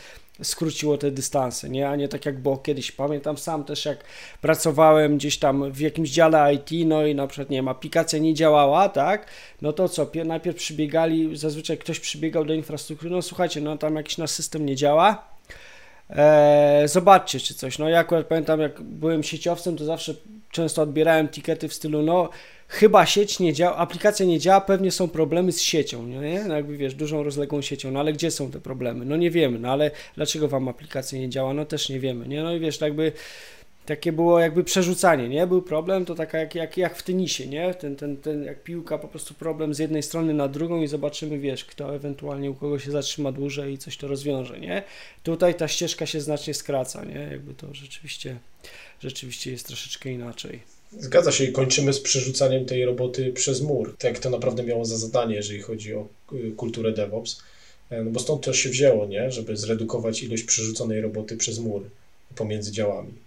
skróciło 0.43 0.97
te 0.97 1.11
dystanse, 1.11 1.69
nie? 1.69 1.89
A 1.89 1.95
nie 1.95 2.07
tak 2.07 2.25
jak 2.25 2.39
było 2.39 2.57
kiedyś. 2.57 2.91
Pamiętam 2.91 3.37
sam 3.37 3.63
też 3.63 3.85
jak 3.85 4.03
pracowałem 4.41 5.17
gdzieś 5.17 5.37
tam 5.37 5.71
w 5.71 5.79
jakimś 5.79 6.09
dziale 6.09 6.53
IT, 6.53 6.87
no 6.87 7.05
i 7.05 7.15
na 7.15 7.27
przykład, 7.27 7.49
nie 7.49 7.57
wiem, 7.57 7.67
aplikacja 7.67 8.19
nie 8.19 8.33
działała, 8.33 8.89
tak? 8.89 9.27
No 9.61 9.73
to 9.73 9.89
co, 9.89 10.11
najpierw 10.25 10.57
przybiegali, 10.57 11.37
zazwyczaj 11.37 11.77
ktoś 11.77 11.99
przybiegał 11.99 12.45
do 12.45 12.53
infrastruktury, 12.53 13.11
no 13.11 13.21
słuchajcie, 13.21 13.61
no 13.61 13.76
tam 13.77 13.95
jakiś 13.95 14.17
nasz 14.17 14.31
system 14.31 14.65
nie 14.65 14.75
działa, 14.75 15.27
eee, 16.09 16.87
zobaczcie 16.87 17.39
czy 17.39 17.53
coś. 17.53 17.79
No 17.79 17.89
ja 17.89 17.99
akurat 17.99 18.27
pamiętam 18.27 18.59
jak 18.59 18.81
byłem 18.81 19.23
sieciowcem, 19.23 19.77
to 19.77 19.85
zawsze 19.85 20.13
często 20.51 20.81
odbierałem 20.81 21.27
tikety 21.27 21.67
w 21.67 21.73
stylu, 21.73 22.01
no 22.01 22.29
chyba 22.67 23.05
sieć 23.05 23.39
nie 23.39 23.53
działa, 23.53 23.75
aplikacja 23.75 24.25
nie 24.25 24.39
działa, 24.39 24.61
pewnie 24.61 24.91
są 24.91 25.07
problemy 25.07 25.51
z 25.51 25.61
siecią, 25.61 26.03
nie? 26.03 26.43
No 26.43 26.55
jakby 26.55 26.77
wiesz, 26.77 26.95
dużą 26.95 27.23
rozległą 27.23 27.61
siecią, 27.61 27.91
no 27.91 27.99
ale 27.99 28.13
gdzie 28.13 28.31
są 28.31 28.51
te 28.51 28.59
problemy? 28.59 29.05
No 29.05 29.17
nie 29.17 29.31
wiemy, 29.31 29.59
no 29.59 29.71
ale 29.71 29.91
dlaczego 30.15 30.47
wam 30.47 30.67
aplikacja 30.67 31.19
nie 31.19 31.29
działa? 31.29 31.53
No 31.53 31.65
też 31.65 31.89
nie 31.89 31.99
wiemy, 31.99 32.27
nie? 32.27 32.43
No 32.43 32.53
i 32.53 32.59
wiesz, 32.59 32.81
jakby 32.81 33.11
takie 33.87 34.11
było 34.11 34.39
jakby 34.39 34.63
przerzucanie, 34.63 35.29
nie? 35.29 35.47
Był 35.47 35.61
problem, 35.61 36.05
to 36.05 36.15
taka 36.15 36.37
jak, 36.37 36.55
jak, 36.55 36.77
jak 36.77 36.97
w 36.97 37.03
tenisie, 37.03 37.47
nie? 37.47 37.73
Ten, 37.73 37.95
ten, 37.95 38.17
ten, 38.17 38.43
jak 38.43 38.63
piłka, 38.63 38.97
po 38.97 39.07
prostu 39.07 39.33
problem 39.33 39.73
z 39.73 39.79
jednej 39.79 40.03
strony 40.03 40.33
na 40.33 40.47
drugą 40.47 40.81
i 40.81 40.87
zobaczymy, 40.87 41.39
wiesz, 41.39 41.65
kto 41.65 41.95
ewentualnie 41.95 42.51
u 42.51 42.55
kogo 42.55 42.79
się 42.79 42.91
zatrzyma 42.91 43.31
dłużej 43.31 43.73
i 43.73 43.77
coś 43.77 43.97
to 43.97 44.07
rozwiąże, 44.07 44.59
nie? 44.59 44.83
Tutaj 45.23 45.55
ta 45.55 45.67
ścieżka 45.67 46.05
się 46.05 46.21
znacznie 46.21 46.53
skraca, 46.53 47.05
nie? 47.05 47.27
Jakby 47.31 47.53
to 47.53 47.73
rzeczywiście, 47.73 48.37
rzeczywiście 48.99 49.51
jest 49.51 49.67
troszeczkę 49.67 50.11
inaczej. 50.11 50.59
Zgadza 50.91 51.31
się 51.31 51.43
i 51.43 51.51
kończymy 51.51 51.93
z 51.93 51.99
przerzucaniem 51.99 52.65
tej 52.65 52.85
roboty 52.85 53.33
przez 53.33 53.61
mur, 53.61 53.95
tak 53.97 54.13
jak 54.13 54.19
to 54.19 54.29
naprawdę 54.29 54.63
miało 54.63 54.85
za 54.85 54.97
zadanie, 54.97 55.35
jeżeli 55.35 55.61
chodzi 55.61 55.93
o 55.93 56.07
y, 56.33 56.51
kulturę 56.51 56.91
DevOps. 56.91 57.41
E, 57.89 58.03
no 58.03 58.11
bo 58.11 58.19
stąd 58.19 58.45
to 58.45 58.53
się 58.53 58.69
wzięło, 58.69 59.05
nie? 59.05 59.31
żeby 59.31 59.57
zredukować 59.57 60.23
ilość 60.23 60.43
przerzuconej 60.43 61.01
roboty 61.01 61.37
przez 61.37 61.59
mur 61.59 61.83
pomiędzy 62.35 62.71
działami. 62.71 63.26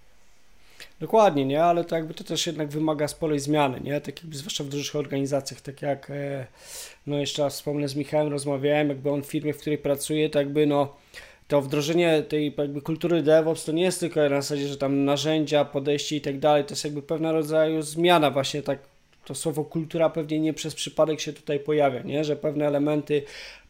Dokładnie, 1.01 1.45
nie? 1.45 1.65
Ale 1.65 1.85
to 1.85 1.97
jakby 1.97 2.15
to 2.15 2.25
też 2.25 2.47
jednak 2.47 2.69
wymaga 2.69 3.09
sporej 3.09 3.41
zmiany, 3.41 3.81
nie? 3.81 4.01
Tak 4.01 4.23
jakby 4.23 4.37
zwłaszcza 4.37 4.65
w 4.65 4.69
dużych 4.69 4.97
organizacjach, 4.97 5.61
tak 5.61 5.83
jak 5.83 6.11
e, 6.11 6.47
no 7.07 7.19
jeszcze 7.19 7.43
raz 7.43 7.55
wspomnę 7.55 7.89
z 7.89 7.97
Michałem, 7.97 8.29
rozmawiałem, 8.29 8.89
jakby 8.89 9.11
on 9.11 9.23
w 9.23 9.27
firmie, 9.27 9.53
w 9.53 9.59
której 9.59 9.79
pracuje, 9.79 10.31
to 10.31 10.39
jakby 10.39 10.67
no 10.67 10.97
to 11.49 11.63
wdrożenie 11.63 12.23
tej 12.23 12.55
jakby 12.59 12.83
kultury 12.83 13.23
DevOps 13.23 13.65
to 13.65 13.73
nie 13.73 13.83
jest 13.83 14.01
tylko 14.01 14.21
na 14.21 14.29
zasadzie, 14.43 14.69
że 14.69 14.77
tam 14.77 15.05
narzędzia, 15.05 15.65
podejście 15.65 16.17
i 16.17 16.21
tak 16.21 16.39
dalej, 16.39 16.65
to 16.65 16.73
jest 16.73 16.85
jakby 16.85 17.03
pewnego 17.03 17.35
rodzaju 17.35 17.83
zmiana 17.83 18.31
właśnie 18.31 18.63
tak 18.63 18.79
to 19.25 19.35
słowo 19.35 19.65
kultura 19.65 20.11
pewnie 20.11 20.41
nie 20.41 20.55
przez 20.55 20.75
przypadek 20.75 21.21
się 21.21 21.33
tutaj 21.33 21.61
pojawia, 21.61 22.03
nie? 22.03 22.25
że 22.25 22.37
pewne 22.37 22.67
elementy 22.67 23.23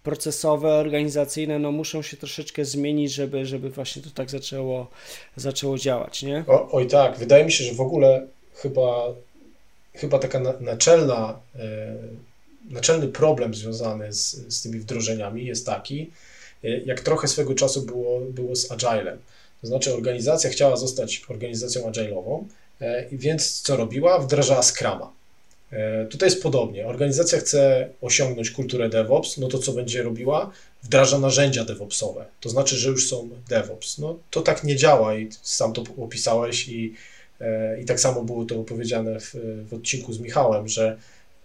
procesowe, 0.03 0.68
organizacyjne 0.68 1.59
no 1.59 1.72
muszą 1.72 2.03
się 2.03 2.16
troszeczkę 2.16 2.64
zmienić, 2.64 3.12
żeby, 3.12 3.46
żeby 3.46 3.70
właśnie 3.70 4.03
to 4.03 4.11
tak 4.11 4.30
zaczęło, 4.30 4.90
zaczęło 5.36 5.78
działać, 5.78 6.22
nie? 6.22 6.44
O, 6.46 6.70
oj 6.70 6.86
tak, 6.86 7.18
wydaje 7.18 7.44
mi 7.44 7.53
się, 7.53 7.64
że 7.64 7.74
w 7.74 7.80
ogóle 7.80 8.26
chyba, 8.55 9.07
chyba 9.94 10.18
taka 10.18 10.40
naczelna, 10.61 11.40
e, 11.59 11.94
naczelny 12.70 13.09
problem 13.09 13.55
związany 13.55 14.12
z, 14.12 14.55
z 14.57 14.62
tymi 14.62 14.78
wdrożeniami 14.78 15.46
jest 15.46 15.66
taki, 15.66 16.11
Y, 16.64 16.82
jak 16.86 17.01
trochę 17.01 17.28
swego 17.28 17.55
czasu 17.55 17.82
było, 17.82 18.20
było 18.20 18.57
z 18.57 18.72
Agilem. 18.72 19.18
To 19.61 19.66
znaczy 19.66 19.94
organizacja 19.94 20.51
chciała 20.51 20.76
zostać 20.76 21.22
organizacją 21.28 21.90
agile'ową, 21.90 22.44
y, 22.82 22.86
więc 23.12 23.61
co 23.61 23.76
robiła? 23.76 24.18
Wdrażała 24.18 24.62
Scrama. 24.62 25.12
Y, 25.73 26.07
tutaj 26.07 26.27
jest 26.27 26.43
podobnie. 26.43 26.87
Organizacja 26.87 27.39
chce 27.39 27.89
osiągnąć 28.01 28.51
kulturę 28.51 28.89
DevOps, 28.89 29.39
no 29.39 29.49
to 29.49 29.59
co 29.59 29.73
będzie 29.73 30.03
robiła? 30.03 30.51
Wdraża 30.83 31.18
narzędzia 31.18 31.64
DevOpsowe. 31.64 32.25
To 32.41 32.49
znaczy, 32.49 32.77
że 32.77 32.91
już 32.91 33.09
są 33.09 33.29
DevOps. 33.49 33.99
No 33.99 34.18
to 34.31 34.41
tak 34.41 34.64
nie 34.64 34.77
działa 34.77 35.16
i 35.16 35.29
sam 35.43 35.73
to 35.73 35.85
opisałeś 35.99 36.68
i, 36.68 36.95
i 37.83 37.85
tak 37.85 38.01
samo 38.01 38.23
było 38.25 38.45
to 38.45 38.55
powiedziane 38.55 39.21
w, 39.21 39.35
w 39.68 39.75
odcinku 39.75 40.12
z 40.12 40.21
Michałem, 40.21 40.68
że 40.68 40.97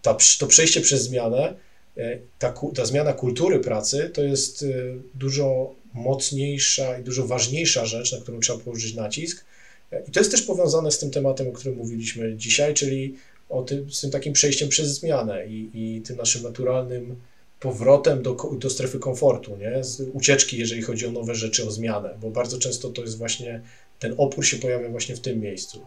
ta, 0.02 0.18
to 0.40 0.48
przejście 0.48 0.82
przez 0.82 1.04
zmianę 1.04 1.54
E, 1.98 2.20
ta, 2.40 2.54
ta 2.76 2.86
zmiana 2.86 3.14
kultury 3.14 3.60
pracy 3.60 4.10
to 4.14 4.24
jest 4.24 4.64
e, 4.64 4.68
dużo 5.14 5.76
mocniejsza 5.94 7.00
i 7.00 7.04
dużo 7.04 7.28
ważniejsza 7.28 7.86
rzecz, 7.86 8.12
na 8.12 8.20
którą 8.20 8.40
trzeba 8.40 8.60
położyć 8.60 8.96
nacisk. 8.96 9.46
E, 9.92 10.04
I 10.08 10.12
to 10.12 10.20
jest 10.20 10.32
też 10.32 10.42
powiązane 10.42 10.92
z 10.92 11.00
tym 11.00 11.12
tematem, 11.12 11.48
o 11.48 11.52
którym 11.52 11.78
mówiliśmy 11.78 12.38
dzisiaj, 12.38 12.74
czyli 12.74 13.16
o 13.50 13.64
tym, 13.64 13.92
z 13.92 14.02
tym 14.02 14.12
takim 14.12 14.34
przejściem 14.34 14.70
przez 14.70 14.88
zmianę 14.88 15.48
i, 15.48 15.70
i 15.74 16.02
tym 16.02 16.18
naszym 16.18 16.44
naturalnym 16.44 17.16
powrotem 17.60 18.24
do, 18.24 18.36
do 18.60 18.70
strefy 18.70 19.00
komfortu, 19.00 19.58
nie? 19.58 19.84
Z 19.84 20.02
ucieczki, 20.14 20.58
jeżeli 20.58 20.82
chodzi 20.82 21.08
o 21.08 21.12
nowe 21.12 21.36
rzeczy, 21.36 21.68
o 21.68 21.72
zmianę, 21.72 22.18
bo 22.22 22.30
bardzo 22.30 22.60
często 22.60 22.90
to 22.90 23.02
jest 23.02 23.18
właśnie, 23.18 23.62
ten 24.00 24.16
opór 24.18 24.46
się 24.46 24.58
pojawia 24.58 24.90
właśnie 24.90 25.16
w 25.16 25.20
tym 25.20 25.40
miejscu. 25.40 25.86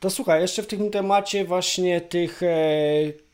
To 0.00 0.10
słuchaj, 0.10 0.40
jeszcze 0.40 0.62
w 0.62 0.66
tym 0.66 0.90
temacie 0.90 1.44
właśnie 1.44 2.00
tych 2.00 2.40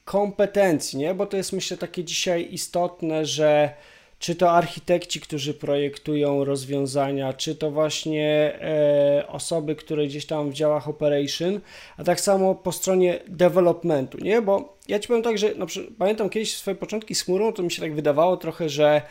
kompetencji, 0.05 0.99
nie? 0.99 1.15
Bo 1.15 1.27
to 1.27 1.37
jest 1.37 1.53
myślę 1.53 1.77
takie 1.77 2.05
dzisiaj 2.05 2.49
istotne, 2.55 3.27
że 3.27 3.75
czy 4.19 4.35
to 4.35 4.51
architekci, 4.51 5.21
którzy 5.21 5.55
projektują 5.55 6.45
rozwiązania, 6.45 7.33
czy 7.33 7.55
to 7.55 7.71
właśnie 7.71 8.59
e, 8.61 9.25
osoby, 9.29 9.77
które 9.77 10.07
gdzieś 10.07 10.27
tam 10.27 10.51
w 10.51 10.55
działach 10.55 10.89
operation, 10.89 11.61
a 11.97 12.05
tak 12.05 12.21
samo 12.21 12.55
po 12.55 12.73
stronie 12.73 13.21
developmentu, 13.29 14.19
nie? 14.19 14.43
Bo 14.43 14.77
ja 14.89 14.99
ci 14.99 15.09
powiem 15.09 15.23
tak, 15.23 15.39
że 15.39 15.55
przykład, 15.67 15.95
pamiętam 15.99 16.31
kiedyś 16.31 16.57
swoje 16.57 16.75
początki 16.75 17.15
z 17.15 17.23
chmurą, 17.23 17.53
to 17.53 17.63
mi 17.63 17.71
się 17.71 17.83
tak 17.83 17.95
wydawało 17.95 18.37
trochę, 18.37 18.69
że 18.69 19.03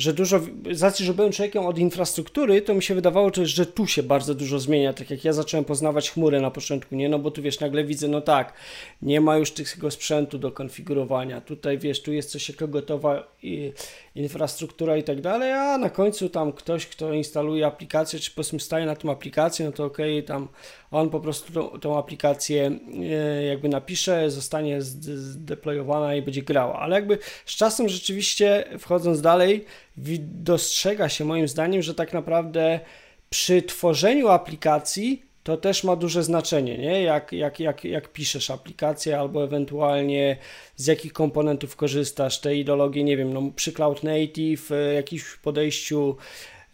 że 0.00 0.12
dużo, 0.12 0.40
z 0.70 0.98
że 0.98 1.14
byłem 1.14 1.32
człowiekiem 1.32 1.66
od 1.66 1.78
infrastruktury, 1.78 2.62
to 2.62 2.74
mi 2.74 2.82
się 2.82 2.94
wydawało, 2.94 3.30
że, 3.36 3.46
że 3.46 3.66
tu 3.66 3.86
się 3.86 4.02
bardzo 4.02 4.34
dużo 4.34 4.58
zmienia, 4.58 4.92
tak 4.92 5.10
jak 5.10 5.24
ja 5.24 5.32
zacząłem 5.32 5.64
poznawać 5.64 6.10
chmurę 6.10 6.40
na 6.40 6.50
początku, 6.50 6.94
nie, 6.94 7.08
no 7.08 7.18
bo 7.18 7.30
tu 7.30 7.42
wiesz, 7.42 7.60
nagle 7.60 7.84
widzę, 7.84 8.08
no 8.08 8.20
tak, 8.20 8.52
nie 9.02 9.20
ma 9.20 9.36
już 9.36 9.50
tego 9.50 9.90
sprzętu 9.90 10.38
do 10.38 10.52
konfigurowania, 10.52 11.40
tutaj 11.40 11.78
wiesz, 11.78 12.02
tu 12.02 12.12
jest 12.12 12.30
coś 12.30 12.48
jako 12.48 12.68
gotowa 12.68 13.26
infrastruktura 14.14 14.96
i 14.96 15.02
tak 15.02 15.20
dalej, 15.20 15.52
a 15.52 15.78
na 15.78 15.90
końcu 15.90 16.28
tam 16.28 16.52
ktoś, 16.52 16.86
kto 16.86 17.12
instaluje 17.12 17.66
aplikację, 17.66 18.18
czy 18.18 18.30
powiedzmy 18.30 18.60
staje 18.60 18.86
na 18.86 18.96
tą 18.96 19.10
aplikację, 19.10 19.66
no 19.66 19.72
to 19.72 19.84
ok, 19.84 19.98
tam 20.26 20.48
on 20.90 21.10
po 21.10 21.20
prostu 21.20 21.52
tą, 21.52 21.78
tą 21.80 21.98
aplikację 21.98 22.70
e, 23.02 23.44
jakby 23.44 23.68
napisze, 23.68 24.30
zostanie 24.30 24.82
zdeployowana 24.82 26.14
i 26.14 26.22
będzie 26.22 26.42
grała, 26.42 26.78
ale 26.78 26.96
jakby 26.96 27.18
z 27.46 27.56
czasem 27.56 27.88
rzeczywiście 27.88 28.64
wchodząc 28.78 29.20
dalej 29.20 29.64
dostrzega 30.20 31.08
się 31.08 31.24
moim 31.24 31.48
zdaniem, 31.48 31.82
że 31.82 31.94
tak 31.94 32.12
naprawdę 32.12 32.80
przy 33.30 33.62
tworzeniu 33.62 34.28
aplikacji 34.28 35.29
to 35.42 35.56
też 35.56 35.84
ma 35.84 35.96
duże 35.96 36.22
znaczenie, 36.22 36.78
nie? 36.78 37.02
Jak, 37.02 37.32
jak, 37.32 37.60
jak, 37.60 37.84
jak 37.84 38.12
piszesz 38.12 38.50
aplikację, 38.50 39.18
albo 39.18 39.44
ewentualnie 39.44 40.36
z 40.76 40.86
jakich 40.86 41.12
komponentów 41.12 41.76
korzystasz, 41.76 42.40
te 42.40 42.56
ideologie, 42.56 43.04
nie 43.04 43.16
wiem, 43.16 43.32
no 43.32 43.42
przy 43.56 43.72
Cloud 43.72 44.02
Native, 44.02 44.72
e, 44.72 44.94
jakimś 44.94 45.24
podejściu, 45.42 46.16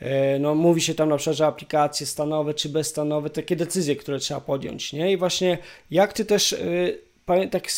e, 0.01 0.39
no 0.39 0.55
mówi 0.55 0.81
się 0.81 0.95
tam 0.95 1.09
na 1.09 1.17
przykład, 1.17 1.37
że 1.37 1.47
aplikacje 1.47 2.07
stanowe 2.07 2.55
czy 2.55 2.69
bezstanowe, 2.69 3.31
takie 3.31 3.57
decyzje, 3.57 3.97
które 3.97 4.19
trzeba 4.19 4.41
podjąć, 4.41 4.93
nie? 4.93 5.13
I 5.13 5.17
właśnie 5.17 5.59
jak 5.91 6.13
ty 6.13 6.25
też 6.25 6.53
e, 6.53 7.47
tak 7.51 7.71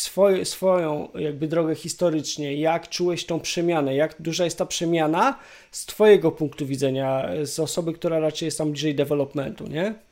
swoją 0.43 1.09
jakby 1.15 1.47
drogę 1.47 1.75
historycznie, 1.75 2.55
jak 2.55 2.89
czułeś 2.89 3.25
tą 3.25 3.39
przemianę, 3.39 3.95
jak 3.95 4.15
duża 4.19 4.43
jest 4.43 4.57
ta 4.57 4.65
przemiana 4.65 5.39
z 5.71 5.85
twojego 5.85 6.31
punktu 6.31 6.65
widzenia, 6.65 7.29
z 7.43 7.59
osoby, 7.59 7.93
która 7.93 8.19
raczej 8.19 8.45
jest 8.47 8.57
tam 8.57 8.71
bliżej 8.71 8.95
developmentu, 8.95 9.67
nie? 9.67 10.08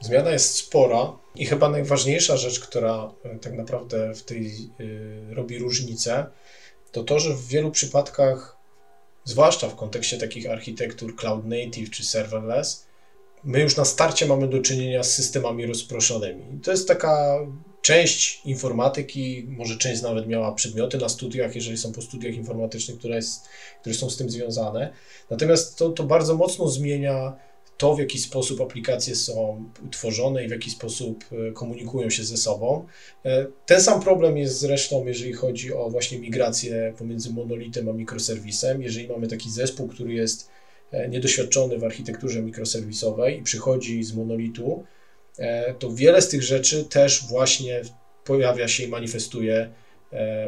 Zmiana 0.00 0.30
jest 0.30 0.54
spora 0.54 1.18
i 1.34 1.46
chyba 1.46 1.68
najważniejsza 1.68 2.36
rzecz, 2.36 2.60
która 2.60 3.12
e, 3.24 3.38
tak 3.38 3.52
naprawdę 3.52 4.14
w 4.14 4.22
tej 4.22 4.70
y, 4.80 5.34
robi 5.34 5.58
różnicę, 5.58 6.26
to 6.92 7.04
to, 7.04 7.20
że 7.20 7.34
w 7.34 7.46
wielu 7.46 7.70
przypadkach, 7.70 8.56
zwłaszcza 9.24 9.68
w 9.68 9.76
kontekście 9.76 10.18
takich 10.18 10.50
architektur 10.50 11.16
cloud 11.16 11.46
native 11.46 11.90
czy 11.90 12.04
serverless, 12.04 12.86
my 13.44 13.60
już 13.60 13.76
na 13.76 13.84
starcie 13.84 14.26
mamy 14.26 14.48
do 14.48 14.62
czynienia 14.62 15.02
z 15.02 15.14
systemami 15.14 15.66
rozproszonymi. 15.66 16.60
To 16.62 16.70
jest 16.70 16.88
taka 16.88 17.38
część 17.82 18.42
informatyki, 18.44 19.46
może 19.48 19.76
część 19.76 20.02
nawet 20.02 20.26
miała 20.26 20.52
przedmioty 20.52 20.98
na 20.98 21.08
studiach, 21.08 21.54
jeżeli 21.54 21.78
są 21.78 21.92
po 21.92 22.02
studiach 22.02 22.34
informatycznych, 22.34 22.98
które, 22.98 23.16
jest, 23.16 23.48
które 23.80 23.94
są 23.94 24.10
z 24.10 24.16
tym 24.16 24.30
związane. 24.30 24.92
Natomiast 25.30 25.78
to, 25.78 25.90
to 25.90 26.04
bardzo 26.04 26.36
mocno 26.36 26.68
zmienia 26.68 27.36
to, 27.80 27.94
w 27.94 27.98
jaki 27.98 28.18
sposób 28.18 28.60
aplikacje 28.60 29.16
są 29.16 29.64
tworzone 29.90 30.44
i 30.44 30.48
w 30.48 30.50
jaki 30.50 30.70
sposób 30.70 31.24
e, 31.32 31.52
komunikują 31.52 32.10
się 32.10 32.24
ze 32.24 32.36
sobą. 32.36 32.86
E, 33.24 33.46
ten 33.66 33.80
sam 33.80 34.02
problem 34.02 34.38
jest 34.38 34.58
zresztą, 34.58 35.06
jeżeli 35.06 35.32
chodzi 35.32 35.72
o 35.72 35.90
właśnie 35.90 36.18
migrację 36.18 36.94
pomiędzy 36.98 37.32
monolitem 37.32 37.88
a 37.88 37.92
mikroserwisem. 37.92 38.82
Jeżeli 38.82 39.08
mamy 39.08 39.28
taki 39.28 39.50
zespół, 39.50 39.88
który 39.88 40.12
jest 40.12 40.48
e, 40.90 41.08
niedoświadczony 41.08 41.78
w 41.78 41.84
architekturze 41.84 42.42
mikroserwisowej 42.42 43.38
i 43.38 43.42
przychodzi 43.42 44.02
z 44.02 44.14
monolitu, 44.14 44.84
to 45.78 45.92
wiele 45.92 46.22
z 46.22 46.28
tych 46.28 46.42
rzeczy 46.42 46.84
też 46.84 47.26
właśnie 47.28 47.82
pojawia 48.24 48.68
się 48.68 48.84
i 48.84 48.88
manifestuje 48.88 49.70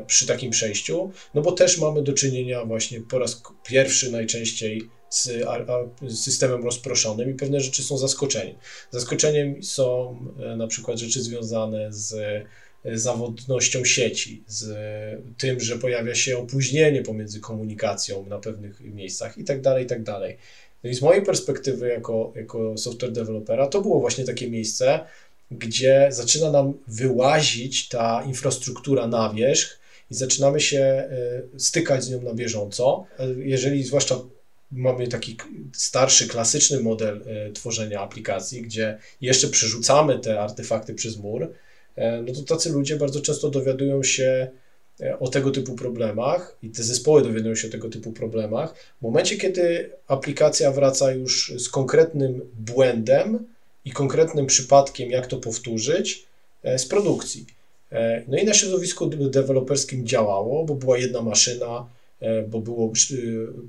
przy 0.07 0.27
takim 0.27 0.51
przejściu, 0.51 1.13
no 1.35 1.43
bo 1.43 1.53
też 1.53 1.79
mamy 1.79 2.03
do 2.03 2.13
czynienia 2.13 2.65
właśnie 2.65 3.01
po 3.01 3.19
raz 3.19 3.43
pierwszy 3.65 4.13
najczęściej 4.13 4.89
z 5.13 6.19
systemem 6.19 6.65
rozproszonym 6.65 7.31
i 7.31 7.35
pewne 7.35 7.61
rzeczy 7.61 7.83
są 7.83 7.99
zaskoczeniem. 7.99 8.57
Zaskoczeniem 8.91 9.63
są 9.63 10.17
e, 10.41 10.57
na 10.57 10.67
przykład 10.67 10.99
rzeczy 10.99 11.23
związane 11.23 11.93
z 11.93 12.13
e, 12.85 12.99
zawodnością 12.99 13.85
sieci, 13.85 14.43
z 14.47 14.77
tym, 15.39 15.61
że 15.61 15.79
pojawia 15.79 16.15
się 16.15 16.39
opóźnienie 16.39 17.03
pomiędzy 17.03 17.41
komunikacją 17.41 18.27
na 18.27 18.39
pewnych 18.39 18.81
miejscach 18.81 19.39
i 19.39 19.45
tak 19.45 19.61
dalej, 19.61 19.85
i 19.85 19.87
tak 19.87 20.03
dalej. 20.03 20.37
No 20.85 20.91
i 20.91 20.95
z 20.95 21.03
mojej 21.03 21.23
perspektywy 21.23 21.89
jako, 21.89 22.33
jako 22.37 22.79
software 22.79 23.13
developera 23.13 23.67
to 23.67 23.83
było 23.83 24.01
właśnie 24.01 24.25
takie 24.25 24.51
miejsce, 24.51 25.01
gdzie 25.51 26.09
zaczyna 26.11 26.51
nam 26.51 26.73
wyłazić 26.89 27.89
ta 27.89 28.23
infrastruktura 28.27 29.07
na 29.07 29.33
wierzch 29.35 29.79
i 30.11 30.15
zaczynamy 30.15 30.61
się 30.61 30.79
e, 30.81 31.09
stykać 31.57 32.05
z 32.05 32.11
nią 32.11 32.23
na 32.23 32.35
bieżąco. 32.35 33.07
Jeżeli 33.37 33.85
zwłaszcza 33.85 34.21
mamy 34.73 35.09
taki 35.09 35.37
starszy, 35.73 36.29
klasyczny 36.29 36.81
model 36.81 37.23
e, 37.27 37.53
tworzenia 37.53 38.01
aplikacji, 38.01 38.63
gdzie 38.63 38.99
jeszcze 39.21 39.49
przerzucamy 39.49 40.19
te 40.19 40.41
artefakty 40.41 40.95
przez 40.95 41.17
mur, 41.17 41.53
e, 41.97 42.23
no 42.23 42.33
to 42.35 42.43
tacy 42.43 42.71
ludzie 42.71 42.97
bardzo 42.97 43.21
często 43.21 43.51
dowiadują 43.51 44.03
się 44.03 44.51
e, 45.01 45.19
o 45.19 45.29
tego 45.29 45.51
typu 45.51 45.75
problemach 45.75 46.57
i 46.63 46.71
te 46.71 46.83
zespoły 46.83 47.23
dowiadują 47.23 47.55
się 47.55 47.69
o 47.69 47.71
tego 47.71 47.89
typu 47.89 48.13
problemach 48.13 48.75
w 48.99 49.03
momencie, 49.03 49.37
kiedy 49.37 49.91
aplikacja 50.07 50.73
wraca 50.73 51.13
już 51.13 51.53
z 51.59 51.69
konkretnym 51.69 52.41
błędem 52.59 53.47
i 53.85 53.93
konkretnym 53.93 54.47
przypadkiem, 54.47 55.11
jak 55.11 55.27
to 55.27 55.37
powtórzyć 55.37 56.27
z 56.77 56.87
produkcji. 56.87 57.47
No 58.29 58.39
i 58.39 58.45
na 58.45 58.55
środowisku 58.55 59.07
deweloperskim 59.07 60.07
działało, 60.07 60.65
bo 60.65 60.75
była 60.75 60.99
jedna 60.99 61.23
maszyna, 61.23 61.87
bo 62.49 62.61
było 62.61 62.93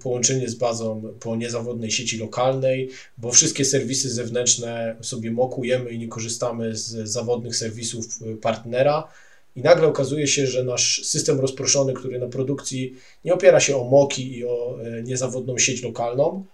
połączenie 0.04 0.50
z 0.50 0.56
bazą 0.56 1.14
po 1.20 1.36
niezawodnej 1.36 1.92
sieci 1.92 2.18
lokalnej, 2.18 2.90
bo 3.18 3.32
wszystkie 3.32 3.66
serwisy 3.66 4.10
zewnętrzne 4.10 4.96
sobie 5.02 5.32
mokujemy 5.32 5.92
i 5.92 6.00
nie 6.00 6.08
korzystamy 6.08 6.76
z 6.76 7.10
zawodnych 7.10 7.56
serwisów 7.56 8.06
e, 8.22 8.36
partnera. 8.36 9.08
I 9.56 9.62
nagle 9.62 9.88
okazuje 9.88 10.28
się, 10.28 10.48
że 10.48 10.64
nasz 10.64 11.06
system 11.06 11.40
rozproszony, 11.40 11.94
który 11.94 12.20
na 12.20 12.28
produkcji 12.28 12.96
nie 13.26 13.34
opiera 13.34 13.60
się 13.60 13.78
o 13.78 13.84
moki 13.84 14.38
i 14.38 14.46
o 14.46 14.78
e, 14.84 15.04
niezawodną 15.04 15.58
sieć 15.58 15.84
lokalną, 15.84 16.46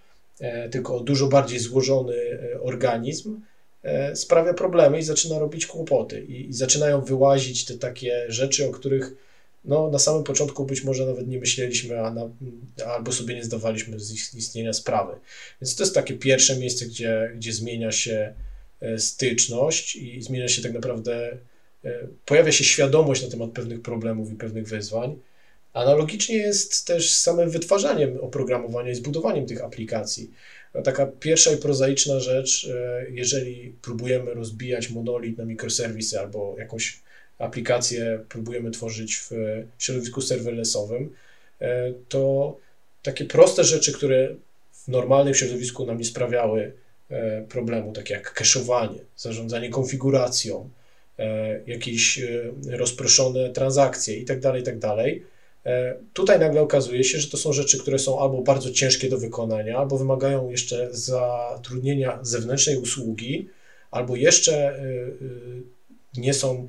tylko 0.72 0.98
o 0.98 1.00
dużo 1.00 1.28
bardziej 1.28 1.60
złożony 1.60 2.16
organizm, 2.62 3.42
sprawia 4.14 4.54
problemy 4.54 5.00
i 5.00 5.04
zaczyna 5.04 5.40
robić 5.40 5.66
kłopoty. 5.66 6.26
I, 6.26 6.50
i 6.50 6.54
zaczynają 6.54 7.02
wyłazić 7.02 7.66
te 7.66 7.78
takie 7.78 8.26
rzeczy, 8.28 8.70
o 8.70 8.72
których 8.72 9.16
no, 9.66 9.90
na 9.90 10.00
samym 10.00 10.24
początku 10.24 10.66
być 10.66 10.84
może 10.84 11.06
nawet 11.06 11.28
nie 11.28 11.40
myśleliśmy, 11.40 12.00
a 12.02 12.12
na, 12.12 12.30
albo 12.86 13.12
sobie 13.12 13.36
nie 13.36 13.44
zdawaliśmy 13.44 14.00
z 14.00 14.36
istnienia 14.36 14.74
sprawy. 14.74 15.14
Więc 15.62 15.76
to 15.76 15.84
jest 15.84 15.96
takie 15.96 16.14
pierwsze 16.14 16.56
miejsce, 16.56 16.86
gdzie, 16.86 17.32
gdzie 17.36 17.54
zmienia 17.54 17.92
się 17.92 18.34
e, 18.82 19.00
styczność 19.00 19.96
i 19.96 20.22
zmienia 20.22 20.48
się 20.48 20.62
tak 20.62 20.74
naprawdę, 20.74 21.38
e, 21.86 22.08
pojawia 22.26 22.52
się 22.52 22.64
świadomość 22.64 23.24
na 23.24 23.30
temat 23.30 23.52
pewnych 23.52 23.82
problemów 23.82 24.32
i 24.32 24.36
pewnych 24.36 24.68
wyzwań. 24.68 25.20
Analogicznie 25.74 26.38
jest 26.38 26.88
też 26.88 27.14
z 27.14 27.22
samym 27.22 27.50
wytwarzaniem 27.50 28.18
oprogramowania 28.22 28.92
i 28.92 28.96
zbudowaniem 28.96 29.46
tych 29.46 29.64
aplikacji. 29.64 30.32
No, 30.76 30.82
taka 30.82 31.06
pierwsza 31.06 31.52
i 31.52 31.58
prozaiczna 31.58 32.20
rzecz, 32.20 32.70
e, 32.74 33.06
jeżeli 33.10 33.74
próbujemy 33.82 34.34
rozbijać 34.34 34.90
monolit 34.90 35.38
na 35.38 35.46
mikroserwisy 35.46 36.20
albo 36.20 36.56
jakąś 36.60 37.02
aplikacje 37.40 38.20
próbujemy 38.30 38.72
tworzyć 38.72 39.16
w 39.18 39.32
środowisku 39.78 40.22
serverlessowym, 40.22 41.16
e, 41.62 41.94
to 42.10 42.58
takie 43.02 43.26
proste 43.26 43.64
rzeczy, 43.64 43.94
które 43.94 44.36
w 44.72 44.88
normalnym 44.88 45.34
środowisku 45.34 45.86
nam 45.86 45.98
nie 45.98 46.06
sprawiały 46.06 46.74
e, 47.10 47.42
problemu, 47.42 47.94
takie 47.94 48.14
jak 48.14 48.42
cache'owanie, 48.42 49.00
zarządzanie 49.18 49.70
konfiguracją, 49.70 50.70
e, 51.20 51.60
jakieś 51.68 52.22
rozproszone 52.70 53.50
transakcje 53.50 54.18
itd., 54.18 54.42
tak 54.42 54.56
itd. 54.56 54.80
Tak 54.80 55.30
tutaj 56.14 56.40
nagle 56.40 56.62
okazuje 56.62 57.04
się, 57.04 57.20
że 57.20 57.28
to 57.28 57.38
są 57.38 57.54
rzeczy, 57.54 57.80
które 57.80 58.00
są 58.00 58.20
albo 58.20 58.42
bardzo 58.42 58.72
ciężkie 58.72 59.10
do 59.10 59.18
wykonania, 59.18 59.78
albo 59.78 59.98
wymagają 59.98 60.50
jeszcze 60.50 60.88
zatrudnienia 60.92 62.20
zewnętrznej 62.22 62.78
usługi, 62.78 63.50
albo 63.92 64.16
jeszcze 64.16 64.80
nie 66.18 66.34
są 66.34 66.68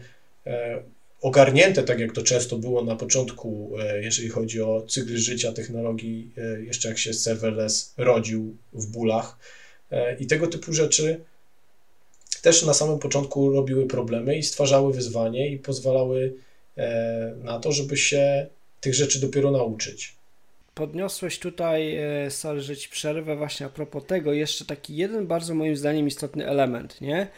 ogarnięte, 1.21 1.83
tak 1.83 2.01
jak 2.01 2.13
to 2.13 2.23
często 2.23 2.59
było 2.59 2.85
na 2.85 2.97
początku, 2.97 3.73
e, 3.81 4.03
jeżeli 4.03 4.29
chodzi 4.29 4.63
o 4.63 4.83
cykl 4.89 5.17
życia 5.17 5.53
technologii, 5.53 6.33
e, 6.39 6.63
jeszcze 6.63 6.89
jak 6.89 6.99
się 6.99 7.15
serverless 7.15 7.95
rodził 7.97 8.57
w 8.73 8.87
bólach. 8.87 9.39
I 10.19 10.27
tego 10.27 10.47
typu 10.47 10.73
rzeczy 10.73 11.21
też 12.43 12.63
na 12.63 12.75
samym 12.75 12.99
początku 12.99 13.51
robiły 13.53 13.87
problemy 13.87 14.39
i 14.39 14.43
stwarzały 14.43 14.93
wyzwanie 14.93 15.49
i 15.49 15.59
pozwalały 15.59 16.35
na 17.43 17.59
to, 17.59 17.73
żeby 17.73 17.97
się 17.97 18.47
tych 18.81 18.95
rzeczy 18.95 19.21
dopiero 19.21 19.51
nauczyć. 19.51 20.15
Podniosłeś 20.75 21.39
tutaj, 21.39 21.99
sorry, 22.29 22.61
że 22.61 22.77
ci 22.77 22.89
przerwę 22.89 23.37
właśnie 23.37 23.67
a 23.67 23.69
propos 23.69 24.05
tego, 24.07 24.33
jeszcze 24.33 24.65
taki 24.65 24.97
jeden 24.97 25.27
bardzo 25.27 25.55
moim 25.55 25.77
zdaniem 25.77 26.07
istotny 26.07 26.47
element, 26.47 27.01
nie? 27.01 27.29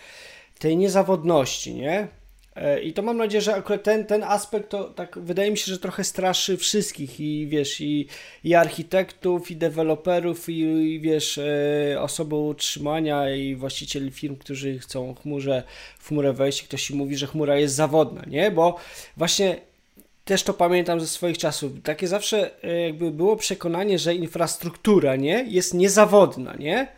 Tej 0.58 0.76
niezawodności, 0.76 1.74
nie? 1.74 2.08
E, 2.56 2.80
I 2.80 2.92
to 2.92 3.02
mam 3.02 3.16
nadzieję, 3.16 3.42
że 3.42 3.54
akurat 3.54 3.82
ten, 3.82 4.04
ten 4.06 4.22
aspekt 4.22 4.68
to 4.70 4.84
tak 4.84 5.18
wydaje 5.18 5.50
mi 5.50 5.58
się, 5.58 5.72
że 5.72 5.78
trochę 5.78 6.04
straszy 6.04 6.56
wszystkich 6.56 7.20
i 7.20 7.46
wiesz, 7.46 7.80
i, 7.80 8.06
i 8.44 8.54
architektów, 8.54 9.50
i 9.50 9.56
deweloperów, 9.56 10.48
i, 10.48 10.60
i 10.60 11.00
wiesz, 11.00 11.38
e, 11.38 12.00
osoby 12.00 12.34
utrzymania 12.34 13.34
i 13.34 13.54
właścicieli 13.54 14.10
firm, 14.10 14.36
którzy 14.36 14.78
chcą 14.78 15.14
chmurze, 15.14 15.62
w 15.98 16.08
chmurę 16.08 16.32
wejść 16.32 16.62
i 16.62 16.64
ktoś 16.64 16.90
im 16.90 16.96
mówi, 16.96 17.16
że 17.16 17.26
chmura 17.26 17.56
jest 17.56 17.74
zawodna, 17.74 18.22
nie? 18.26 18.50
Bo 18.50 18.76
właśnie 19.16 19.56
też 20.24 20.42
to 20.42 20.54
pamiętam 20.54 21.00
ze 21.00 21.06
swoich 21.06 21.38
czasów. 21.38 21.72
Takie 21.82 22.08
zawsze 22.08 22.64
e, 22.64 22.80
jakby 22.80 23.10
było 23.10 23.36
przekonanie, 23.36 23.98
że 23.98 24.14
infrastruktura, 24.14 25.16
nie? 25.16 25.44
Jest 25.48 25.74
niezawodna, 25.74 26.54
nie? 26.58 26.88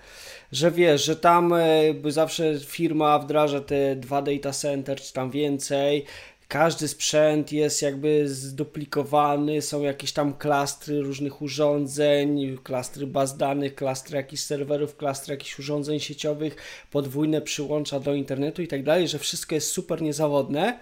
Że 0.55 0.71
wiesz, 0.71 1.05
że 1.05 1.17
tam 1.17 1.53
e, 1.53 1.95
zawsze 2.09 2.61
firma 2.61 3.19
wdraża 3.19 3.61
te 3.61 3.97
dwa 3.97 4.23
data 4.23 4.53
center, 4.53 5.01
czy 5.01 5.13
tam 5.13 5.31
więcej, 5.31 6.05
każdy 6.49 6.89
sprzęt 6.89 7.53
jest 7.53 7.83
jakby 7.83 8.29
zduplikowany, 8.29 9.63
są 9.63 9.83
jakieś 9.83 10.13
tam 10.13 10.35
klastry 10.35 11.01
różnych 11.01 11.43
urządzeń, 11.43 12.59
klastry 12.63 13.07
baz 13.07 13.37
danych, 13.37 13.75
klastry 13.75 14.17
jakichś 14.17 14.43
serwerów, 14.43 14.97
klastry 14.97 15.35
jakichś 15.35 15.59
urządzeń 15.59 16.01
sieciowych, 16.01 16.57
podwójne 16.91 17.41
przyłącza 17.41 18.01
do 18.01 18.15
internetu 18.15 18.63
i 18.63 18.69
tak 18.69 18.83
dalej, 18.83 19.09
że 19.09 19.19
wszystko 19.19 19.55
jest 19.55 19.69
super 19.69 20.03
niezawodne. 20.03 20.79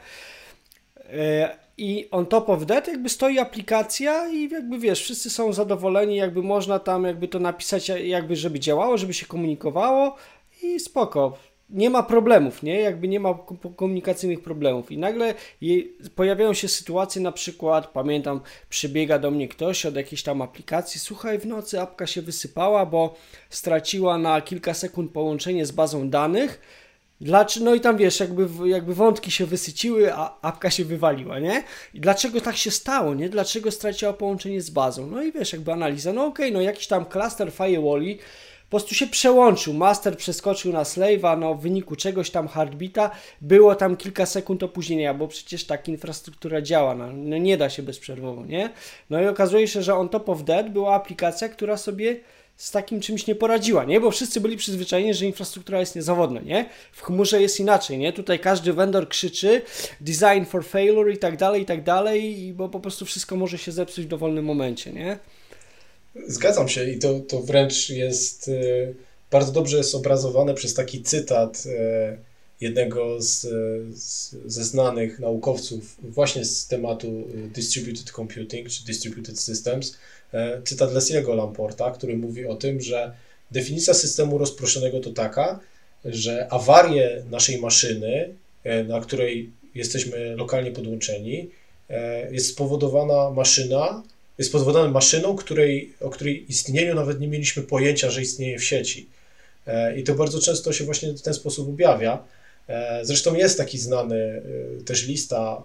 I 1.83 2.09
on 2.11 2.26
top 2.26 2.49
of 2.49 2.66
that 2.66 2.89
jakby 2.89 3.09
stoi 3.09 3.39
aplikacja 3.39 4.28
i 4.28 4.49
jakby 4.49 4.78
wiesz, 4.78 5.03
wszyscy 5.03 5.30
są 5.30 5.53
zadowoleni, 5.53 6.16
jakby 6.16 6.43
można 6.43 6.78
tam 6.78 7.05
jakby 7.05 7.28
to 7.28 7.39
napisać, 7.39 7.89
jakby 7.89 8.37
żeby 8.37 8.61
działało, 8.61 8.99
żeby 8.99 9.14
się 9.14 9.26
komunikowało 9.26 10.16
i 10.62 10.80
spoko 10.80 11.39
nie 11.70 11.91
ma 11.91 12.03
problemów, 12.03 12.62
nie? 12.62 12.80
Jakby 12.80 13.09
nie 13.09 13.20
ma 13.20 13.39
komunikacyjnych 13.76 14.43
problemów. 14.43 14.91
I 14.91 14.99
nagle 14.99 15.35
pojawiają 16.14 16.55
się 16.55 16.68
sytuacje, 16.68 17.22
na 17.22 17.33
przykład, 17.33 17.87
pamiętam, 17.87 18.41
przybiega 18.68 19.18
do 19.18 19.30
mnie 19.30 19.49
ktoś 19.49 19.87
od 19.87 19.97
jakiejś 19.97 20.22
tam 20.22 20.43
aplikacji, 20.43 21.01
słuchaj, 21.01 21.39
w 21.39 21.47
nocy 21.47 21.80
apka 21.80 22.07
się 22.07 22.22
wysypała, 22.22 22.87
bo 22.87 23.14
straciła 23.51 24.18
na 24.18 24.41
kilka 24.41 24.74
sekund 24.74 25.12
połączenie 25.12 25.66
z 25.66 25.72
bazą 25.72 26.11
danych. 26.11 26.61
Dlaczego, 27.23 27.64
no 27.64 27.75
i 27.75 27.81
tam 27.81 27.97
wiesz, 27.97 28.20
jakby, 28.20 28.68
jakby 28.68 28.95
wątki 28.95 29.31
się 29.31 29.47
wysyciły, 29.47 30.14
a 30.14 30.41
apka 30.43 30.70
się 30.70 30.85
wywaliła, 30.85 31.39
nie? 31.39 31.62
I 31.95 32.01
dlaczego 32.01 32.41
tak 32.41 32.57
się 32.57 32.70
stało, 32.70 33.14
nie? 33.14 33.29
Dlaczego 33.29 33.70
straciła 33.70 34.12
połączenie 34.12 34.62
z 34.62 34.70
bazą? 34.70 35.07
No 35.07 35.23
i 35.23 35.33
wiesz, 35.33 35.53
jakby 35.53 35.73
analiza, 35.73 36.12
no 36.12 36.27
okej, 36.27 36.47
okay, 36.47 36.59
no 36.59 36.61
jakiś 36.61 36.87
tam 36.87 37.05
cluster 37.05 37.53
firewalli 37.53 38.18
po 38.73 38.79
prostu 38.79 38.95
się 38.95 39.07
przełączył. 39.07 39.75
Master 39.75 40.16
przeskoczył 40.16 40.73
na 40.73 40.83
slave'a, 40.83 41.39
no 41.39 41.55
w 41.55 41.61
wyniku 41.61 41.97
czegoś 41.97 42.31
tam 42.31 42.49
heartbeata 42.49 43.11
było 43.41 43.75
tam 43.75 43.97
kilka 43.97 44.27
sekund 44.27 44.62
opóźnienia, 44.62 45.14
bo 45.14 45.29
przecież 45.29 45.64
tak 45.64 45.89
infrastruktura 45.89 46.62
działa, 46.62 46.95
no, 46.95 47.12
no 47.12 47.39
nie 47.39 47.57
da 47.57 47.70
się 47.70 47.83
bezprzerwowo, 47.83 48.47
nie? 48.47 48.70
No 49.11 49.23
i 49.23 49.27
okazuje 49.27 49.68
się, 49.68 49.83
że 49.83 49.95
on 49.95 50.09
top 50.09 50.29
of 50.29 50.45
that 50.45 50.73
była 50.73 50.95
aplikacja, 50.95 51.49
która 51.49 51.77
sobie 51.77 52.20
z 52.57 52.70
takim 52.70 53.00
czymś 53.00 53.26
nie 53.26 53.34
poradziła, 53.34 53.84
nie? 53.84 54.00
Bo 54.00 54.11
wszyscy 54.11 54.40
byli 54.40 54.57
przyzwyczajeni, 54.57 55.14
że 55.14 55.26
infrastruktura 55.26 55.80
jest 55.80 55.96
niezawodna, 55.96 56.40
nie? 56.40 56.68
W 56.92 57.03
chmurze 57.03 57.42
jest 57.42 57.61
inaczej, 57.61 57.98
nie? 57.98 58.12
Tutaj 58.12 58.38
każdy 58.38 58.72
vendor 58.72 59.09
krzyczy 59.09 59.62
design 60.00 60.44
for 60.48 60.64
failure 60.64 61.12
i 61.12 61.18
tak 61.18 61.36
dalej, 61.36 61.62
i 61.62 61.66
tak 61.66 61.84
dalej, 61.84 62.53
bo 62.57 62.68
po 62.68 62.80
prostu 62.80 63.05
wszystko 63.05 63.36
może 63.36 63.59
się 63.59 63.72
zepsuć 63.72 64.05
w 64.05 64.09
dowolnym 64.09 64.44
momencie, 64.44 64.92
nie? 64.92 65.18
Zgadzam 66.26 66.68
się 66.68 66.90
i 66.90 66.98
to, 66.98 67.20
to 67.20 67.40
wręcz 67.40 67.90
jest 67.90 68.48
e, 68.48 68.53
bardzo 69.30 69.53
dobrze 69.53 69.76
jest 69.76 69.94
obrazowane 69.94 70.55
przez 70.55 70.74
taki 70.74 71.03
cytat 71.03 71.64
e, 71.66 72.32
jednego 72.63 73.23
z, 73.23 73.41
z, 73.99 74.37
ze 74.47 74.65
znanych 74.65 75.19
naukowców 75.19 75.97
właśnie 76.03 76.45
z 76.45 76.67
tematu 76.67 77.09
e, 77.09 77.49
distributed 77.49 78.11
computing 78.11 78.69
czy 78.69 78.85
distributed 78.85 79.41
systems, 79.41 79.97
cytat 80.65 80.93
Lesiego 80.93 81.35
Lamporta, 81.35 81.91
który 81.91 82.17
mówi 82.17 82.47
o 82.47 82.55
tym, 82.55 82.81
że 82.81 83.13
definicja 83.51 83.95
systemu 83.95 84.39
rozproszonego 84.39 85.01
to 85.01 85.11
taka, 85.11 85.61
że 86.05 86.53
awarie 86.53 87.23
naszej 87.31 87.61
maszyny, 87.61 88.35
na 88.89 89.01
której 89.01 89.51
jesteśmy 89.75 90.37
lokalnie 90.37 90.71
podłączeni, 90.71 91.51
jest 92.31 92.49
spowodowana 92.49 93.31
maszyna 93.31 94.03
jest 94.39 94.51
spowodowane 94.51 94.91
maszyną, 94.91 95.37
której, 95.37 95.93
o 96.01 96.11
której 96.11 96.45
istnieniu 96.49 96.95
nawet 96.95 97.21
nie 97.21 97.29
mieliśmy 97.29 97.63
pojęcia, 97.63 98.11
że 98.11 98.23
istnieje 98.23 98.59
w 98.59 98.65
sieci. 98.65 99.07
E, 99.67 99.99
I 99.99 100.03
to 100.03 100.15
bardzo 100.15 100.41
często 100.41 100.73
się 100.73 100.85
właśnie 100.85 101.13
w 101.13 101.23
ten 101.23 101.35
sposób 101.35 101.69
objawia. 101.69 102.25
E, 102.69 103.01
zresztą 103.05 103.35
jest 103.35 103.59
taki 103.59 103.79
znany 103.79 104.17
e, 104.81 104.85
też 104.85 105.07
lista, 105.07 105.63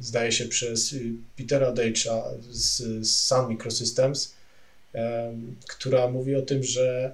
zdaje 0.00 0.32
się 0.32 0.44
przez 0.44 0.94
Petera 1.36 1.72
Deitcha 1.72 2.24
z, 2.50 3.08
Sun 3.08 3.48
Microsystems, 3.48 4.34
która 5.66 6.08
mówi 6.08 6.36
o 6.36 6.42
tym, 6.42 6.62
że 6.62 7.12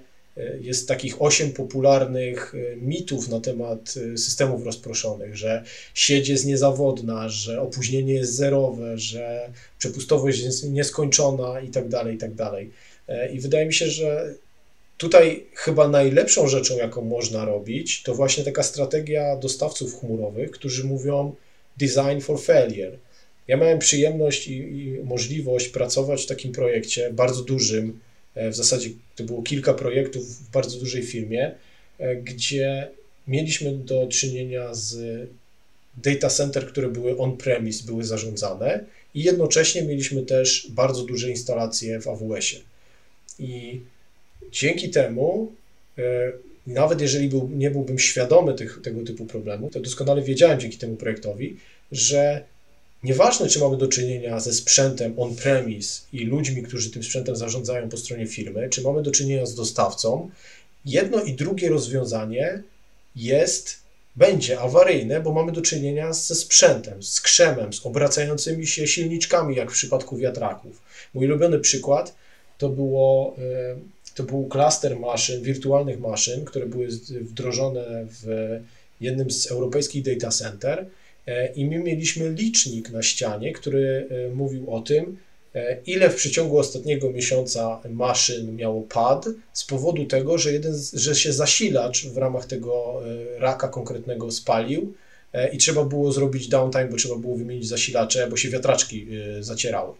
jest 0.60 0.88
takich 0.88 1.22
osiem 1.22 1.52
popularnych 1.52 2.54
e, 2.54 2.76
mitów 2.76 3.28
na 3.28 3.40
temat 3.40 3.94
e, 4.14 4.18
systemów 4.18 4.64
rozproszonych, 4.64 5.36
że 5.36 5.64
sieć 5.94 6.28
jest 6.28 6.46
niezawodna, 6.46 7.28
że 7.28 7.60
opóźnienie 7.60 8.14
jest 8.14 8.34
zerowe, 8.34 8.98
że 8.98 9.50
przepustowość 9.78 10.40
jest 10.40 10.70
nieskończona 10.70 11.60
i 11.60 11.68
tak 11.68 11.88
dalej, 11.88 12.14
i 12.14 12.18
tak 12.18 12.34
dalej. 12.34 12.70
E, 13.08 13.32
I 13.32 13.40
wydaje 13.40 13.66
mi 13.66 13.74
się, 13.74 13.86
że 13.86 14.34
tutaj 14.96 15.46
chyba 15.54 15.88
najlepszą 15.88 16.48
rzeczą, 16.48 16.76
jaką 16.76 17.02
można 17.02 17.44
robić, 17.44 18.02
to 18.02 18.14
właśnie 18.14 18.44
taka 18.44 18.62
strategia 18.62 19.36
dostawców 19.36 20.00
chmurowych, 20.00 20.50
którzy 20.50 20.84
mówią 20.84 21.34
design 21.76 22.20
for 22.20 22.40
failure. 22.40 22.98
Ja 23.48 23.56
miałem 23.56 23.78
przyjemność 23.78 24.48
i, 24.48 24.56
i 24.56 25.00
możliwość 25.04 25.68
pracować 25.68 26.22
w 26.22 26.26
takim 26.26 26.52
projekcie 26.52 27.12
bardzo 27.12 27.42
dużym, 27.42 28.00
E, 28.34 28.50
w 28.50 28.56
zasadzie 28.56 28.90
to 29.16 29.24
było 29.24 29.42
kilka 29.42 29.74
projektów 29.74 30.36
w 30.36 30.50
bardzo 30.50 30.78
dużej 30.78 31.02
firmie, 31.02 31.54
e, 31.98 32.16
gdzie 32.16 32.90
mieliśmy 33.28 33.72
do 33.72 34.06
czynienia 34.06 34.74
z 34.74 35.28
data 35.96 36.28
center, 36.28 36.66
które 36.66 36.88
były 36.88 37.18
on-premise, 37.18 37.86
były 37.86 38.04
zarządzane 38.04 38.84
i 39.14 39.22
jednocześnie 39.22 39.82
mieliśmy 39.82 40.22
też 40.22 40.66
bardzo 40.70 41.04
duże 41.04 41.30
instalacje 41.30 42.00
w 42.00 42.08
AWS-ie. 42.08 42.62
I 43.38 43.80
dzięki 44.52 44.90
temu, 44.90 45.52
e, 45.98 46.02
nawet 46.66 47.00
jeżeli 47.00 47.28
był, 47.28 47.50
nie 47.52 47.70
byłbym 47.70 47.98
świadomy 47.98 48.54
tych, 48.54 48.80
tego 48.82 49.04
typu 49.04 49.26
problemu, 49.26 49.70
to 49.70 49.80
doskonale 49.80 50.22
wiedziałem 50.22 50.60
dzięki 50.60 50.78
temu 50.78 50.96
projektowi, 50.96 51.56
że 51.92 52.44
Nieważne, 53.04 53.48
czy 53.48 53.60
mamy 53.60 53.76
do 53.76 53.88
czynienia 53.88 54.40
ze 54.40 54.52
sprzętem 54.52 55.14
on-premise 55.18 56.02
i 56.12 56.24
ludźmi, 56.24 56.62
którzy 56.62 56.90
tym 56.90 57.02
sprzętem 57.02 57.36
zarządzają 57.36 57.88
po 57.88 57.96
stronie 57.96 58.26
firmy, 58.26 58.68
czy 58.68 58.82
mamy 58.82 59.02
do 59.02 59.10
czynienia 59.10 59.46
z 59.46 59.54
dostawcą, 59.54 60.30
jedno 60.84 61.22
i 61.22 61.32
drugie 61.32 61.68
rozwiązanie 61.68 62.62
jest, 63.16 63.76
będzie 64.16 64.60
awaryjne, 64.60 65.20
bo 65.20 65.32
mamy 65.32 65.52
do 65.52 65.62
czynienia 65.62 66.12
ze 66.12 66.34
sprzętem, 66.34 67.02
z 67.02 67.20
krzemem, 67.20 67.72
z 67.72 67.86
obracającymi 67.86 68.66
się 68.66 68.86
silniczkami, 68.86 69.56
jak 69.56 69.70
w 69.70 69.74
przypadku 69.74 70.16
wiatraków. 70.16 70.82
Mój 71.14 71.26
ulubiony 71.26 71.58
przykład 71.58 72.14
to 72.58 72.68
było 72.68 73.36
e, 73.38 73.76
to 74.14 74.22
był 74.22 74.46
klaster 74.46 74.98
maszyn, 74.98 75.42
wirtualnych 75.42 76.00
maszyn, 76.00 76.44
które 76.44 76.66
były 76.66 76.88
wdrożone 77.20 78.06
w 78.06 78.48
jednym 79.00 79.30
z 79.30 79.46
europejskich 79.46 80.02
data 80.02 80.28
center 80.28 80.86
E, 81.26 81.52
i 81.52 81.64
my 81.64 81.78
mieliśmy 81.78 82.30
licznik 82.30 82.90
na 82.90 83.02
ścianie, 83.02 83.52
który 83.52 84.08
e, 84.10 84.34
mówił 84.34 84.74
o 84.74 84.80
tym, 84.80 85.16
e, 85.54 85.78
ile 85.86 86.10
w 86.10 86.14
przeciągu 86.14 86.58
ostatniego 86.58 87.10
miesiąca 87.10 87.80
maszyn 87.90 88.56
miało 88.56 88.82
pad 88.82 89.26
z 89.52 89.64
powodu 89.64 90.04
tego, 90.04 90.38
że, 90.38 90.52
jeden, 90.52 90.74
że 90.92 91.14
się 91.14 91.32
zasilacz 91.32 92.06
w 92.06 92.16
ramach 92.16 92.46
tego 92.46 93.02
raka 93.38 93.68
konkretnego 93.68 94.30
spalił 94.30 94.94
i 95.52 95.58
trzeba 95.58 95.84
było 95.84 96.12
zrobić 96.12 96.48
downtime, 96.48 96.88
bo 96.88 96.96
trzeba 96.96 97.16
było 97.16 97.36
wymienić 97.36 97.68
zasilacze, 97.68 98.26
bo 98.26 98.36
się 98.36 98.48
wiatraczki 98.48 99.06
zacierały. 99.40 99.92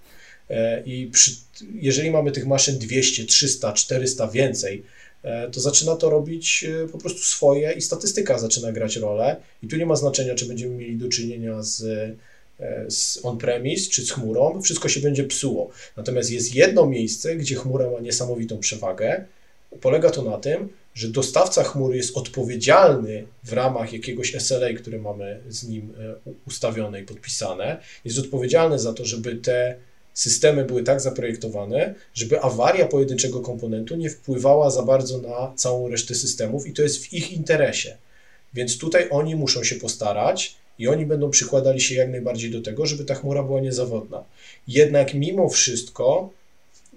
I 0.84 1.10
przy, 1.12 1.30
jeżeli 1.74 2.10
mamy 2.10 2.32
tych 2.32 2.46
maszyn 2.46 2.78
200, 2.78 3.24
300, 3.24 3.72
400 3.72 4.28
więcej, 4.28 4.82
E, 5.24 5.50
to 5.50 5.60
zaczyna 5.60 5.96
to 5.96 6.10
robić 6.10 6.64
e, 6.64 6.88
po 6.88 6.98
prostu 6.98 7.20
swoje 7.20 7.72
i 7.72 7.80
statystyka 7.80 8.38
zaczyna 8.38 8.72
grać 8.72 8.96
rolę. 8.96 9.36
I 9.62 9.68
tu 9.68 9.76
nie 9.76 9.86
ma 9.86 9.96
znaczenia, 9.96 10.34
czy 10.34 10.46
będziemy 10.46 10.74
mieli 10.74 10.96
do 10.96 11.08
czynienia 11.08 11.62
z, 11.62 11.82
e, 12.60 12.90
z 12.90 13.20
on-premise 13.22 13.90
czy 13.90 14.06
z 14.06 14.10
chmurą, 14.10 14.62
wszystko 14.62 14.88
się 14.88 15.00
będzie 15.00 15.24
psuło. 15.24 15.70
Natomiast 15.96 16.30
jest 16.30 16.54
jedno 16.54 16.86
miejsce, 16.86 17.36
gdzie 17.36 17.54
chmura 17.54 17.90
ma 17.90 18.00
niesamowitą 18.00 18.58
przewagę. 18.58 19.24
Polega 19.80 20.10
to 20.10 20.22
na 20.22 20.38
tym, 20.38 20.68
że 20.94 21.08
dostawca 21.08 21.64
chmury 21.64 21.96
jest 21.96 22.16
odpowiedzialny 22.16 23.26
w 23.44 23.52
ramach 23.52 23.92
jakiegoś 23.92 24.34
SLA, 24.34 24.72
które 24.72 24.98
mamy 24.98 25.40
z 25.48 25.68
nim 25.68 25.92
ustawione 26.46 27.00
i 27.00 27.04
podpisane, 27.04 27.80
jest 28.04 28.18
odpowiedzialny 28.18 28.78
za 28.78 28.92
to, 28.92 29.04
żeby 29.04 29.36
te 29.36 29.76
systemy 30.14 30.64
były 30.64 30.82
tak 30.82 31.00
zaprojektowane, 31.00 31.94
żeby 32.14 32.40
awaria 32.40 32.86
pojedynczego 32.86 33.40
komponentu 33.40 33.96
nie 33.96 34.10
wpływała 34.10 34.70
za 34.70 34.82
bardzo 34.82 35.18
na 35.18 35.52
całą 35.56 35.88
resztę 35.88 36.14
systemów 36.14 36.66
i 36.66 36.72
to 36.72 36.82
jest 36.82 36.98
w 36.98 37.12
ich 37.12 37.32
interesie. 37.32 37.96
Więc 38.54 38.78
tutaj 38.78 39.08
oni 39.10 39.36
muszą 39.36 39.64
się 39.64 39.76
postarać 39.76 40.56
i 40.78 40.88
oni 40.88 41.06
będą 41.06 41.30
przykładali 41.30 41.80
się 41.80 41.94
jak 41.94 42.10
najbardziej 42.10 42.50
do 42.50 42.62
tego, 42.62 42.86
żeby 42.86 43.04
ta 43.04 43.14
chmura 43.14 43.42
była 43.42 43.60
niezawodna. 43.60 44.24
Jednak 44.68 45.14
mimo 45.14 45.48
wszystko 45.48 46.30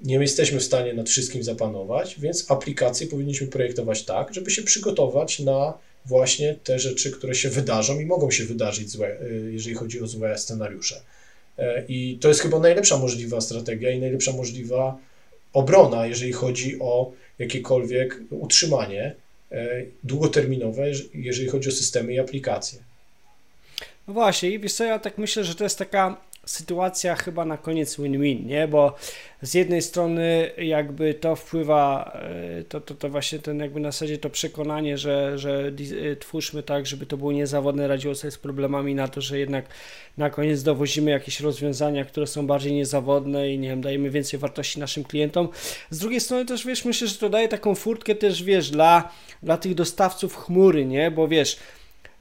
nie 0.03 0.15
jesteśmy 0.15 0.59
w 0.59 0.63
stanie 0.63 0.93
nad 0.93 1.09
wszystkim 1.09 1.43
zapanować, 1.43 2.19
więc 2.19 2.51
aplikacje 2.51 3.07
powinniśmy 3.07 3.47
projektować 3.47 4.03
tak, 4.03 4.33
żeby 4.33 4.51
się 4.51 4.63
przygotować 4.63 5.39
na 5.39 5.73
właśnie 6.05 6.55
te 6.63 6.79
rzeczy, 6.79 7.11
które 7.11 7.35
się 7.35 7.49
wydarzą 7.49 7.99
i 7.99 8.05
mogą 8.05 8.31
się 8.31 8.45
wydarzyć 8.45 8.89
złe, 8.89 9.17
jeżeli 9.51 9.75
chodzi 9.75 10.01
o 10.01 10.07
złe 10.07 10.37
scenariusze. 10.37 11.01
I 11.87 12.17
to 12.21 12.27
jest 12.27 12.41
chyba 12.41 12.59
najlepsza 12.59 12.97
możliwa 12.97 13.41
strategia 13.41 13.91
i 13.91 13.99
najlepsza 13.99 14.31
możliwa 14.31 14.97
obrona, 15.53 16.07
jeżeli 16.07 16.31
chodzi 16.31 16.79
o 16.79 17.11
jakiekolwiek 17.39 18.19
utrzymanie 18.29 19.15
długoterminowe, 20.03 20.83
jeżeli 21.13 21.49
chodzi 21.49 21.69
o 21.69 21.71
systemy 21.71 22.13
i 22.13 22.19
aplikacje. 22.19 22.79
No 24.07 24.13
właśnie, 24.13 24.49
i 24.49 24.59
wiesz 24.59 24.73
co, 24.73 24.83
ja 24.83 24.99
tak 24.99 25.17
myślę, 25.17 25.43
że 25.43 25.55
to 25.55 25.63
jest 25.63 25.77
taka 25.77 26.17
sytuacja 26.47 27.15
chyba 27.15 27.45
na 27.45 27.57
koniec 27.57 27.99
win-win, 27.99 28.47
nie? 28.47 28.67
Bo 28.67 28.95
z 29.41 29.53
jednej 29.53 29.81
strony 29.81 30.51
jakby 30.57 31.13
to 31.13 31.35
wpływa, 31.35 32.11
e, 32.59 32.63
to, 32.63 32.81
to, 32.81 32.95
to 32.95 33.09
właśnie 33.09 33.39
ten 33.39 33.59
jakby 33.59 33.79
na 33.79 33.91
zasadzie 33.91 34.17
to 34.17 34.29
przekonanie, 34.29 34.97
że, 34.97 35.39
że 35.39 35.71
e, 36.11 36.15
twórzmy 36.15 36.63
tak, 36.63 36.85
żeby 36.85 37.05
to 37.05 37.17
było 37.17 37.31
niezawodne, 37.31 37.87
radziło 37.87 38.15
sobie 38.15 38.31
z 38.31 38.37
problemami 38.37 38.95
na 38.95 39.07
to, 39.07 39.21
że 39.21 39.39
jednak 39.39 39.65
na 40.17 40.29
koniec 40.29 40.63
dowozimy 40.63 41.11
jakieś 41.11 41.39
rozwiązania, 41.39 42.05
które 42.05 42.27
są 42.27 42.47
bardziej 42.47 42.73
niezawodne 42.73 43.49
i 43.53 43.59
nie 43.59 43.69
wiem, 43.69 43.81
dajemy 43.81 44.09
więcej 44.09 44.39
wartości 44.39 44.79
naszym 44.79 45.03
klientom. 45.03 45.49
Z 45.89 45.99
drugiej 45.99 46.19
strony 46.19 46.45
też 46.45 46.65
wiesz, 46.65 46.85
myślę, 46.85 47.07
że 47.07 47.15
to 47.15 47.29
daje 47.29 47.47
taką 47.47 47.75
furtkę 47.75 48.15
też, 48.15 48.43
wiesz, 48.43 48.69
dla, 48.69 49.11
dla 49.43 49.57
tych 49.57 49.75
dostawców 49.75 50.35
chmury, 50.35 50.85
nie? 50.85 51.11
Bo 51.11 51.27
wiesz, 51.27 51.57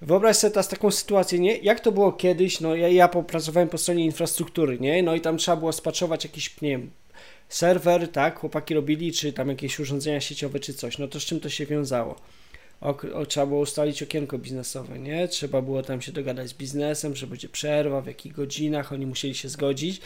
Wyobraź 0.03 0.37
sobie 0.37 0.51
teraz 0.51 0.69
taką 0.69 0.91
sytuację, 0.91 1.39
nie? 1.39 1.57
Jak 1.57 1.81
to 1.81 1.93
było 1.93 2.13
kiedyś, 2.13 2.61
no 2.61 2.75
ja, 2.75 2.89
ja 2.89 3.09
popracowałem 3.09 3.69
po 3.69 3.79
stronie 3.79 4.05
infrastruktury, 4.05 4.79
nie? 4.81 5.03
No 5.03 5.15
i 5.15 5.21
tam 5.21 5.37
trzeba 5.37 5.57
było 5.57 5.73
spaczować 5.73 6.25
jakiś, 6.25 6.61
nie 6.61 6.71
wiem, 6.71 6.91
serwer, 7.49 8.09
tak? 8.13 8.39
Chłopaki 8.39 8.75
robili, 8.75 9.13
czy 9.13 9.33
tam 9.33 9.49
jakieś 9.49 9.81
urządzenia 9.81 10.21
sieciowe, 10.21 10.61
czy 10.61 10.75
coś. 10.75 10.99
No 10.99 11.09
to 11.09 11.21
z 11.21 11.25
czym 11.25 11.41
to 11.41 11.49
się 11.49 11.67
wiązało? 11.67 12.17
O, 12.81 12.97
o, 13.15 13.27
trzeba 13.27 13.47
było 13.47 13.61
ustalić 13.61 14.03
okienko 14.03 14.39
biznesowe, 14.39 14.99
nie? 14.99 15.29
Trzeba 15.29 15.63
było 15.63 15.83
tam 15.83 16.03
się 16.03 16.13
dogadać 16.13 16.49
z 16.49 16.55
biznesem, 16.55 17.17
że 17.17 17.27
będzie 17.27 17.49
przerwa, 17.49 18.01
w 18.01 18.07
jakich 18.07 18.33
godzinach, 18.33 18.93
oni 18.93 19.07
musieli 19.07 19.35
się 19.35 19.49
zgodzić. 19.49 20.01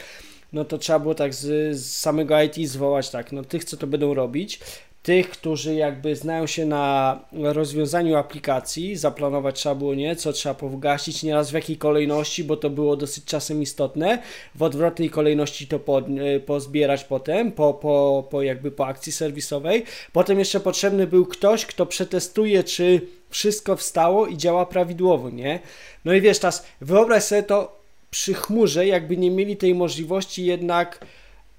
No 0.53 0.65
to 0.65 0.77
trzeba 0.77 0.99
było 0.99 1.15
tak 1.15 1.33
z, 1.33 1.77
z 1.77 1.95
samego 1.95 2.41
IT 2.41 2.69
zwołać 2.69 3.09
tak, 3.09 3.31
no 3.31 3.43
tych, 3.43 3.63
co 3.63 3.77
to 3.77 3.87
będą 3.87 4.13
robić, 4.13 4.59
tych, 5.03 5.29
którzy 5.29 5.75
jakby 5.75 6.15
znają 6.15 6.47
się 6.47 6.65
na 6.65 7.19
rozwiązaniu 7.31 8.15
aplikacji, 8.15 8.95
zaplanować 8.95 9.55
trzeba 9.55 9.75
było 9.75 9.95
nie, 9.95 10.15
co 10.15 10.33
trzeba 10.33 10.55
powgasić, 10.55 11.23
nieraz 11.23 11.51
w 11.51 11.53
jakiej 11.53 11.77
kolejności, 11.77 12.43
bo 12.43 12.57
to 12.57 12.69
było 12.69 12.95
dosyć 12.95 13.25
czasem 13.25 13.61
istotne, 13.61 14.19
w 14.55 14.63
odwrotnej 14.63 15.09
kolejności 15.09 15.67
to 15.67 15.79
po, 15.79 15.99
e, 15.99 16.39
pozbierać 16.39 17.03
potem, 17.03 17.51
po, 17.51 17.73
po, 17.73 18.27
po 18.29 18.41
jakby 18.41 18.71
po 18.71 18.87
akcji 18.87 19.11
serwisowej. 19.11 19.83
Potem 20.13 20.39
jeszcze 20.39 20.59
potrzebny 20.59 21.07
był 21.07 21.25
ktoś, 21.25 21.65
kto 21.65 21.85
przetestuje, 21.85 22.63
czy 22.63 23.01
wszystko 23.29 23.75
wstało 23.75 24.27
i 24.27 24.37
działa 24.37 24.65
prawidłowo, 24.65 25.29
nie? 25.29 25.59
No 26.05 26.13
i 26.13 26.21
wiesz, 26.21 26.39
teraz 26.39 26.65
wyobraź 26.81 27.23
sobie 27.23 27.43
to 27.43 27.81
przy 28.11 28.33
chmurze, 28.33 28.87
jakby 28.87 29.17
nie 29.17 29.31
mieli 29.31 29.57
tej 29.57 29.75
możliwości 29.75 30.45
jednak 30.45 31.05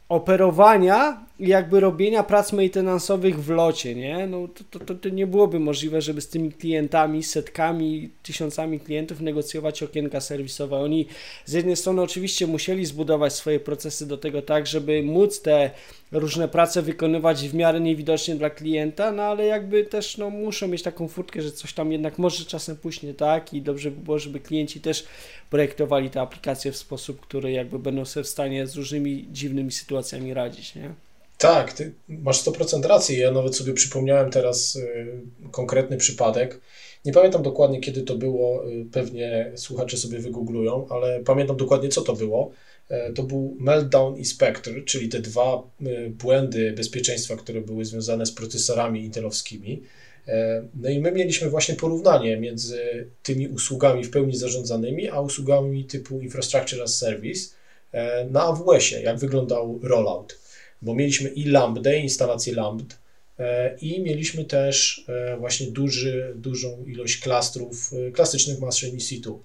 operowania 0.09 1.21
jakby 1.49 1.81
robienia 1.81 2.23
prac 2.23 2.53
maintenance'owych 2.53 3.35
w 3.35 3.51
locie, 3.51 3.95
nie? 3.95 4.27
No 4.27 4.49
to, 4.71 4.79
to, 4.79 4.95
to 4.95 5.09
nie 5.09 5.27
byłoby 5.27 5.61
możliwe, 5.61 6.03
żeby 6.03 6.21
z 6.21 6.29
tymi 6.29 6.53
klientami, 6.53 7.23
setkami, 7.23 8.11
tysiącami 8.23 8.81
klientów 8.81 9.21
negocjować 9.21 9.83
okienka 9.83 10.21
serwisowe. 10.21 10.77
Oni 10.77 11.07
z 11.45 11.53
jednej 11.53 11.77
strony 11.77 12.03
oczywiście 12.03 12.47
musieli 12.47 12.87
zbudować 12.87 13.33
swoje 13.33 13.61
procesy 13.61 14.07
do 14.07 14.19
tego 14.19 14.43
tak, 14.43 14.67
żeby 14.67 15.03
móc 15.03 15.43
te 15.43 15.71
różne 16.13 16.49
prace 16.49 16.83
wykonywać 16.83 17.49
w 17.49 17.55
miarę 17.55 17.81
niewidocznie 17.81 18.35
dla 18.35 18.51
klienta, 18.51 19.13
no 19.13 19.23
ale 19.23 19.45
jakby 19.47 19.85
też 19.85 20.19
no, 20.19 20.31
muszą 20.31 20.69
mieć 20.69 20.83
taką 20.83 21.09
furtkę, 21.09 21.43
że 21.43 21.53
coś 21.53 21.73
tam 21.73 21.93
jednak 21.93 22.19
może 22.19 22.45
czasem 22.45 22.77
pójść 22.77 23.03
nie 23.03 23.15
tak 23.15 23.55
i 23.55 23.63
dobrze 23.63 23.91
by 23.91 24.05
było, 24.05 24.19
żeby 24.19 24.41
klienci 24.41 24.81
też 24.81 25.05
projektowali 25.51 26.11
te 26.11 26.21
aplikacje 26.21 26.73
w 26.73 26.77
sposób, 26.77 27.21
który 27.21 27.53
jakby 27.53 27.79
będą 27.79 28.05
sobie 28.05 28.25
w 28.25 28.29
stanie 28.29 28.67
z 28.67 28.77
różnymi 28.77 29.27
dziwnymi 29.33 29.73
sytuacjami 29.73 30.35
radzić, 30.35 30.75
nie? 30.75 30.95
Tak, 31.43 31.73
ty 31.73 31.93
masz 32.09 32.45
100% 32.45 32.87
racji. 32.87 33.19
Ja 33.19 33.31
nawet 33.31 33.57
sobie 33.57 33.73
przypomniałem 33.73 34.31
teraz 34.31 34.77
y, 34.77 35.07
konkretny 35.51 35.97
przypadek. 35.97 36.61
Nie 37.05 37.13
pamiętam 37.13 37.43
dokładnie, 37.43 37.81
kiedy 37.81 38.03
to 38.03 38.15
było, 38.15 38.71
y, 38.71 38.87
pewnie 38.93 39.53
słuchacze 39.57 39.97
sobie 39.97 40.19
wygooglują, 40.19 40.87
ale 40.91 41.21
pamiętam 41.21 41.57
dokładnie, 41.57 41.89
co 41.89 42.03
to 42.03 42.13
było. 42.13 42.51
E, 42.89 43.13
to 43.13 43.23
był 43.23 43.57
Meltdown 43.61 44.17
i 44.17 44.25
Spectre, 44.25 44.83
czyli 44.83 45.09
te 45.09 45.21
dwa 45.21 45.63
y, 45.87 46.11
błędy 46.11 46.73
bezpieczeństwa, 46.73 47.37
które 47.37 47.61
były 47.61 47.85
związane 47.85 48.27
z 48.27 48.33
procesorami 48.33 49.05
intelowskimi. 49.05 49.83
E, 50.29 50.63
no 50.75 50.91
i 50.91 51.01
my 51.01 51.13
mieliśmy 51.13 51.51
właśnie 51.51 51.75
porównanie 51.75 52.37
między 52.37 53.09
tymi 53.23 53.49
usługami 53.49 54.05
w 54.05 54.11
pełni 54.11 54.37
zarządzanymi, 54.37 55.09
a 55.09 55.21
usługami 55.21 55.85
typu 55.85 56.21
Infrastructure 56.21 56.83
as 56.83 56.99
Service 56.99 57.55
e, 57.93 58.25
na 58.25 58.43
AWS-ie, 58.43 59.03
jak 59.03 59.19
wyglądał 59.19 59.81
rollout 59.83 60.42
bo 60.83 60.95
mieliśmy 60.95 61.29
i 61.29 61.45
lambdę, 61.45 61.99
instalację 61.99 62.55
lambd 62.55 62.99
e, 63.39 63.77
i 63.81 64.01
mieliśmy 64.01 64.45
też 64.45 65.05
e, 65.09 65.37
właśnie 65.37 65.67
duży, 65.67 66.33
dużą 66.37 66.85
ilość 66.85 67.19
klastrów 67.19 67.91
e, 67.93 68.11
klasycznych 68.11 68.61
maszyn 68.61 69.01
situ. 69.01 69.43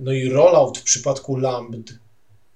No 0.00 0.12
i 0.12 0.28
rollout 0.28 0.78
w 0.78 0.82
przypadku 0.82 1.36
lambd, 1.36 1.94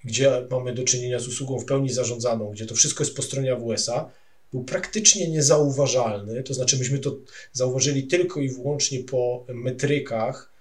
gdzie 0.05 0.47
mamy 0.51 0.75
do 0.75 0.85
czynienia 0.85 1.19
z 1.19 1.29
usługą 1.29 1.59
w 1.59 1.65
pełni 1.65 1.91
zarządzaną, 1.91 2.51
gdzie 2.51 2.67
to 2.67 2.75
wszystko 2.75 3.05
jest 3.05 3.17
po 3.17 3.23
stronie 3.23 3.53
AWS-a, 3.53 4.11
był 4.53 4.65
praktycznie 4.65 5.29
niezauważalny, 5.29 6.43
to 6.43 6.55
znaczy 6.55 6.79
myśmy 6.79 6.99
to 6.99 7.17
zauważyli 7.53 8.07
tylko 8.07 8.41
i 8.41 8.49
wyłącznie 8.49 9.01
po 9.01 9.45
metrykach, 9.49 10.52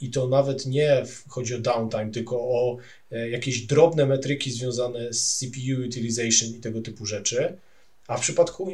i 0.00 0.10
to 0.10 0.28
nawet 0.28 0.66
nie 0.66 1.02
chodzi 1.28 1.54
o 1.54 1.58
downtime, 1.58 2.10
tylko 2.10 2.36
o 2.36 2.76
e, 3.12 3.30
jakieś 3.30 3.66
drobne 3.66 4.06
metryki 4.06 4.50
związane 4.50 5.12
z 5.12 5.36
CPU 5.38 5.86
utilization 5.86 6.48
i 6.48 6.60
tego 6.60 6.80
typu 6.80 7.06
rzeczy. 7.06 7.56
A 8.06 8.16
w 8.16 8.20
przypadku 8.20 8.72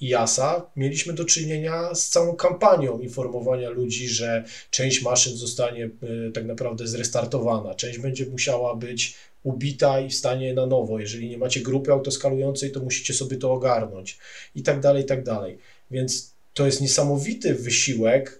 IASA 0.00 0.70
mieliśmy 0.76 1.12
do 1.12 1.24
czynienia 1.24 1.94
z 1.94 2.08
całą 2.08 2.36
kampanią 2.36 2.98
informowania 2.98 3.70
ludzi, 3.70 4.08
że 4.08 4.44
część 4.70 5.02
maszyn 5.02 5.36
zostanie 5.36 5.84
e, 5.84 6.32
tak 6.32 6.44
naprawdę 6.44 6.86
zrestartowana, 6.86 7.74
część 7.74 7.98
będzie 7.98 8.26
musiała 8.26 8.76
być 8.76 9.14
ubita 9.42 10.00
i 10.00 10.10
wstanie 10.10 10.54
na 10.54 10.66
nowo. 10.66 11.00
Jeżeli 11.00 11.28
nie 11.28 11.38
macie 11.38 11.60
grupy 11.60 11.92
autoskalującej, 11.92 12.72
to 12.72 12.80
musicie 12.80 13.14
sobie 13.14 13.36
to 13.36 13.52
ogarnąć 13.52 14.18
i 14.54 14.62
tak 14.62 14.80
dalej, 14.80 15.02
i 15.02 15.06
tak 15.06 15.24
dalej. 15.24 15.58
Więc 15.90 16.34
to 16.54 16.66
jest 16.66 16.80
niesamowity 16.80 17.54
wysiłek 17.54 18.39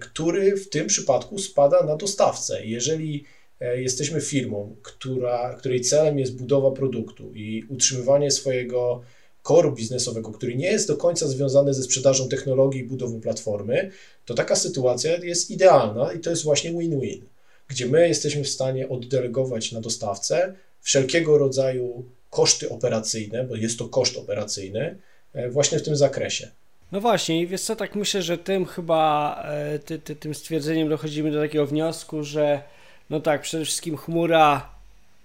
który 0.00 0.56
w 0.56 0.68
tym 0.68 0.86
przypadku 0.86 1.38
spada 1.38 1.82
na 1.82 1.96
dostawcę. 1.96 2.66
Jeżeli 2.66 3.24
e, 3.60 3.82
jesteśmy 3.82 4.20
firmą, 4.20 4.76
która, 4.82 5.54
której 5.54 5.80
celem 5.80 6.18
jest 6.18 6.36
budowa 6.36 6.70
produktu 6.70 7.32
i 7.34 7.64
utrzymywanie 7.68 8.30
swojego 8.30 9.02
koru 9.42 9.72
biznesowego, 9.72 10.30
który 10.30 10.56
nie 10.56 10.66
jest 10.66 10.88
do 10.88 10.96
końca 10.96 11.28
związany 11.28 11.74
ze 11.74 11.82
sprzedażą 11.82 12.28
technologii 12.28 12.80
i 12.80 12.84
budową 12.84 13.20
platformy, 13.20 13.90
to 14.24 14.34
taka 14.34 14.56
sytuacja 14.56 15.16
jest 15.16 15.50
idealna 15.50 16.12
i 16.12 16.20
to 16.20 16.30
jest 16.30 16.44
właśnie 16.44 16.70
win-win, 16.70 17.24
gdzie 17.68 17.86
my 17.86 18.08
jesteśmy 18.08 18.44
w 18.44 18.48
stanie 18.48 18.88
oddelegować 18.88 19.72
na 19.72 19.80
dostawcę 19.80 20.54
wszelkiego 20.80 21.38
rodzaju 21.38 22.04
koszty 22.30 22.70
operacyjne, 22.70 23.44
bo 23.44 23.56
jest 23.56 23.78
to 23.78 23.88
koszt 23.88 24.16
operacyjny, 24.16 24.98
e, 25.32 25.50
właśnie 25.50 25.78
w 25.78 25.82
tym 25.82 25.96
zakresie. 25.96 26.50
No 26.92 27.00
właśnie, 27.00 27.46
wiesz 27.46 27.60
co, 27.60 27.76
tak 27.76 27.94
myślę, 27.94 28.22
że 28.22 28.38
tym 28.38 28.66
chyba, 28.66 29.36
e, 29.44 29.78
ty, 29.78 29.98
ty, 29.98 30.16
tym 30.16 30.34
stwierdzeniem 30.34 30.88
dochodzimy 30.88 31.30
do 31.30 31.40
takiego 31.40 31.66
wniosku, 31.66 32.24
że 32.24 32.62
no 33.10 33.20
tak, 33.20 33.40
przede 33.42 33.64
wszystkim 33.64 33.96
chmura, 33.96 34.68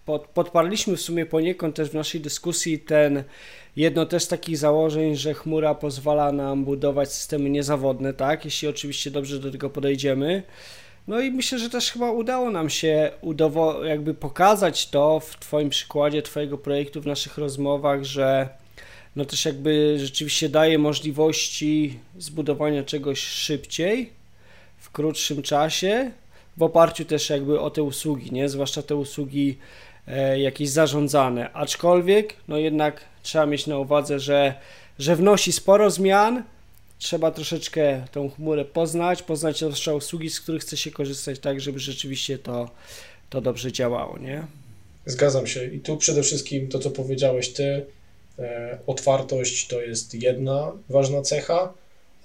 pod, 0.06 0.28
podparliśmy 0.28 0.98
w 0.98 1.02
sumie 1.02 1.26
poniekąd 1.26 1.76
też 1.76 1.90
w 1.90 1.94
naszej 1.94 2.22
dyskusji 2.22 2.80
ten, 2.80 3.24
jedno 3.76 4.06
też 4.06 4.24
z 4.24 4.28
takich 4.28 4.58
założeń, 4.58 5.16
że 5.16 5.34
chmura 5.34 5.76
pozwala 5.76 6.32
nam 6.32 6.66
budować 6.66 7.14
systemy 7.14 7.50
niezawodne, 7.50 8.14
tak, 8.14 8.46
jeśli 8.46 8.68
oczywiście 8.68 9.12
dobrze 9.12 9.40
do 9.40 9.52
tego 9.52 9.70
podejdziemy. 9.70 10.44
No 11.08 11.20
i 11.20 11.32
myślę, 11.32 11.60
że 11.60 11.70
też 11.70 11.92
chyba 11.92 12.12
udało 12.12 12.52
nam 12.52 12.70
się 12.70 13.12
udowo- 13.22 13.84
jakby 13.84 14.14
pokazać 14.14 14.90
to 14.90 15.20
w 15.20 15.40
Twoim 15.40 15.70
przykładzie, 15.70 16.22
Twojego 16.22 16.58
projektu, 16.58 17.02
w 17.02 17.06
naszych 17.06 17.38
rozmowach, 17.38 18.04
że 18.04 18.50
no 19.16 19.26
też 19.26 19.46
jakby 19.46 20.00
rzeczywiście 20.00 20.50
daje 20.50 20.78
możliwości 20.78 22.00
zbudowania 22.18 22.84
czegoś 22.84 23.20
szybciej, 23.20 24.10
w 24.78 24.92
krótszym 24.92 25.42
czasie, 25.42 26.12
w 26.58 26.64
oparciu 26.64 27.06
też 27.06 27.30
jakby 27.30 27.60
o 27.60 27.70
te 27.70 27.84
usługi, 27.84 28.32
nie? 28.32 28.50
Zwłaszcza 28.50 28.82
te 28.82 28.96
usługi 28.96 29.58
e, 30.08 30.40
jakieś 30.40 30.70
zarządzane. 30.70 31.54
Aczkolwiek, 31.54 32.34
no 32.48 32.58
jednak 32.58 33.02
trzeba 33.24 33.46
mieć 33.46 33.68
na 33.68 33.78
uwadze, 33.78 34.20
że, 34.20 34.54
że 35.00 35.16
wnosi 35.16 35.52
sporo 35.52 35.90
zmian, 35.90 36.44
trzeba 37.00 37.32
troszeczkę 37.32 38.06
tą 38.12 38.30
chmurę 38.30 38.66
poznać, 38.66 39.24
poznać 39.24 39.60
też 39.60 39.88
usługi, 39.88 40.30
z 40.30 40.42
których 40.42 40.62
chce 40.62 40.78
się 40.78 40.92
korzystać, 40.92 41.40
tak 41.40 41.62
żeby 41.62 41.80
rzeczywiście 41.80 42.38
to, 42.38 42.70
to 43.30 43.42
dobrze 43.42 43.72
działało, 43.72 44.18
nie? 44.18 44.44
Zgadzam 45.06 45.48
się. 45.48 45.66
I 45.66 45.80
tu 45.80 45.98
przede 45.98 46.24
wszystkim 46.24 46.68
to, 46.68 46.80
co 46.80 46.92
powiedziałeś 46.92 47.50
ty, 47.54 47.86
otwartość 48.88 49.68
to 49.68 49.82
jest 49.82 50.14
jedna 50.14 50.72
ważna 50.90 51.22
cecha 51.22 51.74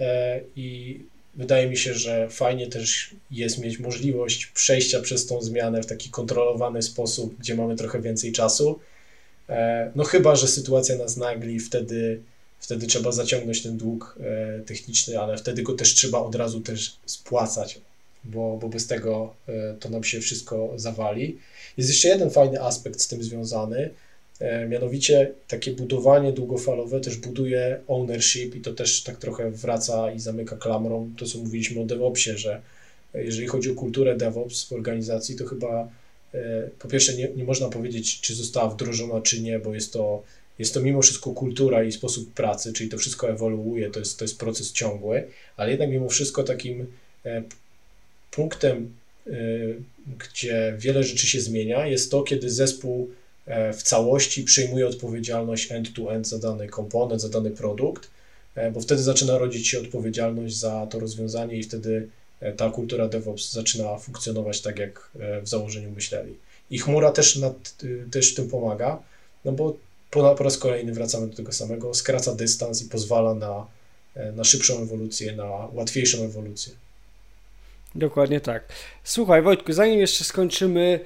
e, 0.01 0.41
i 0.57 1.01
wydaje 1.35 1.69
mi 1.69 1.77
się, 1.77 1.95
że 1.95 2.29
fajnie 2.31 2.67
też 2.67 3.15
jest 3.31 3.59
mieć 3.59 3.79
możliwość 3.79 4.47
przejścia 4.47 5.01
przez 5.01 5.27
tą 5.27 5.43
zmianę 5.43 5.83
w 5.83 5.87
taki 5.87 6.11
kontrolowany 6.11 6.83
sposób, 6.83 7.39
gdzie 7.39 7.55
mamy 7.55 7.77
trochę 7.77 8.01
więcej 8.01 8.33
czasu. 8.33 8.81
E, 9.49 9.91
no 9.95 10.05
chyba, 10.05 10.37
że 10.37 10.49
sytuacja 10.49 10.97
nas 10.97 11.17
nagli, 11.17 11.61
wtedy, 11.61 12.21
wtedy 12.59 12.87
trzeba 12.87 13.13
zaciągnąć 13.13 13.63
ten 13.63 13.77
dług 13.77 14.19
e, 14.21 14.61
techniczny, 14.61 15.21
ale 15.21 15.37
wtedy 15.37 15.63
go 15.63 15.75
też 15.75 15.95
trzeba 15.95 16.19
od 16.19 16.35
razu 16.35 16.61
też 16.61 16.97
spłacać, 17.07 17.81
bo, 18.25 18.59
bo 18.61 18.69
bez 18.69 18.87
tego 18.87 19.35
e, 19.49 19.75
to 19.81 19.89
nam 19.89 20.05
się 20.05 20.21
wszystko 20.21 20.73
zawali. 20.77 21.39
Jest 21.77 21.91
jeszcze 21.91 22.09
jeden 22.09 22.31
fajny 22.31 22.63
aspekt 22.63 23.01
z 23.01 23.09
tym 23.09 23.23
związany, 23.23 23.91
mianowicie 24.69 25.33
takie 25.49 25.71
budowanie 25.71 26.33
długofalowe 26.33 27.01
też 27.01 27.17
buduje 27.17 27.81
ownership 27.89 28.55
i 28.55 28.61
to 28.61 28.73
też 28.73 29.03
tak 29.03 29.17
trochę 29.17 29.51
wraca 29.51 30.13
i 30.13 30.21
zamyka 30.21 30.57
klamrą 30.57 31.11
to, 31.19 31.27
co 31.27 31.39
mówiliśmy 31.39 31.81
o 31.81 31.85
DevOpsie, 31.85 32.39
że 32.39 32.61
jeżeli 33.15 33.47
chodzi 33.47 33.71
o 33.71 33.75
kulturę 33.75 34.17
DevOps 34.17 34.65
w 34.65 34.73
organizacji, 34.73 35.37
to 35.37 35.47
chyba 35.47 35.89
E, 36.35 36.71
po 36.79 36.89
pierwsze 36.89 37.15
nie, 37.15 37.29
nie 37.37 37.45
można 37.45 37.69
powiedzieć, 37.69 38.21
czy 38.21 38.35
została 38.35 38.71
wdrożona, 38.71 39.21
czy 39.21 39.41
nie, 39.41 39.59
bo 39.59 39.75
jest 39.75 39.93
to, 39.93 40.23
jest 40.59 40.75
to 40.75 40.81
mimo 40.81 41.03
wszystko 41.03 41.31
kultura 41.31 41.85
i 41.85 41.93
sposób 41.93 42.33
pracy, 42.33 42.73
czyli 42.73 42.91
to 42.91 42.99
wszystko 42.99 43.31
ewoluuje, 43.31 43.91
to 43.91 43.99
jest, 43.99 44.19
to 44.19 44.25
jest 44.25 44.39
proces 44.39 44.73
ciągły, 44.73 45.27
ale 45.57 45.71
jednak 45.71 45.91
mimo 45.91 46.09
wszystko 46.09 46.43
takim 46.43 46.87
e, 47.25 47.43
punktem, 48.31 48.93
e, 49.27 49.31
gdzie 50.19 50.75
wiele 50.79 51.05
rzeczy 51.05 51.27
się 51.27 51.41
zmienia, 51.41 51.87
jest 51.87 52.11
to, 52.11 52.23
kiedy 52.23 52.51
zespół 52.51 53.11
w 53.47 53.83
całości 53.83 54.45
przyjmuje 54.45 54.87
odpowiedzialność 54.87 55.73
end-to-end 55.73 56.29
za 56.29 56.39
dany 56.39 56.69
komponent, 56.69 57.21
za 57.21 57.29
dany 57.29 57.51
produkt, 57.51 58.11
bo 58.73 58.81
wtedy 58.81 59.03
zaczyna 59.03 59.39
rodzić 59.39 59.69
się 59.69 59.81
odpowiedzialność 59.81 60.57
za 60.57 60.87
to 60.87 61.01
rozwiązanie 61.01 61.57
i 61.57 61.63
wtedy 61.63 62.09
E, 62.45 62.53
ta 62.53 62.71
kultura 62.71 63.09
DevOps 63.09 63.53
zaczyna 63.53 63.99
funkcjonować 63.99 64.61
tak, 64.61 64.79
jak 64.79 65.11
e, 65.21 65.41
w 65.41 65.49
założeniu 65.49 65.91
myśleli. 65.91 66.35
I 66.71 66.79
chmura 66.79 67.13
też, 67.13 67.37
nad, 67.37 67.75
też 68.11 68.33
w 68.33 68.37
tym 68.37 68.49
pomaga, 68.49 69.03
no 69.45 69.53
bo 69.53 69.77
po, 70.11 70.35
po 70.35 70.45
raz 70.45 70.59
kolejny 70.59 70.93
wracamy 70.93 71.27
do 71.27 71.37
tego 71.37 71.53
samego, 71.53 71.95
skraca 71.95 72.35
dystans 72.35 72.83
i 72.83 72.89
pozwala 72.89 73.35
na, 73.35 73.67
e, 74.15 74.33
na 74.33 74.45
szybszą 74.45 74.83
ewolucję, 74.83 75.33
na 75.33 75.69
łatwiejszą 75.73 76.25
ewolucję. 76.25 76.73
Dokładnie 77.95 78.41
tak. 78.41 78.65
Słuchaj, 79.05 79.43
Wojtku, 79.43 79.73
zanim 79.73 80.01
jeszcze 80.01 80.25
skończymy, 80.25 81.01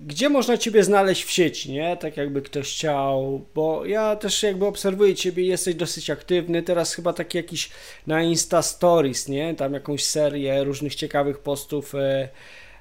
gdzie 0.00 0.28
można 0.28 0.58
Ciebie 0.58 0.84
znaleźć 0.84 1.24
w 1.24 1.30
sieci, 1.30 1.72
nie? 1.72 1.96
Tak 1.96 2.16
jakby 2.16 2.42
ktoś 2.42 2.74
chciał, 2.74 3.46
bo 3.54 3.86
ja 3.86 4.16
też 4.16 4.42
jakby 4.42 4.66
obserwuję 4.66 5.14
Ciebie, 5.14 5.44
jesteś 5.44 5.74
dosyć 5.74 6.10
aktywny, 6.10 6.62
teraz 6.62 6.94
chyba 6.94 7.12
taki 7.12 7.38
jakiś 7.38 7.70
na 8.06 8.22
Insta 8.22 8.62
Stories, 8.62 9.28
nie? 9.28 9.54
Tam 9.54 9.74
jakąś 9.74 10.04
serię 10.04 10.64
różnych 10.64 10.94
ciekawych 10.94 11.38
postów 11.38 11.94
e, 11.94 12.28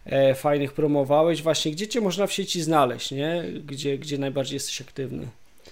e, 0.06 0.36
fajnych 0.36 0.74
promowałeś, 0.74 1.42
właśnie 1.42 1.72
gdzie 1.72 1.88
Cię 1.88 2.02
można 2.02 2.28
w 2.28 2.34
sieci 2.34 2.62
znaleźć, 2.62 3.12
nie? 3.12 3.44
Gdzie, 3.66 3.98
gdzie 3.98 4.18
najbardziej 4.18 4.56
jesteś 4.56 4.82
aktywny? 4.82 5.28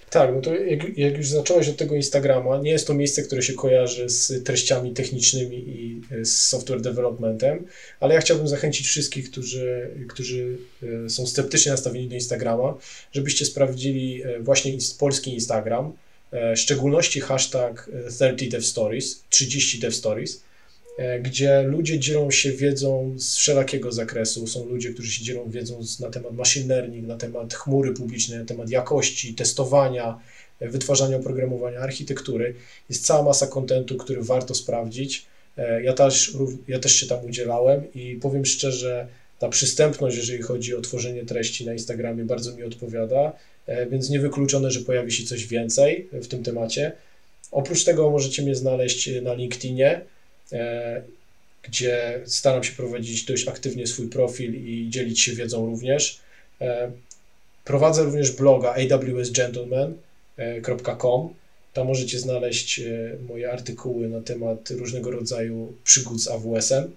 Tak, 0.09 0.35
no 0.35 0.41
to 0.41 0.55
jak, 0.55 0.97
jak, 0.97 1.17
już 1.17 1.27
zacząłeś 1.27 1.69
od 1.69 1.77
tego 1.77 1.95
Instagrama, 1.95 2.57
nie 2.57 2.71
jest 2.71 2.87
to 2.87 2.93
miejsce, 2.93 3.23
które 3.23 3.41
się 3.41 3.53
kojarzy 3.53 4.09
z 4.09 4.43
treściami 4.43 4.93
technicznymi 4.93 5.57
i 5.57 6.01
e, 6.11 6.25
z 6.25 6.41
software 6.41 6.81
developmentem, 6.81 7.65
ale 7.99 8.15
ja 8.15 8.21
chciałbym 8.21 8.47
zachęcić 8.47 8.87
wszystkich, 8.87 9.31
którzy, 9.31 9.89
którzy 10.07 10.57
e, 11.05 11.09
są 11.09 11.27
sceptycznie 11.27 11.71
nastawieni 11.71 12.07
do 12.07 12.15
Instagrama, 12.15 12.77
żebyście 13.11 13.45
sprawdzili 13.45 14.23
e, 14.23 14.39
właśnie 14.39 14.77
polski 14.99 15.33
Instagram, 15.33 15.93
w 16.31 16.59
szczególności 16.59 17.21
hashtag 17.21 17.89
30 18.09 18.49
devstories, 18.49 19.23
30 19.29 19.79
devstories, 19.79 20.41
E, 20.41 20.46
gdzie 21.21 21.61
ludzie 21.61 21.99
dzielą 21.99 22.31
się 22.31 22.51
wiedzą 22.51 23.13
z 23.17 23.35
wszelakiego 23.35 23.91
zakresu. 23.91 24.47
Są 24.47 24.65
ludzie, 24.65 24.93
którzy 24.93 25.11
się 25.11 25.23
dzielą 25.23 25.49
wiedzą 25.49 25.79
na 25.99 26.09
temat 26.09 26.31
learning, 26.67 27.07
na 27.07 27.17
temat 27.17 27.53
chmury 27.53 27.93
publicznej, 27.93 28.39
na 28.39 28.45
temat 28.45 28.69
jakości, 28.69 29.33
testowania, 29.33 30.19
e, 30.59 30.69
wytwarzania 30.69 31.17
oprogramowania, 31.17 31.79
architektury. 31.79 32.53
Jest 32.89 33.05
cała 33.05 33.23
masa 33.23 33.47
kontentu, 33.47 33.97
który 33.97 34.23
warto 34.23 34.55
sprawdzić. 34.55 35.25
E, 35.57 35.83
ja 35.83 35.93
też, 35.93 36.37
ja 36.67 36.79
też 36.79 36.95
się 36.95 37.07
tam 37.07 37.25
udzielałem 37.25 37.93
i 37.95 38.15
powiem 38.21 38.45
szczerze, 38.45 39.07
ta 39.39 39.49
przystępność, 39.49 40.17
jeżeli 40.17 40.41
chodzi 40.41 40.75
o 40.75 40.81
tworzenie 40.81 41.25
treści 41.25 41.65
na 41.65 41.73
Instagramie, 41.73 42.23
bardzo 42.23 42.55
mi 42.55 42.63
odpowiada, 42.63 43.33
więc 43.91 44.09
niewykluczone, 44.09 44.71
że 44.71 44.79
pojawi 44.79 45.11
się 45.11 45.23
coś 45.23 45.47
więcej 45.47 46.09
w 46.11 46.27
tym 46.27 46.43
temacie. 46.43 46.91
Oprócz 47.51 47.83
tego 47.83 48.09
możecie 48.09 48.43
mnie 48.43 48.55
znaleźć 48.55 49.09
na 49.21 49.33
LinkedInie. 49.33 50.01
E, 50.53 51.01
gdzie 51.63 52.21
staram 52.25 52.63
się 52.63 52.71
prowadzić 52.71 53.25
dość 53.25 53.47
aktywnie 53.47 53.87
swój 53.87 54.07
profil 54.07 54.55
i 54.55 54.89
dzielić 54.89 55.19
się 55.19 55.33
wiedzą 55.33 55.65
również. 55.65 56.19
E, 56.61 56.91
prowadzę 57.63 58.03
również 58.03 58.31
bloga 58.31 58.73
awsgentleman.com. 58.73 61.33
Tam 61.73 61.87
możecie 61.87 62.19
znaleźć 62.19 62.79
e, 62.79 62.83
moje 63.29 63.51
artykuły 63.51 64.09
na 64.09 64.21
temat 64.21 64.69
różnego 64.69 65.11
rodzaju 65.11 65.73
przygód 65.83 66.21
z 66.21 66.27
AWS-em. 66.27 66.91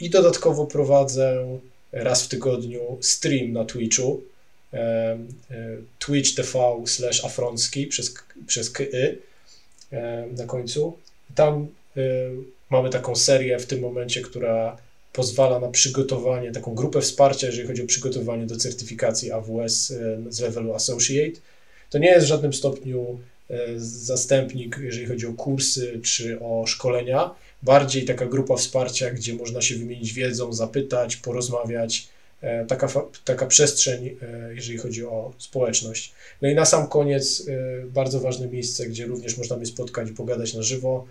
I 0.00 0.10
dodatkowo 0.10 0.66
prowadzę 0.66 1.58
raz 1.92 2.24
w 2.24 2.28
tygodniu 2.28 2.98
stream 3.00 3.52
na 3.52 3.64
Twitchu 3.64 4.22
twitch 5.98 6.34
TV 6.34 6.82
slash 6.86 7.24
afronski 7.24 7.86
przez, 7.86 8.14
przez 8.46 8.70
KY 8.70 9.18
na 10.36 10.46
końcu. 10.46 10.98
Tam 11.34 11.68
mamy 12.70 12.90
taką 12.90 13.16
serię 13.16 13.58
w 13.58 13.66
tym 13.66 13.80
momencie, 13.80 14.20
która 14.20 14.76
pozwala 15.16 15.60
na 15.60 15.68
przygotowanie, 15.68 16.52
taką 16.52 16.74
grupę 16.74 17.00
wsparcia, 17.00 17.46
jeżeli 17.46 17.68
chodzi 17.68 17.82
o 17.82 17.86
przygotowanie 17.86 18.46
do 18.46 18.56
certyfikacji 18.56 19.32
AWS 19.32 19.90
y, 19.90 20.18
z 20.28 20.40
levelu 20.40 20.74
Associate. 20.74 21.40
To 21.90 21.98
nie 21.98 22.08
jest 22.08 22.26
w 22.26 22.28
żadnym 22.28 22.52
stopniu 22.52 23.18
y, 23.50 23.54
zastępnik, 23.80 24.78
jeżeli 24.82 25.06
chodzi 25.06 25.26
o 25.26 25.32
kursy 25.32 26.00
czy 26.02 26.40
o 26.40 26.66
szkolenia. 26.66 27.30
Bardziej 27.62 28.04
taka 28.04 28.26
grupa 28.26 28.56
wsparcia, 28.56 29.10
gdzie 29.10 29.34
można 29.34 29.62
się 29.62 29.74
wymienić 29.74 30.12
wiedzą, 30.12 30.52
zapytać, 30.52 31.16
porozmawiać. 31.16 32.08
Taka, 32.68 32.88
taka 33.24 33.46
przestrzeń, 33.46 34.16
jeżeli 34.54 34.78
chodzi 34.78 35.04
o 35.04 35.32
społeczność. 35.38 36.12
No 36.42 36.48
i 36.48 36.54
na 36.54 36.64
sam 36.64 36.88
koniec 36.88 37.46
bardzo 37.86 38.20
ważne 38.20 38.48
miejsce, 38.48 38.86
gdzie 38.86 39.06
również 39.06 39.38
można 39.38 39.56
mnie 39.56 39.66
spotkać 39.66 40.10
i 40.10 40.12
pogadać 40.12 40.54
na 40.54 40.62
żywo 40.62 41.06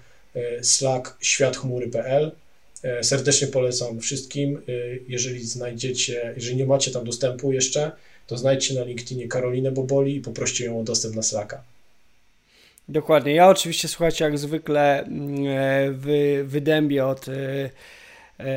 Slack 0.62 1.18
światchmury.pl. 1.20 2.32
E, 2.86 3.04
serdecznie 3.04 3.48
polecam 3.48 4.00
wszystkim. 4.00 4.58
E, 4.58 4.72
jeżeli 5.08 5.46
znajdziecie, 5.46 6.34
jeżeli 6.36 6.56
nie 6.56 6.66
macie 6.66 6.92
tam 6.92 7.06
dostępu 7.06 7.52
jeszcze, 7.52 7.92
to 8.28 8.38
znajdźcie 8.38 8.74
na 8.74 8.84
LinkedInie 8.84 9.28
Karolinę 9.28 9.72
Boboli 9.72 10.16
i 10.16 10.22
poproście 10.22 10.66
ją 10.66 10.80
o 10.80 10.84
dostęp 10.84 11.16
na 11.16 11.22
Slacka. 11.22 11.64
Dokładnie. 12.90 13.36
Ja 13.36 13.50
oczywiście, 13.50 13.88
słuchajcie, 13.88 14.26
jak 14.26 14.38
zwykle 14.38 15.04
mm, 15.04 16.00
wy, 16.00 16.44
wydębię 16.44 17.06
od, 17.06 17.26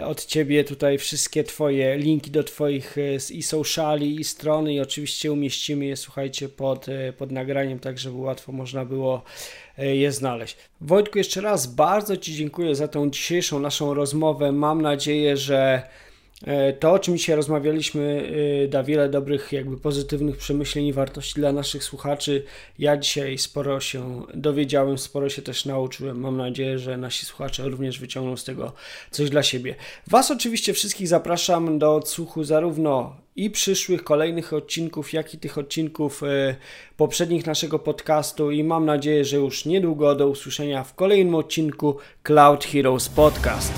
od 0.05 0.26
Ciebie 0.26 0.64
tutaj 0.64 0.99
wszystkie 0.99 1.45
Twoje 1.45 1.99
linki 1.99 2.31
do 2.31 2.45
Twoich 2.45 2.97
i 3.31 3.43
sociali, 3.43 4.20
i 4.20 4.24
strony 4.24 4.74
i 4.74 4.81
oczywiście 4.81 5.33
umieścimy 5.33 5.87
je, 5.87 5.97
słuchajcie, 5.97 6.49
pod, 6.49 6.87
pod 7.18 7.33
nagraniem, 7.33 7.79
tak 7.79 7.99
żeby 7.99 8.16
łatwo 8.16 8.53
można 8.53 8.85
było 8.85 9.22
E, 9.22 9.68
je 9.87 10.12
znaleźć. 10.12 10.57
Wojtku, 10.81 11.19
jeszcze 11.19 11.40
raz 11.40 11.66
bardzo 11.66 12.16
Ci 12.16 12.35
dziękuję 12.35 12.74
za 12.74 12.89
tą 12.89 13.11
dzisiejszą 13.11 13.61
naszą 13.61 13.94
rozmowę. 13.94 14.52
Mam 14.52 14.82
nadzieję, 14.82 15.36
że 15.36 15.59
e, 15.59 16.07
to, 16.81 16.93
o 16.93 16.98
czym 16.98 17.19
dzisiaj 17.19 17.36
rozmawialiśmy, 17.36 18.32
e, 18.65 18.69
da 18.69 18.82
wiele 18.82 19.09
dobrych, 19.09 19.52
jakby 19.52 19.77
pozytywnych 19.77 20.36
przemyśleń 20.36 20.86
i 20.86 20.93
wartości 20.93 21.35
dla 21.35 21.52
naszych 21.52 21.85
słuchaczy. 21.85 22.44
Ja 22.78 22.97
dzisiaj 22.97 23.39
sporo 23.39 23.81
się 23.81 24.23
dowiedziałem, 24.35 24.98
sporo 24.98 25.28
się 25.28 25.43
też 25.43 25.65
nauczyłem. 25.65 26.20
Mam 26.20 26.36
nadzieję, 26.36 26.78
że 26.78 26.97
nasi 26.97 27.27
słuchacze 27.27 27.69
również 27.69 27.98
wyciągną 27.98 28.36
z 28.36 28.44
tego 28.44 28.73
coś 29.10 29.31
dla 29.31 29.43
siebie. 29.43 29.74
Was 30.06 30.31
oczywiście 30.31 30.73
wszystkich 30.73 31.09
zapraszam 31.09 31.78
do 31.78 31.94
odsłuchu 31.94 32.44
zarówno 32.44 33.16
i 33.36 33.51
przyszłych 33.51 34.05
kolejnych 34.05 34.52
odcinków, 34.52 35.12
jak 35.12 35.35
i 35.35 35.39
tych 35.39 35.59
odcinków 35.59 36.23
e, 36.23 36.56
poprzednich 36.97 37.47
naszego 37.47 37.78
podcastu 37.78 38.51
i 38.51 38.65
mam 38.65 38.86
nadzieję, 38.86 39.24
że 39.24 39.36
już 39.36 39.65
niedługo 39.65 40.15
do 40.15 40.28
usłyszenia 40.28 40.85
w 40.85 40.94
kolejnym 40.94 41.35
odcinku 41.35 41.97
Cloud 42.23 42.65
Heroes 42.65 43.09
Podcast. 43.09 43.73